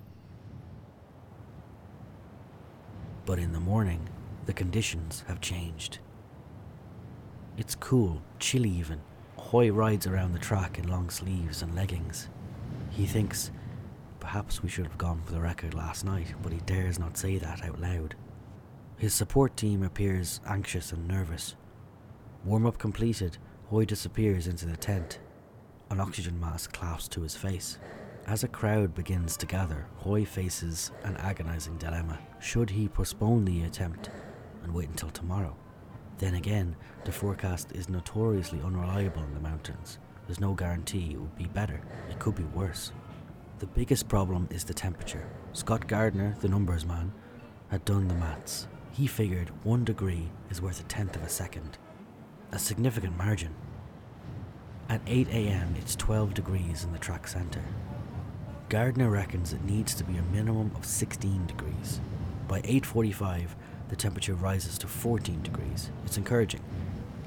But 3.25 3.39
in 3.39 3.53
the 3.53 3.61
morning, 3.61 4.09
the 4.47 4.53
conditions 4.53 5.25
have 5.29 5.41
changed. 5.41 5.99
It's 7.57 7.75
cool, 7.75 8.23
chilly 8.39 8.71
even. 8.71 9.01
Hoy 9.37 9.71
rides 9.71 10.07
around 10.07 10.33
the 10.33 10.39
track 10.39 10.79
in 10.79 10.89
long 10.89 11.11
sleeves 11.11 11.63
and 11.63 11.75
leggings. 11.75 12.29
He 12.91 13.07
thinks 13.07 13.51
Perhaps 14.21 14.63
we 14.63 14.69
should 14.69 14.87
have 14.87 14.99
gone 14.99 15.23
for 15.25 15.33
the 15.33 15.41
record 15.41 15.75
last 15.75 16.05
night, 16.05 16.35
but 16.43 16.53
he 16.53 16.61
dares 16.61 16.99
not 16.99 17.17
say 17.17 17.39
that 17.39 17.65
out 17.65 17.81
loud. 17.81 18.15
His 18.97 19.15
support 19.15 19.57
team 19.57 19.83
appears 19.83 20.41
anxious 20.47 20.93
and 20.93 21.09
nervous. 21.09 21.57
Warm 22.45 22.67
up 22.67 22.79
completed, 22.79 23.39
Hoy 23.69 23.85
disappears 23.85 24.47
into 24.47 24.67
the 24.67 24.77
tent. 24.77 25.21
An 25.91 26.01
oxygen 26.01 26.39
mask 26.39 26.73
clasped 26.73 27.13
to 27.15 27.23
his 27.23 27.35
face. 27.35 27.79
As 28.27 28.45
a 28.45 28.49
crowd 28.49 28.95
begins 28.95 29.37
to 29.39 29.47
gather, 29.47 29.87
Hoy 29.97 30.25
faces 30.25 30.93
an 31.03 31.17
agonizing 31.17 31.79
dilemma. 31.79 32.19
Should 32.41 32.71
he 32.71 32.89
postpone 32.89 33.45
the 33.45 33.63
attempt 33.63 34.11
and 34.63 34.75
wait 34.75 34.89
until 34.89 35.11
tomorrow? 35.11 35.57
Then 36.19 36.35
again, 36.35 36.77
the 37.05 37.13
forecast 37.13 37.73
is 37.73 37.89
notoriously 37.89 38.61
unreliable 38.63 39.25
in 39.25 39.35
the 39.35 39.41
mountains. 39.41 39.99
There's 40.27 40.41
no 40.41 40.53
guarantee 40.53 41.13
it 41.13 41.21
would 41.21 41.37
be 41.37 41.47
better, 41.47 41.81
it 42.11 42.19
could 42.19 42.35
be 42.35 42.45
worse. 42.45 42.93
The 43.61 43.67
biggest 43.67 44.09
problem 44.09 44.49
is 44.51 44.65
the 44.65 44.73
temperature. 44.73 45.29
Scott 45.53 45.87
Gardner, 45.87 46.35
the 46.41 46.49
numbers 46.49 46.87
man, 46.87 47.13
had 47.69 47.85
done 47.85 48.09
the 48.09 48.15
maths. 48.15 48.67
He 48.91 49.07
figured 49.07 49.53
one 49.65 49.85
degree 49.85 50.31
is 50.49 50.63
worth 50.63 50.81
a 50.81 50.85
tenth 50.85 51.15
of 51.15 51.23
a 51.23 51.29
second. 51.29 51.77
A 52.53 52.59
significant 52.59 53.19
margin. 53.19 53.55
At 54.89 55.03
8 55.07 55.29
am, 55.29 55.75
it's 55.77 55.95
12 55.95 56.33
degrees 56.33 56.85
in 56.85 56.93
the 56.95 56.99
track 56.99 57.29
centre. 57.29 57.67
Gardner 58.71 59.11
reckons 59.11 59.53
it 59.53 59.63
needs 59.67 59.95
to 59.97 60.05
be 60.05 60.17
a 60.17 60.23
minimum 60.33 60.73
of 60.75 60.87
16 60.87 61.45
degrees. 61.45 62.01
By 62.49 62.63
8:45, 62.63 63.57
the 63.91 63.97
temperature 63.97 64.37
rises 64.37 64.79
to 64.79 64.87
14 64.87 65.43
degrees. 65.43 65.91
It's 66.07 66.17
encouraging. 66.17 66.63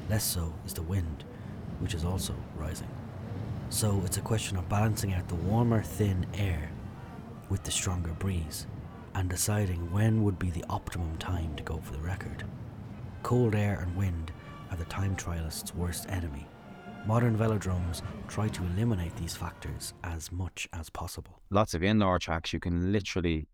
Less 0.09 0.23
so 0.23 0.55
is 0.65 0.73
the 0.73 0.81
wind, 0.81 1.25
which 1.77 1.93
is 1.93 2.03
also 2.03 2.34
rising. 2.55 2.89
So 3.74 4.03
it's 4.05 4.17
a 4.17 4.21
question 4.21 4.55
of 4.57 4.69
balancing 4.69 5.13
out 5.13 5.28
the 5.28 5.34
warmer, 5.34 5.82
thin 5.82 6.28
air 6.36 6.69
with 7.49 7.63
the 7.63 7.71
stronger 7.71 8.13
breeze 8.13 8.67
and 9.15 9.28
deciding 9.28 9.91
when 9.91 10.24
would 10.24 10.38
be 10.38 10.51
the 10.51 10.63
optimum 10.69 11.17
time 11.17 11.55
to 11.55 11.63
go 11.63 11.78
for 11.78 11.93
the 11.93 11.99
record. 11.99 12.43
Cold 13.24 13.55
air 13.55 13.80
and 13.82 13.95
wind 13.97 14.32
are 14.69 14.78
the 14.78 14.86
time 14.86 15.15
trialist's 15.15 15.74
worst 15.74 16.07
enemy. 16.09 16.45
Modern 17.07 17.36
velodromes 17.36 18.03
try 18.28 18.47
to 18.49 18.63
eliminate 18.63 19.15
these 19.15 19.36
factors 19.36 19.95
as 20.03 20.32
much 20.32 20.69
as 20.71 20.91
possible. 20.91 21.41
Lots 21.49 21.74
of 21.74 21.82
indoor 21.82 22.19
tracks 22.19 22.53
you 22.53 22.59
can 22.59 22.91
literally 22.91 23.47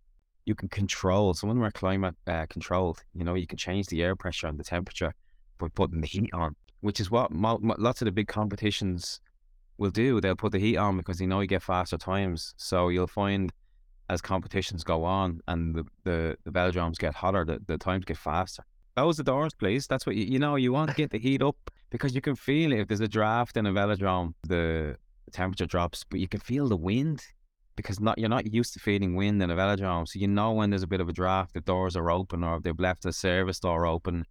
you 0.45 0.53
can 0.53 0.67
control. 0.67 1.29
Of 1.29 1.39
them 1.39 1.63
are 1.63 1.71
climate 1.71 2.15
uh, 2.27 2.45
controlled. 2.49 3.03
You 3.13 3.23
know, 3.23 3.35
you 3.35 3.47
can 3.47 3.57
change 3.57 3.87
the 3.87 4.03
air 4.03 4.17
pressure 4.17 4.47
and 4.47 4.59
the 4.59 4.65
temperature 4.65 5.13
by 5.57 5.69
putting 5.73 6.01
the 6.01 6.07
heat 6.07 6.33
on, 6.33 6.57
which 6.81 6.99
is 6.99 7.09
what 7.09 7.31
mo- 7.31 7.59
mo- 7.61 7.77
lots 7.77 8.01
of 8.01 8.05
the 8.05 8.11
big 8.11 8.27
competitions 8.27 9.21
will 9.79 9.89
do. 9.89 10.21
They'll 10.21 10.35
put 10.35 10.51
the 10.51 10.59
heat 10.59 10.77
on 10.77 10.97
because 10.97 11.17
they 11.17 11.25
know 11.25 11.39
you 11.39 11.47
get 11.47 11.63
faster 11.63 11.97
times. 11.97 12.53
So 12.57 12.89
you'll 12.89 13.07
find 13.07 13.51
as 14.09 14.21
competitions 14.21 14.83
go 14.83 15.03
on 15.03 15.39
and 15.47 15.75
the, 15.75 15.85
the, 16.03 16.37
the 16.43 16.51
velodromes 16.51 16.97
get 16.97 17.13
hotter, 17.13 17.45
the, 17.45 17.59
the 17.67 17.77
times 17.77 18.05
get 18.05 18.17
faster. 18.17 18.63
Close 18.95 19.17
the 19.17 19.23
doors, 19.23 19.53
please. 19.53 19.87
That's 19.87 20.05
what 20.05 20.15
you, 20.15 20.25
you 20.25 20.39
know, 20.39 20.55
you 20.55 20.73
want 20.73 20.89
to 20.89 20.95
get 20.95 21.11
the 21.11 21.19
heat 21.19 21.41
up 21.41 21.55
because 21.89 22.13
you 22.13 22.21
can 22.21 22.35
feel 22.35 22.73
it. 22.73 22.79
If 22.79 22.87
there's 22.87 22.99
a 23.01 23.07
draft 23.07 23.55
in 23.55 23.65
a 23.65 23.71
velodrome, 23.71 24.33
the, 24.47 24.97
the 25.25 25.31
temperature 25.31 25.65
drops, 25.65 26.03
but 26.09 26.19
you 26.19 26.27
can 26.27 26.39
feel 26.39 26.67
the 26.67 26.77
wind 26.77 27.23
because 27.75 28.01
not 28.01 28.17
you're 28.17 28.27
not 28.27 28.51
used 28.51 28.73
to 28.73 28.79
feeling 28.79 29.15
wind 29.15 29.41
in 29.41 29.51
a 29.51 29.55
velodrome. 29.55 30.05
So 30.05 30.19
you 30.19 30.27
know 30.27 30.51
when 30.51 30.69
there's 30.69 30.83
a 30.83 30.87
bit 30.87 30.99
of 30.99 31.07
a 31.07 31.13
draft, 31.13 31.53
the 31.53 31.61
doors 31.61 31.95
are 31.95 32.11
open 32.11 32.43
or 32.43 32.59
they've 32.59 32.77
left 32.77 33.03
the 33.03 33.13
service 33.13 33.59
door 33.59 33.85
open 33.85 34.25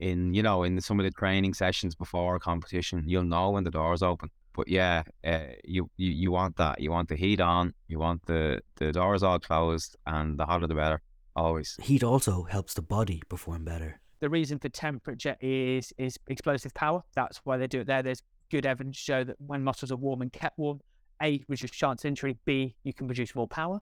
in, 0.00 0.34
you 0.34 0.42
know, 0.42 0.64
in 0.64 0.80
some 0.80 0.98
of 0.98 1.04
the 1.04 1.10
training 1.10 1.54
sessions 1.54 1.94
before 1.94 2.36
a 2.36 2.40
competition, 2.40 3.04
you'll 3.06 3.22
know 3.22 3.50
when 3.50 3.64
the 3.64 3.70
door's 3.70 4.02
open. 4.02 4.30
But 4.60 4.68
yeah, 4.68 5.04
uh, 5.24 5.54
you, 5.64 5.88
you 5.96 6.10
you 6.10 6.30
want 6.30 6.58
that. 6.58 6.82
You 6.82 6.90
want 6.90 7.08
the 7.08 7.16
heat 7.16 7.40
on. 7.40 7.72
You 7.88 7.98
want 7.98 8.26
the 8.26 8.60
the 8.76 8.92
doors 8.92 9.22
all 9.22 9.38
closed, 9.38 9.96
and 10.06 10.38
the 10.38 10.44
hotter 10.44 10.66
the 10.66 10.74
better. 10.74 11.00
Always. 11.34 11.78
Heat 11.80 12.04
also 12.04 12.42
helps 12.42 12.74
the 12.74 12.82
body 12.82 13.22
perform 13.30 13.64
better. 13.64 14.00
The 14.20 14.28
reason 14.28 14.58
for 14.58 14.68
temperature 14.68 15.34
is 15.40 15.94
is 15.96 16.18
explosive 16.28 16.74
power. 16.74 17.02
That's 17.14 17.40
why 17.44 17.56
they 17.56 17.68
do 17.68 17.80
it 17.80 17.86
there. 17.86 18.02
There's 18.02 18.22
good 18.50 18.66
evidence 18.66 18.98
to 18.98 19.02
show 19.02 19.24
that 19.24 19.36
when 19.38 19.64
muscles 19.64 19.90
are 19.92 19.96
warm 19.96 20.20
and 20.20 20.30
kept 20.30 20.58
warm, 20.58 20.80
A, 21.22 21.42
reduce 21.48 21.70
chance 21.70 22.04
of 22.04 22.08
injury, 22.08 22.36
B, 22.44 22.76
you 22.84 22.92
can 22.92 23.06
produce 23.06 23.34
more 23.34 23.48
power. 23.48 23.80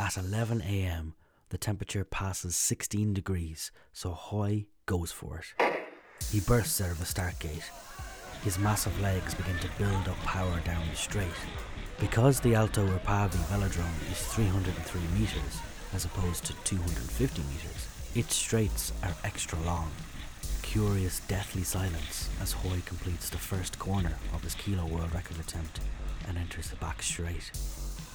At 0.00 0.16
11 0.16 0.62
am, 0.62 1.14
the 1.50 1.58
temperature 1.58 2.04
passes 2.04 2.56
16 2.56 3.14
degrees, 3.14 3.70
so 3.92 4.10
Hoy 4.10 4.66
goes 4.86 5.10
for 5.10 5.38
it. 5.38 5.82
He 6.30 6.40
bursts 6.40 6.80
out 6.80 6.90
of 6.90 6.98
the 6.98 7.06
start 7.06 7.38
gate. 7.38 7.70
His 8.44 8.58
massive 8.58 8.98
legs 9.00 9.34
begin 9.34 9.58
to 9.58 9.68
build 9.78 10.08
up 10.08 10.16
power 10.18 10.60
down 10.60 10.82
the 10.90 10.96
straight. 10.96 11.26
Because 11.98 12.40
the 12.40 12.54
Alto 12.54 12.86
Irpavi 12.86 13.38
velodrome 13.48 14.12
is 14.12 14.24
303 14.26 15.00
metres 15.18 15.60
as 15.94 16.04
opposed 16.04 16.44
to 16.44 16.52
250 16.64 17.42
metres, 17.42 17.88
its 18.14 18.34
straights 18.34 18.92
are 19.02 19.14
extra 19.24 19.58
long. 19.60 19.90
Curious, 20.62 21.20
deathly 21.20 21.62
silence 21.62 22.28
as 22.42 22.52
Hoy 22.52 22.82
completes 22.84 23.30
the 23.30 23.38
first 23.38 23.78
corner 23.78 24.12
of 24.34 24.42
his 24.42 24.54
kilo 24.54 24.84
world 24.86 25.14
record 25.14 25.40
attempt 25.40 25.80
and 26.28 26.36
enters 26.36 26.70
the 26.70 26.76
back 26.76 27.02
straight. 27.02 27.50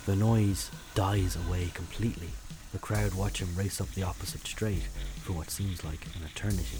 The 0.06 0.16
noise 0.16 0.70
dies 0.94 1.36
away 1.48 1.72
completely. 1.74 2.30
The 2.74 2.80
crowd 2.80 3.14
watch 3.14 3.40
him 3.40 3.56
race 3.56 3.80
up 3.80 3.92
the 3.92 4.02
opposite 4.02 4.48
straight 4.48 4.88
for 5.22 5.34
what 5.34 5.52
seems 5.52 5.86
like 5.86 6.08
an 6.08 6.24
eternity. 6.26 6.80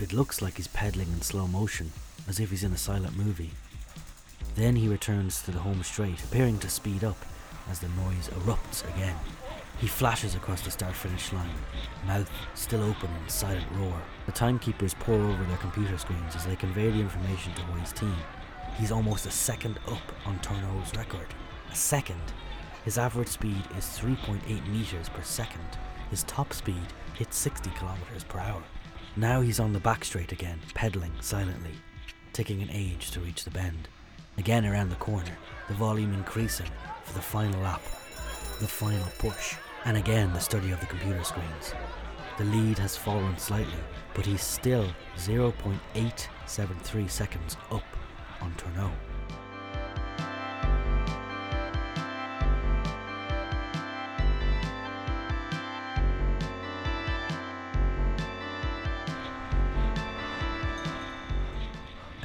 It 0.00 0.12
looks 0.12 0.42
like 0.42 0.56
he's 0.56 0.66
pedaling 0.66 1.06
in 1.12 1.22
slow 1.22 1.46
motion, 1.46 1.92
as 2.28 2.40
if 2.40 2.50
he's 2.50 2.64
in 2.64 2.72
a 2.72 2.76
silent 2.76 3.16
movie. 3.16 3.52
Then 4.56 4.74
he 4.74 4.88
returns 4.88 5.40
to 5.42 5.52
the 5.52 5.60
home 5.60 5.84
straight, 5.84 6.22
appearing 6.24 6.58
to 6.58 6.68
speed 6.68 7.04
up 7.04 7.16
as 7.70 7.78
the 7.78 7.88
noise 7.90 8.28
erupts 8.40 8.82
again. 8.92 9.14
He 9.78 9.86
flashes 9.86 10.34
across 10.34 10.62
the 10.62 10.70
start 10.72 10.96
finish 10.96 11.32
line, 11.32 11.48
mouth 12.06 12.30
still 12.54 12.82
open 12.82 13.08
in 13.10 13.26
a 13.26 13.30
silent 13.30 13.66
roar. 13.76 14.02
The 14.26 14.32
timekeepers 14.32 14.94
pore 14.94 15.14
over 15.14 15.44
their 15.44 15.56
computer 15.58 15.96
screens 15.96 16.34
as 16.34 16.44
they 16.44 16.56
convey 16.56 16.90
the 16.90 17.00
information 17.00 17.54
to 17.54 17.62
Hoy's 17.62 17.92
team. 17.92 18.16
He's 18.78 18.90
almost 18.90 19.26
a 19.26 19.30
second 19.30 19.78
up 19.86 20.02
on 20.26 20.40
Tournant's 20.40 20.94
record. 20.96 21.28
A 21.70 21.76
second? 21.76 22.20
His 22.84 22.96
average 22.96 23.28
speed 23.28 23.62
is 23.76 23.84
3.8 23.84 24.66
meters 24.68 25.08
per 25.08 25.22
second. 25.22 25.78
His 26.10 26.22
top 26.24 26.52
speed 26.52 26.86
hits 27.14 27.36
60 27.36 27.70
kilometers 27.70 28.24
per 28.24 28.38
hour. 28.38 28.62
Now 29.16 29.42
he's 29.42 29.60
on 29.60 29.72
the 29.72 29.80
back 29.80 30.04
straight 30.04 30.32
again, 30.32 30.58
pedaling 30.74 31.12
silently, 31.20 31.74
taking 32.32 32.62
an 32.62 32.70
age 32.72 33.10
to 33.10 33.20
reach 33.20 33.44
the 33.44 33.50
bend. 33.50 33.88
Again 34.38 34.64
around 34.64 34.88
the 34.88 34.96
corner, 34.96 35.36
the 35.68 35.74
volume 35.74 36.14
increasing 36.14 36.70
for 37.04 37.12
the 37.12 37.20
final 37.20 37.60
lap, 37.60 37.82
the 38.60 38.66
final 38.66 39.06
push, 39.18 39.56
and 39.84 39.96
again 39.96 40.32
the 40.32 40.40
study 40.40 40.70
of 40.70 40.80
the 40.80 40.86
computer 40.86 41.22
screens. 41.22 41.74
The 42.38 42.44
lead 42.44 42.78
has 42.78 42.96
fallen 42.96 43.36
slightly, 43.36 43.84
but 44.14 44.24
he's 44.24 44.42
still 44.42 44.88
0.873 45.16 47.10
seconds 47.10 47.58
up 47.70 47.84
on 48.40 48.54
Tournant. 48.54 48.94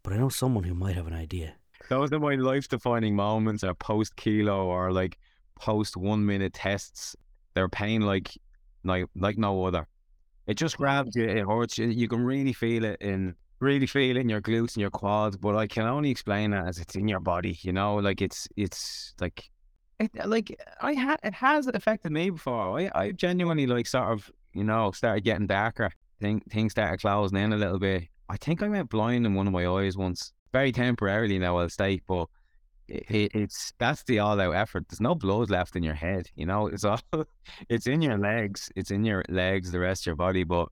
But 0.03 0.13
I 0.13 0.17
know 0.19 0.29
someone 0.29 0.65
who 0.65 0.75
might 0.75 0.97
have 0.97 1.07
an 1.07 1.15
idea. 1.15 1.55
Those 1.89 2.13
are 2.13 2.21
my 2.21 2.35
life 2.35 2.69
defining 2.69 3.17
moments 3.17 3.65
are 3.65 3.75
post 3.75 4.17
kilo 4.17 4.67
or 4.67 4.93
like 4.93 5.19
post 5.57 5.97
one 5.97 6.25
minute 6.25 6.55
tests. 6.55 7.17
They're 7.55 7.69
pain 7.69 8.03
like 8.03 8.31
like 8.85 9.07
like 9.17 9.39
no 9.39 9.65
other. 9.65 9.87
It 10.47 10.55
just 10.55 10.77
grabs 10.77 11.15
you, 11.15 11.25
it 11.25 11.47
hurts 11.47 11.79
you. 11.79 11.87
You 11.87 12.09
can 12.09 12.25
really 12.25 12.53
feel 12.53 12.85
it 12.85 13.01
in 13.01 13.35
really 13.63 13.87
feel 13.87 14.17
in 14.17 14.29
your 14.29 14.41
glutes 14.41 14.75
and 14.75 14.79
your 14.79 14.91
quads, 14.91 15.37
but 15.37 15.57
I 15.57 15.67
can 15.67 15.87
only 15.87 16.11
explain 16.11 16.53
it 16.53 16.67
as 16.67 16.79
it's 16.79 16.97
in 16.97 17.09
your 17.09 17.21
body, 17.21 17.59
you 17.63 17.73
know, 17.73 17.97
like 17.97 18.21
it's 18.21 18.49
it's 18.57 19.15
like 19.21 19.49
it, 19.99 20.11
like 20.27 20.59
I 20.81 20.93
had 20.95 21.21
it 21.23 21.35
has 21.35 21.67
affected 21.69 22.13
me 22.13 22.31
before. 22.31 22.79
I, 22.79 22.91
I 22.95 23.13
genuinely 23.13 23.67
like 23.67 23.87
sort 23.87 24.13
of, 24.13 24.31
you 24.53 24.65
know, 24.65 24.91
started 24.91 25.25
getting 25.25 25.47
darker. 25.47 25.91
Think 26.21 26.49
things 26.51 26.73
started 26.73 27.01
closing 27.01 27.39
in 27.39 27.53
a 27.53 27.57
little 27.57 27.79
bit. 27.79 28.09
I 28.29 28.37
think 28.37 28.63
I 28.63 28.69
went 28.69 28.91
blind 28.91 29.27
in 29.27 29.35
one 29.35 29.47
of 29.47 29.53
my 29.53 29.67
eyes 29.67 29.97
once 29.97 30.33
very 30.53 30.73
temporarily 30.73 31.39
now 31.39 31.57
I'll 31.57 31.69
state, 31.69 32.03
but 32.07 32.29
it, 32.89 33.31
it's 33.35 33.73
that's 33.79 34.03
the 34.05 34.19
all 34.19 34.41
out 34.41 34.55
effort. 34.55 34.87
There's 34.89 35.01
no 35.01 35.15
blood 35.15 35.51
left 35.51 35.77
in 35.77 35.83
your 35.83 35.95
head, 35.95 36.29
you 36.35 36.47
know. 36.47 36.67
It's 36.67 36.85
all 36.85 37.01
it's 37.69 37.87
in 37.87 38.03
your 38.03 38.19
legs, 38.19 38.71
it's 38.77 38.91
in 38.91 39.05
your 39.05 39.25
legs, 39.29 39.73
the 39.73 39.81
rest 39.81 40.03
of 40.03 40.07
your 40.07 40.17
body, 40.17 40.45
but 40.45 40.69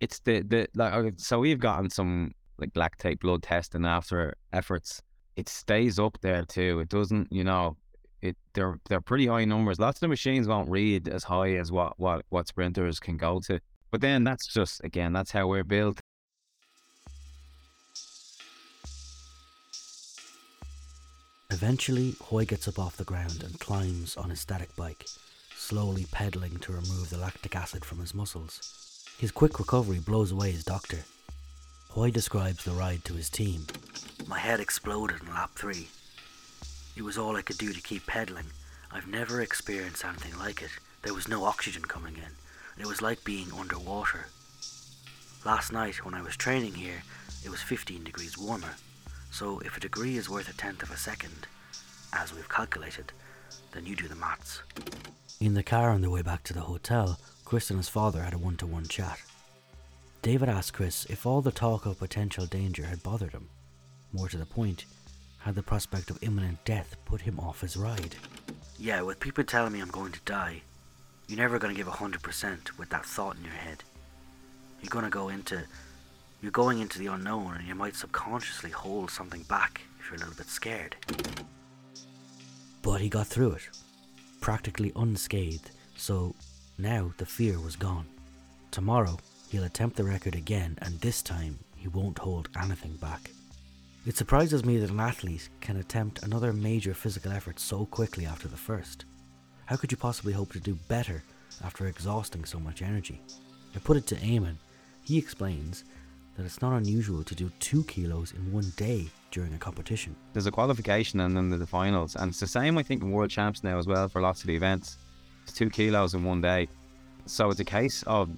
it's 0.00 0.20
the 0.20 0.42
the 0.42 0.68
like 0.74 1.14
so 1.16 1.40
we've 1.40 1.58
gotten 1.58 1.90
some 1.90 2.32
like 2.58 2.72
lactate 2.74 3.20
blood 3.20 3.42
testing 3.42 3.84
after 3.84 4.34
efforts. 4.52 5.02
It 5.36 5.48
stays 5.48 5.98
up 5.98 6.18
there 6.20 6.44
too. 6.44 6.80
It 6.80 6.88
doesn't, 6.88 7.32
you 7.32 7.44
know, 7.44 7.76
it 8.22 8.36
they're 8.54 8.78
they're 8.88 9.00
pretty 9.00 9.26
high 9.26 9.44
numbers. 9.44 9.78
Lots 9.78 9.96
of 9.96 10.00
the 10.00 10.08
machines 10.08 10.48
won't 10.48 10.70
read 10.70 11.08
as 11.08 11.24
high 11.24 11.54
as 11.56 11.72
what 11.72 11.98
what 11.98 12.24
what 12.30 12.48
sprinters 12.48 13.00
can 13.00 13.16
go 13.16 13.40
to. 13.46 13.60
But 13.90 14.00
then 14.00 14.24
that's 14.24 14.46
just 14.46 14.82
again, 14.84 15.12
that's 15.12 15.30
how 15.30 15.46
we're 15.46 15.64
built. 15.64 16.00
Eventually, 21.50 22.16
Hoy 22.20 22.44
gets 22.44 22.66
up 22.66 22.78
off 22.78 22.96
the 22.96 23.04
ground 23.04 23.44
and 23.44 23.60
climbs 23.60 24.16
on 24.16 24.30
his 24.30 24.40
static 24.40 24.74
bike, 24.74 25.06
slowly 25.56 26.06
pedaling 26.10 26.56
to 26.58 26.72
remove 26.72 27.10
the 27.10 27.18
lactic 27.18 27.54
acid 27.54 27.84
from 27.84 28.00
his 28.00 28.14
muscles. 28.14 28.93
His 29.18 29.30
quick 29.30 29.58
recovery 29.58 30.00
blows 30.00 30.32
away 30.32 30.50
his 30.50 30.64
doctor. 30.64 30.98
Hoy 31.90 32.10
describes 32.10 32.64
the 32.64 32.72
ride 32.72 33.04
to 33.04 33.14
his 33.14 33.30
team. 33.30 33.66
My 34.26 34.38
head 34.38 34.58
exploded 34.58 35.22
in 35.22 35.28
lap 35.28 35.52
three. 35.54 35.88
It 36.96 37.02
was 37.02 37.16
all 37.16 37.36
I 37.36 37.42
could 37.42 37.56
do 37.56 37.72
to 37.72 37.80
keep 37.80 38.06
pedaling. 38.06 38.46
I've 38.90 39.06
never 39.06 39.40
experienced 39.40 40.04
anything 40.04 40.36
like 40.38 40.62
it. 40.62 40.70
There 41.02 41.14
was 41.14 41.28
no 41.28 41.44
oxygen 41.44 41.84
coming 41.84 42.16
in. 42.16 42.32
It 42.78 42.86
was 42.86 43.00
like 43.00 43.22
being 43.24 43.52
underwater. 43.52 44.26
Last 45.44 45.72
night, 45.72 46.04
when 46.04 46.14
I 46.14 46.22
was 46.22 46.36
training 46.36 46.74
here, 46.74 47.02
it 47.44 47.50
was 47.50 47.60
15 47.62 48.02
degrees 48.02 48.36
warmer. 48.36 48.74
So 49.30 49.60
if 49.60 49.76
a 49.76 49.80
degree 49.80 50.16
is 50.16 50.28
worth 50.28 50.48
a 50.48 50.56
tenth 50.56 50.82
of 50.82 50.90
a 50.90 50.96
second, 50.96 51.46
as 52.12 52.34
we've 52.34 52.48
calculated, 52.48 53.12
then 53.72 53.86
you 53.86 53.94
do 53.94 54.08
the 54.08 54.16
maths. 54.16 54.62
In 55.40 55.54
the 55.54 55.62
car 55.62 55.90
on 55.90 56.00
the 56.00 56.10
way 56.10 56.22
back 56.22 56.42
to 56.44 56.54
the 56.54 56.62
hotel, 56.62 57.18
Chris 57.44 57.70
and 57.70 57.78
his 57.78 57.88
father 57.88 58.22
had 58.22 58.34
a 58.34 58.38
one 58.38 58.56
to 58.56 58.66
one 58.66 58.86
chat. 58.86 59.20
David 60.22 60.48
asked 60.48 60.72
Chris 60.72 61.04
if 61.06 61.26
all 61.26 61.42
the 61.42 61.52
talk 61.52 61.84
of 61.84 61.98
potential 61.98 62.46
danger 62.46 62.84
had 62.84 63.02
bothered 63.02 63.32
him. 63.32 63.48
More 64.12 64.28
to 64.28 64.38
the 64.38 64.46
point, 64.46 64.86
had 65.38 65.54
the 65.54 65.62
prospect 65.62 66.10
of 66.10 66.22
imminent 66.22 66.64
death 66.64 66.96
put 67.04 67.20
him 67.20 67.38
off 67.38 67.60
his 67.60 67.76
ride? 67.76 68.16
Yeah, 68.78 69.02
with 69.02 69.20
people 69.20 69.44
telling 69.44 69.72
me 69.72 69.80
I'm 69.80 69.90
going 69.90 70.12
to 70.12 70.20
die, 70.24 70.62
you're 71.28 71.38
never 71.38 71.58
going 71.58 71.74
to 71.74 71.76
give 71.76 71.86
100% 71.86 72.78
with 72.78 72.88
that 72.88 73.04
thought 73.04 73.36
in 73.36 73.44
your 73.44 73.52
head. 73.52 73.84
You're 74.80 74.90
going 74.90 75.04
to 75.04 75.10
go 75.10 75.28
into 75.28 75.62
you're 76.40 76.50
going 76.50 76.80
into 76.80 76.98
the 76.98 77.06
unknown 77.06 77.54
and 77.56 77.66
you 77.66 77.74
might 77.74 77.96
subconsciously 77.96 78.70
hold 78.70 79.10
something 79.10 79.42
back 79.44 79.80
if 79.98 80.06
you're 80.06 80.16
a 80.16 80.18
little 80.18 80.34
bit 80.34 80.48
scared. 80.48 80.94
But 82.82 83.00
he 83.00 83.08
got 83.08 83.26
through 83.26 83.52
it, 83.52 83.68
practically 84.42 84.92
unscathed, 84.94 85.70
so 85.96 86.34
now 86.78 87.12
the 87.18 87.26
fear 87.26 87.60
was 87.60 87.76
gone. 87.76 88.06
Tomorrow, 88.70 89.18
he'll 89.48 89.64
attempt 89.64 89.96
the 89.96 90.04
record 90.04 90.34
again, 90.34 90.76
and 90.82 91.00
this 91.00 91.22
time 91.22 91.58
he 91.76 91.88
won't 91.88 92.18
hold 92.18 92.48
anything 92.60 92.96
back. 92.96 93.30
It 94.06 94.16
surprises 94.16 94.64
me 94.64 94.78
that 94.78 94.90
an 94.90 95.00
athlete 95.00 95.48
can 95.60 95.76
attempt 95.76 96.22
another 96.22 96.52
major 96.52 96.92
physical 96.92 97.32
effort 97.32 97.58
so 97.58 97.86
quickly 97.86 98.26
after 98.26 98.48
the 98.48 98.56
first. 98.56 99.04
How 99.66 99.76
could 99.76 99.90
you 99.90 99.96
possibly 99.96 100.32
hope 100.32 100.52
to 100.52 100.60
do 100.60 100.74
better 100.88 101.22
after 101.64 101.86
exhausting 101.86 102.44
so 102.44 102.58
much 102.58 102.82
energy? 102.82 103.22
I 103.74 103.78
put 103.78 103.96
it 103.96 104.06
to 104.08 104.16
Eamonn. 104.16 104.56
He 105.02 105.16
explains 105.16 105.84
that 106.36 106.44
it's 106.44 106.60
not 106.60 106.76
unusual 106.76 107.22
to 107.22 107.34
do 107.34 107.50
two 107.60 107.84
kilos 107.84 108.32
in 108.32 108.52
one 108.52 108.72
day 108.76 109.06
during 109.30 109.54
a 109.54 109.58
competition. 109.58 110.14
There's 110.32 110.46
a 110.46 110.50
qualification 110.50 111.20
and 111.20 111.36
then 111.36 111.48
there's 111.48 111.60
the 111.60 111.66
finals, 111.66 112.16
and 112.16 112.30
it's 112.30 112.40
the 112.40 112.46
same 112.46 112.76
I 112.76 112.82
think 112.82 113.02
in 113.02 113.10
world 113.10 113.30
champs 113.30 113.62
now 113.62 113.78
as 113.78 113.86
well 113.86 114.08
for 114.08 114.20
lots 114.20 114.42
of 114.42 114.48
the 114.48 114.56
events. 114.56 114.98
Two 115.46 115.70
kilos 115.70 116.14
in 116.14 116.24
one 116.24 116.40
day, 116.40 116.68
so 117.26 117.50
it's 117.50 117.60
a 117.60 117.64
case 117.64 118.02
of 118.04 118.30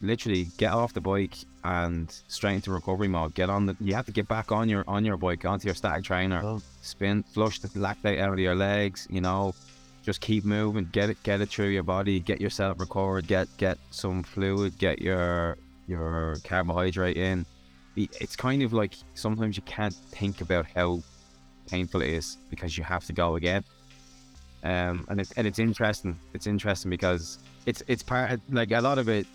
literally 0.00 0.48
get 0.56 0.72
off 0.72 0.92
the 0.92 1.00
bike 1.00 1.34
and 1.64 2.22
straight 2.28 2.54
into 2.54 2.70
recovery 2.70 3.08
mode. 3.08 3.34
Get 3.34 3.50
on 3.50 3.66
the. 3.66 3.76
You 3.80 3.94
have 3.94 4.06
to 4.06 4.12
get 4.12 4.28
back 4.28 4.52
on 4.52 4.68
your 4.68 4.84
on 4.86 5.04
your 5.04 5.16
bike 5.16 5.44
onto 5.44 5.66
your 5.66 5.74
static 5.74 6.04
trainer. 6.04 6.40
Oh. 6.42 6.60
Spin, 6.82 7.22
flush 7.22 7.58
the 7.60 7.68
lactate 7.68 8.20
out 8.20 8.32
of 8.32 8.38
your 8.38 8.54
legs. 8.54 9.06
You 9.10 9.20
know, 9.20 9.54
just 10.02 10.20
keep 10.20 10.44
moving. 10.44 10.88
Get 10.92 11.10
it, 11.10 11.22
get 11.22 11.40
it 11.40 11.48
through 11.48 11.68
your 11.68 11.82
body. 11.82 12.20
Get 12.20 12.40
yourself 12.40 12.80
recovered. 12.80 13.26
Get 13.26 13.48
get 13.56 13.78
some 13.90 14.22
fluid. 14.22 14.78
Get 14.78 15.00
your 15.00 15.56
your 15.86 16.36
carbohydrate 16.44 17.16
in. 17.16 17.44
It's 17.96 18.36
kind 18.36 18.62
of 18.62 18.72
like 18.72 18.94
sometimes 19.14 19.56
you 19.56 19.62
can't 19.64 19.94
think 19.94 20.40
about 20.40 20.66
how 20.74 21.02
painful 21.66 22.00
it 22.02 22.10
is 22.10 22.38
because 22.48 22.78
you 22.78 22.84
have 22.84 23.04
to 23.06 23.12
go 23.12 23.36
again. 23.36 23.64
Um, 24.62 25.06
and 25.08 25.20
it's 25.20 25.32
and 25.32 25.46
it's 25.46 25.58
interesting. 25.58 26.18
It's 26.34 26.46
interesting 26.46 26.90
because 26.90 27.38
it's 27.66 27.82
it's 27.86 28.02
part 28.02 28.40
like 28.50 28.70
a 28.72 28.80
lot 28.80 28.98
of 28.98 29.08
it 29.08 29.26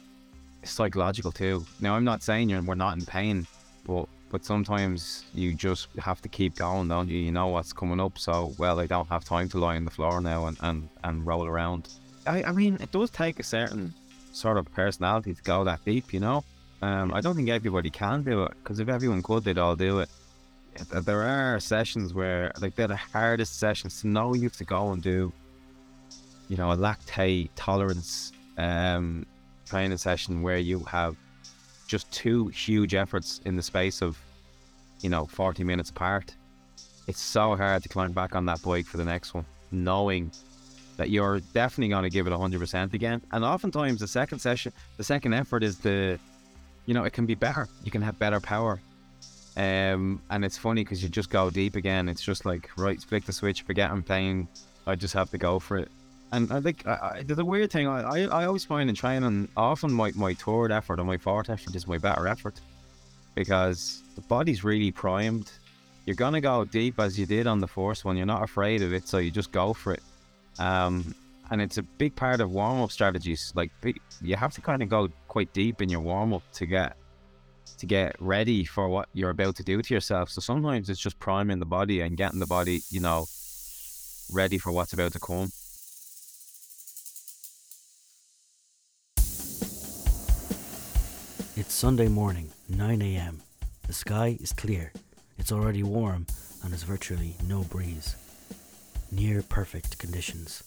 psychological 0.64 1.32
too. 1.32 1.66
Now 1.80 1.96
I'm 1.96 2.04
not 2.04 2.24
saying 2.24 2.50
you're 2.50 2.62
we're 2.62 2.76
not 2.76 2.98
in 2.98 3.06
pain, 3.06 3.48
but 3.86 4.08
but 4.30 4.44
sometimes 4.46 5.24
you 5.34 5.54
just 5.54 5.88
have 6.00 6.22
to 6.22 6.30
keep 6.30 6.56
going, 6.56 6.88
don't 6.88 7.10
you? 7.10 7.18
You 7.20 7.32
know 7.32 7.48
what's 7.48 7.74
coming 7.74 8.00
up. 8.00 8.18
So 8.20 8.54
well, 8.58 8.80
I 8.80 8.86
don't 8.86 9.08
have 9.08 9.24
time 9.24 9.50
to 9.50 9.58
lie 9.58 9.76
on 9.78 9.86
the 9.86 9.92
floor 9.92 10.22
now 10.22 10.46
and 10.46 10.58
and, 10.62 10.90
and 11.04 11.26
roll 11.26 11.46
around. 11.46 11.90
I, 12.28 12.44
I 12.44 12.52
mean, 12.52 12.78
it 12.82 12.92
does 12.92 13.10
take 13.10 13.40
a 13.40 13.44
certain 13.44 13.94
sort 14.32 14.58
of 14.58 14.72
personality 14.74 15.34
to 15.34 15.42
go 15.44 15.64
that 15.64 15.84
deep, 15.86 16.14
you 16.14 16.20
know. 16.20 16.44
Um, 16.82 17.14
I 17.14 17.22
don't 17.22 17.36
think 17.36 17.50
everybody 17.50 17.90
can 17.90 18.24
do 18.24 18.44
it 18.44 18.52
because 18.62 18.80
if 18.80 18.90
everyone 18.90 19.24
could, 19.24 19.44
they'd 19.44 19.58
all 19.58 19.76
do 19.76 20.00
it. 20.00 20.10
There 20.92 21.22
are 21.22 21.60
sessions 21.60 22.14
where, 22.14 22.52
like, 22.60 22.76
they're 22.76 22.88
the 22.88 22.96
hardest 22.96 23.60
sessions 23.60 24.02
to 24.02 24.08
know 24.08 24.34
you 24.34 24.44
have 24.44 24.58
to 24.58 24.66
go 24.66 24.92
and 24.92 25.02
do, 25.02 25.32
you 26.50 26.58
know, 26.58 26.72
a 26.72 26.78
lactate 26.78 27.50
tolerance 27.56 28.34
um, 28.58 29.26
training 29.66 29.98
session 29.98 30.42
where 30.42 30.58
you 30.58 30.80
have 30.80 31.16
just 31.88 32.12
two 32.12 32.48
huge 32.48 32.94
efforts 32.94 33.42
in 33.46 33.56
the 33.56 33.62
space 33.62 34.02
of, 34.02 34.18
you 35.02 35.10
know, 35.10 35.26
40 35.26 35.64
minutes 35.64 35.90
apart. 35.90 36.36
It's 37.08 37.22
so 37.22 37.56
hard 37.56 37.84
to 37.84 37.90
climb 37.90 38.12
back 38.12 38.36
on 38.36 38.46
that 38.48 38.62
bike 38.62 38.86
for 38.86 38.98
the 38.98 39.06
next 39.06 39.34
one, 39.34 39.46
knowing 39.72 40.32
that 40.98 41.10
you're 41.10 41.40
definitely 41.54 41.90
going 41.90 42.04
to 42.04 42.10
give 42.10 42.28
it 42.28 42.32
100% 42.32 42.94
again. 42.94 43.22
And 43.32 43.44
oftentimes, 43.44 44.00
the 44.00 44.08
second 44.08 44.40
session, 44.40 44.74
the 44.98 45.04
second 45.04 45.34
effort 45.34 45.64
is 45.64 45.78
the, 45.80 46.20
you 46.86 46.94
know, 46.94 47.04
it 47.04 47.14
can 47.14 47.26
be 47.26 47.36
better. 47.36 47.68
You 47.84 47.92
can 47.92 48.02
have 48.02 48.18
better 48.18 48.40
power. 48.40 48.80
Um, 49.58 50.22
and 50.30 50.44
it's 50.44 50.58
funny 50.58 50.84
because 50.84 51.02
you 51.02 51.10
just 51.10 51.30
go 51.30 51.50
deep 51.50 51.76
again. 51.76 52.10
It's 52.10 52.22
just 52.22 52.46
like, 52.46 52.70
right, 52.78 53.02
flick 53.02 53.26
the 53.26 53.34
switch, 53.34 53.62
forget 53.62 53.90
I'm 53.90 54.04
playing. 54.04 54.48
I 54.86 54.96
just 54.96 55.14
have 55.14 55.30
to 55.32 55.38
go 55.38 55.60
for 55.60 55.78
it. 55.78 55.90
And 56.32 56.52
I 56.52 56.60
think 56.60 56.86
I, 56.86 57.20
I, 57.20 57.24
the 57.24 57.46
weird 57.46 57.72
thing 57.72 57.88
I, 57.88 58.02
I, 58.02 58.20
I 58.24 58.46
always 58.46 58.66
find 58.66 58.90
in 58.90 58.96
training, 58.96 59.48
often 59.56 59.94
my, 59.94 60.12
my 60.16 60.34
third 60.34 60.72
effort 60.72 61.00
or 61.00 61.06
my 61.06 61.18
fourth 61.18 61.50
effort 61.50 61.76
is 61.76 61.88
my 61.88 61.98
better 61.98 62.28
effort 62.28 62.60
because 63.36 64.04
the 64.16 64.22
body's 64.22 64.64
really 64.64 64.92
primed. 64.92 65.52
You're 66.06 66.16
to 66.16 66.42
go 66.42 66.66
deep 66.66 67.00
as 67.00 67.18
you 67.18 67.26
did 67.26 67.48
on 67.48 67.60
the 67.60 67.68
first 67.68 68.06
one. 68.06 68.18
You're 68.18 68.26
not 68.26 68.44
afraid 68.44 68.82
of 68.82 68.94
it, 68.94 69.08
so 69.08 69.18
you 69.18 69.32
just 69.32 69.52
go 69.52 69.74
for 69.74 69.94
it. 69.94 70.04
Um, 70.60 71.16
and 71.52 71.62
it's 71.62 71.78
a 71.78 71.84
big 71.84 72.16
part 72.16 72.42
of 72.42 72.52
warm 72.52 72.82
up 72.82 72.92
strategies. 72.92 73.52
Like 73.56 73.72
you 74.22 74.36
have 74.36 74.54
to 74.54 74.62
kind 74.62 74.84
of 74.84 74.90
go 74.90 75.10
quite 75.28 75.52
deep 75.54 75.82
in 75.82 75.90
your 75.90 76.02
warm 76.02 76.34
up 76.34 76.44
to 76.54 76.66
get 76.66 76.98
to 77.78 77.86
get 77.86 78.16
ready 78.20 78.64
for 78.64 78.88
what 78.88 79.10
you're 79.14 79.30
about 79.30 79.56
to 79.58 79.64
do 79.64 79.82
to 79.82 79.94
yourself. 79.94 80.30
So 80.30 80.42
sometimes 80.42 80.90
it's 80.90 81.00
just 81.00 81.20
priming 81.20 81.60
the 81.60 81.66
body 81.66 82.02
and 82.02 82.18
getting 82.18 82.40
the 82.40 82.48
body, 82.48 82.82
you 82.90 83.00
know, 83.00 83.26
ready 84.32 84.58
for 84.58 84.72
what's 84.72 84.94
about 84.94 85.14
to 85.14 85.20
come. 85.20 85.50
It's 91.58 91.74
Sunday 91.74 92.08
morning, 92.08 92.50
9 92.70 93.02
a.m. 93.02 93.42
The 93.88 93.94
sky 93.94 94.38
is 94.42 94.52
clear. 94.52 94.92
It's 95.38 95.52
already 95.52 95.84
warm 95.84 96.26
and 96.64 96.72
there's 96.72 96.84
virtually 96.84 97.36
no 97.48 97.64
breeze 97.64 98.16
near 99.12 99.42
perfect 99.42 99.98
conditions. 99.98 100.64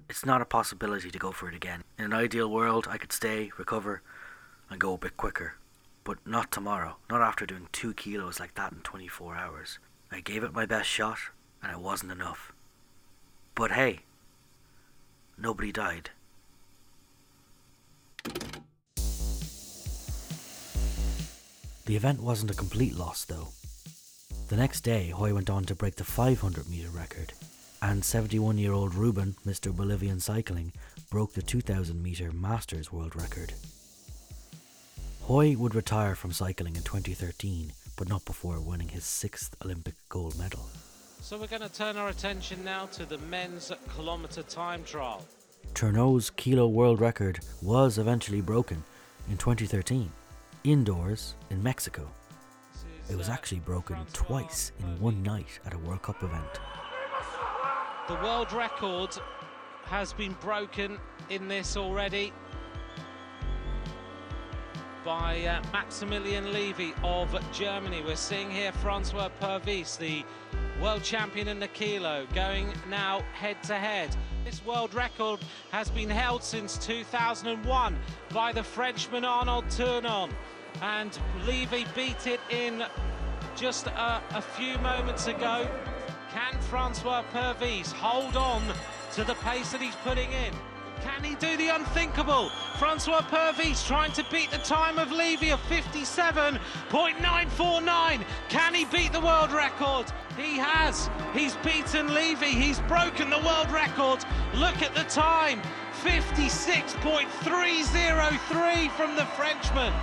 It's 0.09 0.25
not 0.25 0.41
a 0.41 0.45
possibility 0.45 1.11
to 1.11 1.19
go 1.19 1.31
for 1.31 1.49
it 1.49 1.55
again. 1.55 1.83
In 1.97 2.05
an 2.05 2.13
ideal 2.13 2.49
world, 2.49 2.87
I 2.89 2.97
could 2.97 3.11
stay, 3.11 3.51
recover, 3.57 4.01
and 4.69 4.79
go 4.79 4.93
a 4.93 4.97
bit 4.97 5.17
quicker. 5.17 5.55
But 6.03 6.17
not 6.25 6.51
tomorrow. 6.51 6.97
Not 7.09 7.21
after 7.21 7.45
doing 7.45 7.67
two 7.71 7.93
kilos 7.93 8.39
like 8.39 8.55
that 8.55 8.71
in 8.71 8.79
24 8.79 9.35
hours. 9.35 9.79
I 10.11 10.19
gave 10.19 10.43
it 10.43 10.53
my 10.53 10.65
best 10.65 10.87
shot, 10.87 11.17
and 11.61 11.71
it 11.71 11.79
wasn't 11.79 12.11
enough. 12.11 12.53
But 13.55 13.71
hey, 13.71 13.99
nobody 15.37 15.71
died. 15.71 16.11
The 21.85 21.95
event 21.95 22.21
wasn't 22.21 22.51
a 22.51 22.55
complete 22.55 22.95
loss, 22.95 23.25
though. 23.25 23.49
The 24.49 24.57
next 24.57 24.81
day, 24.81 25.09
Hoy 25.09 25.33
went 25.33 25.49
on 25.49 25.65
to 25.65 25.75
break 25.75 25.95
the 25.95 26.03
500 26.03 26.69
metre 26.69 26.89
record, 26.89 27.33
and 27.81 28.03
71 28.03 28.57
year 28.57 28.73
old 28.73 28.95
Ruben, 28.95 29.35
Mr. 29.45 29.75
Bolivian 29.75 30.19
Cycling, 30.19 30.73
broke 31.09 31.33
the 31.33 31.41
2000 31.41 32.01
metre 32.01 32.31
Masters 32.31 32.91
world 32.91 33.15
record. 33.15 33.53
Hoy 35.25 35.55
would 35.55 35.73
retire 35.73 36.13
from 36.13 36.31
cycling 36.31 36.75
in 36.75 36.83
2013, 36.83 37.73
but 37.97 38.07
not 38.07 38.23
before 38.25 38.59
winning 38.61 38.89
his 38.89 39.05
sixth 39.05 39.55
Olympic 39.65 39.95
gold 40.07 40.37
medal. 40.37 40.69
So 41.19 41.35
we're 41.39 41.47
going 41.47 41.63
to 41.63 41.73
turn 41.73 41.97
our 41.97 42.09
attention 42.09 42.63
now 42.63 42.85
to 42.91 43.07
the 43.07 43.17
men's 43.17 43.71
kilometre 43.95 44.43
time 44.43 44.83
trial. 44.83 45.25
Tournant's 45.73 46.29
kilo 46.29 46.67
world 46.67 47.01
record 47.01 47.39
was 47.63 47.97
eventually 47.97 48.39
broken 48.39 48.83
in 49.27 49.37
2013, 49.37 50.11
indoors 50.63 51.33
in 51.49 51.63
Mexico. 51.63 52.07
It 53.09 53.17
was 53.17 53.27
uh, 53.27 53.31
actually 53.31 53.61
broken 53.61 53.97
twice 54.13 54.73
in 54.77 55.01
one 55.01 55.23
night 55.23 55.59
at 55.65 55.73
a 55.73 55.79
World 55.79 56.03
Cup 56.03 56.21
event. 56.21 56.59
The 58.07 58.13
world 58.13 58.53
record 58.53 59.17
has 59.85 60.13
been 60.13 60.33
broken 60.33 60.99
in 61.31 61.47
this 61.47 61.75
already 61.75 62.31
by 65.05 65.45
uh, 65.45 65.61
Maximilian 65.71 66.51
Levy 66.51 66.95
of 67.03 67.39
Germany. 67.53 68.01
We're 68.03 68.15
seeing 68.15 68.49
here 68.49 68.71
Francois 68.71 69.29
Pervis, 69.39 69.99
the 69.99 70.25
world 70.81 71.03
champion 71.03 71.47
in 71.47 71.59
the 71.59 71.67
kilo, 71.67 72.25
going 72.33 72.73
now 72.89 73.21
head 73.33 73.61
to 73.63 73.75
head. 73.75 74.15
This 74.43 74.65
world 74.65 74.95
record 74.95 75.41
has 75.71 75.91
been 75.91 76.09
held 76.09 76.43
since 76.43 76.79
2001 76.79 77.97
by 78.33 78.51
the 78.51 78.63
Frenchman 78.63 79.23
Arnaud 79.23 79.65
Tournant, 79.69 80.33
and 80.81 81.17
Levy 81.45 81.85
beat 81.95 82.25
it 82.25 82.39
in 82.49 82.83
just 83.55 83.85
a, 83.85 84.21
a 84.31 84.41
few 84.41 84.75
moments 84.79 85.27
ago. 85.27 85.69
Can 86.31 86.59
Francois 86.61 87.23
Pervis 87.31 87.91
hold 87.91 88.35
on 88.35 88.63
to 89.13 89.23
the 89.23 89.35
pace 89.35 89.71
that 89.71 89.81
he's 89.81 89.95
putting 89.97 90.31
in? 90.31 90.53
Can 91.05 91.23
he 91.23 91.35
do 91.35 91.55
the 91.55 91.67
unthinkable? 91.67 92.49
Francois 92.79 93.21
Pervis 93.21 93.85
trying 93.85 94.11
to 94.13 94.25
beat 94.31 94.49
the 94.49 94.57
time 94.57 94.97
of 94.97 95.11
Levy 95.11 95.51
of 95.51 95.59
57.949. 95.69 98.23
Can 98.49 98.73
he 98.73 98.85
beat 98.85 99.13
the 99.13 99.21
world 99.21 99.51
record? 99.51 100.11
He 100.35 100.57
has. 100.57 101.11
He's 101.31 101.57
beaten 101.57 102.11
Levy. 102.11 102.47
He's 102.47 102.79
broken 102.81 103.29
the 103.29 103.37
world 103.37 103.69
record. 103.69 104.25
Look 104.55 104.81
at 104.81 104.95
the 104.95 105.03
time 105.03 105.61
56.303 106.01 108.89
from 108.97 109.15
the 109.15 109.25
Frenchman. 109.37 109.93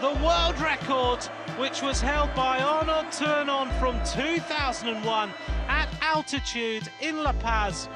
The 0.00 0.14
world 0.24 0.60
record, 0.60 1.24
which 1.56 1.82
was 1.82 2.00
held 2.00 2.34
by 2.34 2.60
Arnaud 2.60 3.10
Tournant 3.12 3.72
from 3.74 4.02
2001 4.04 5.32
at 5.68 5.88
altitude 6.02 6.90
in 7.00 7.22
La 7.22 7.32
Paz, 7.32 7.88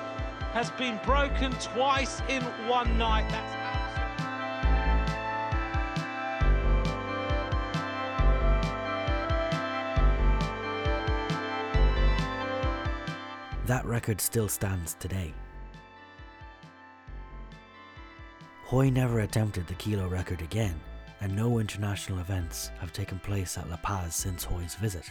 has 0.53 0.70
been 0.72 1.00
broken 1.05 1.53
twice 1.53 2.20
in 2.28 2.42
one 2.68 2.98
night. 2.98 3.28
That's. 3.30 3.62
That 13.66 13.86
record 13.86 14.20
still 14.20 14.48
stands 14.48 14.94
today. 15.00 15.32
Hoy 18.64 18.90
never 18.90 19.20
attempted 19.20 19.66
the 19.66 19.74
kilo 19.74 20.09
record 20.09 20.42
again, 20.42 20.78
and 21.20 21.34
no 21.34 21.59
international 21.59 22.18
events 22.18 22.70
have 22.80 22.92
taken 22.92 23.18
place 23.20 23.57
at 23.57 23.70
La 23.70 23.76
Paz 23.76 24.14
since 24.14 24.44
Hoy's 24.44 24.74
visit. 24.74 25.11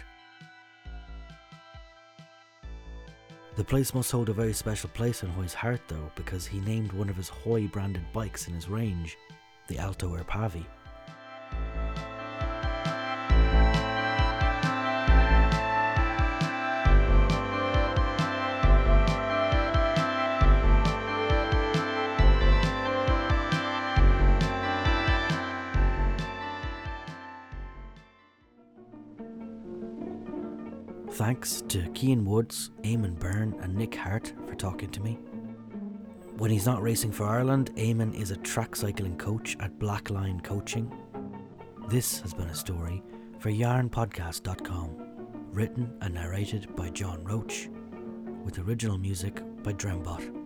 The 3.58 3.64
place 3.66 3.93
must 3.93 4.12
hold 4.12 4.30
a 4.30 4.34
very 4.34 4.54
special 4.54 4.89
place 4.89 5.24
in 5.24 5.30
Hoy's 5.30 5.54
heart 5.54 5.82
though, 5.88 6.10
because 6.16 6.47
he 6.47 6.62
named 6.62 6.93
one 6.93 7.10
of 7.10 7.18
his 7.18 7.28
Hoy 7.28 7.68
branded 7.68 8.06
bikes 8.14 8.47
in 8.47 8.54
his 8.54 8.70
range 8.70 9.18
the 9.68 9.78
Alto 9.78 10.16
Irpavi. 10.18 10.66
Kean 32.02 32.26
Woods, 32.26 32.72
Eamonn 32.82 33.20
Byrne, 33.20 33.56
and 33.62 33.76
Nick 33.76 33.93
Hart 33.93 34.34
for 34.47 34.56
talking 34.56 34.89
to 34.89 35.02
me. 35.02 35.20
When 36.39 36.49
he's 36.49 36.66
not 36.66 36.82
racing 36.82 37.12
for 37.12 37.28
Ireland, 37.28 37.70
Eamonn 37.76 38.20
is 38.20 38.32
a 38.32 38.38
track 38.38 38.76
cycling 38.76 39.16
coach 39.18 39.56
at 39.60 39.78
Blackline 39.78 40.43
Coaching. 40.43 40.91
This 41.89 42.20
has 42.22 42.34
been 42.34 42.47
a 42.47 42.56
story 42.56 43.04
for 43.38 43.52
yarnpodcast.com, 43.52 44.95
written 45.52 45.95
and 46.02 46.16
narrated 46.16 46.76
by 46.76 46.89
John 46.89 47.24
Roach, 47.24 47.70
with 48.43 48.58
original 48.58 48.97
music 48.97 49.39
by 49.62 49.74
Drembot. 49.74 50.41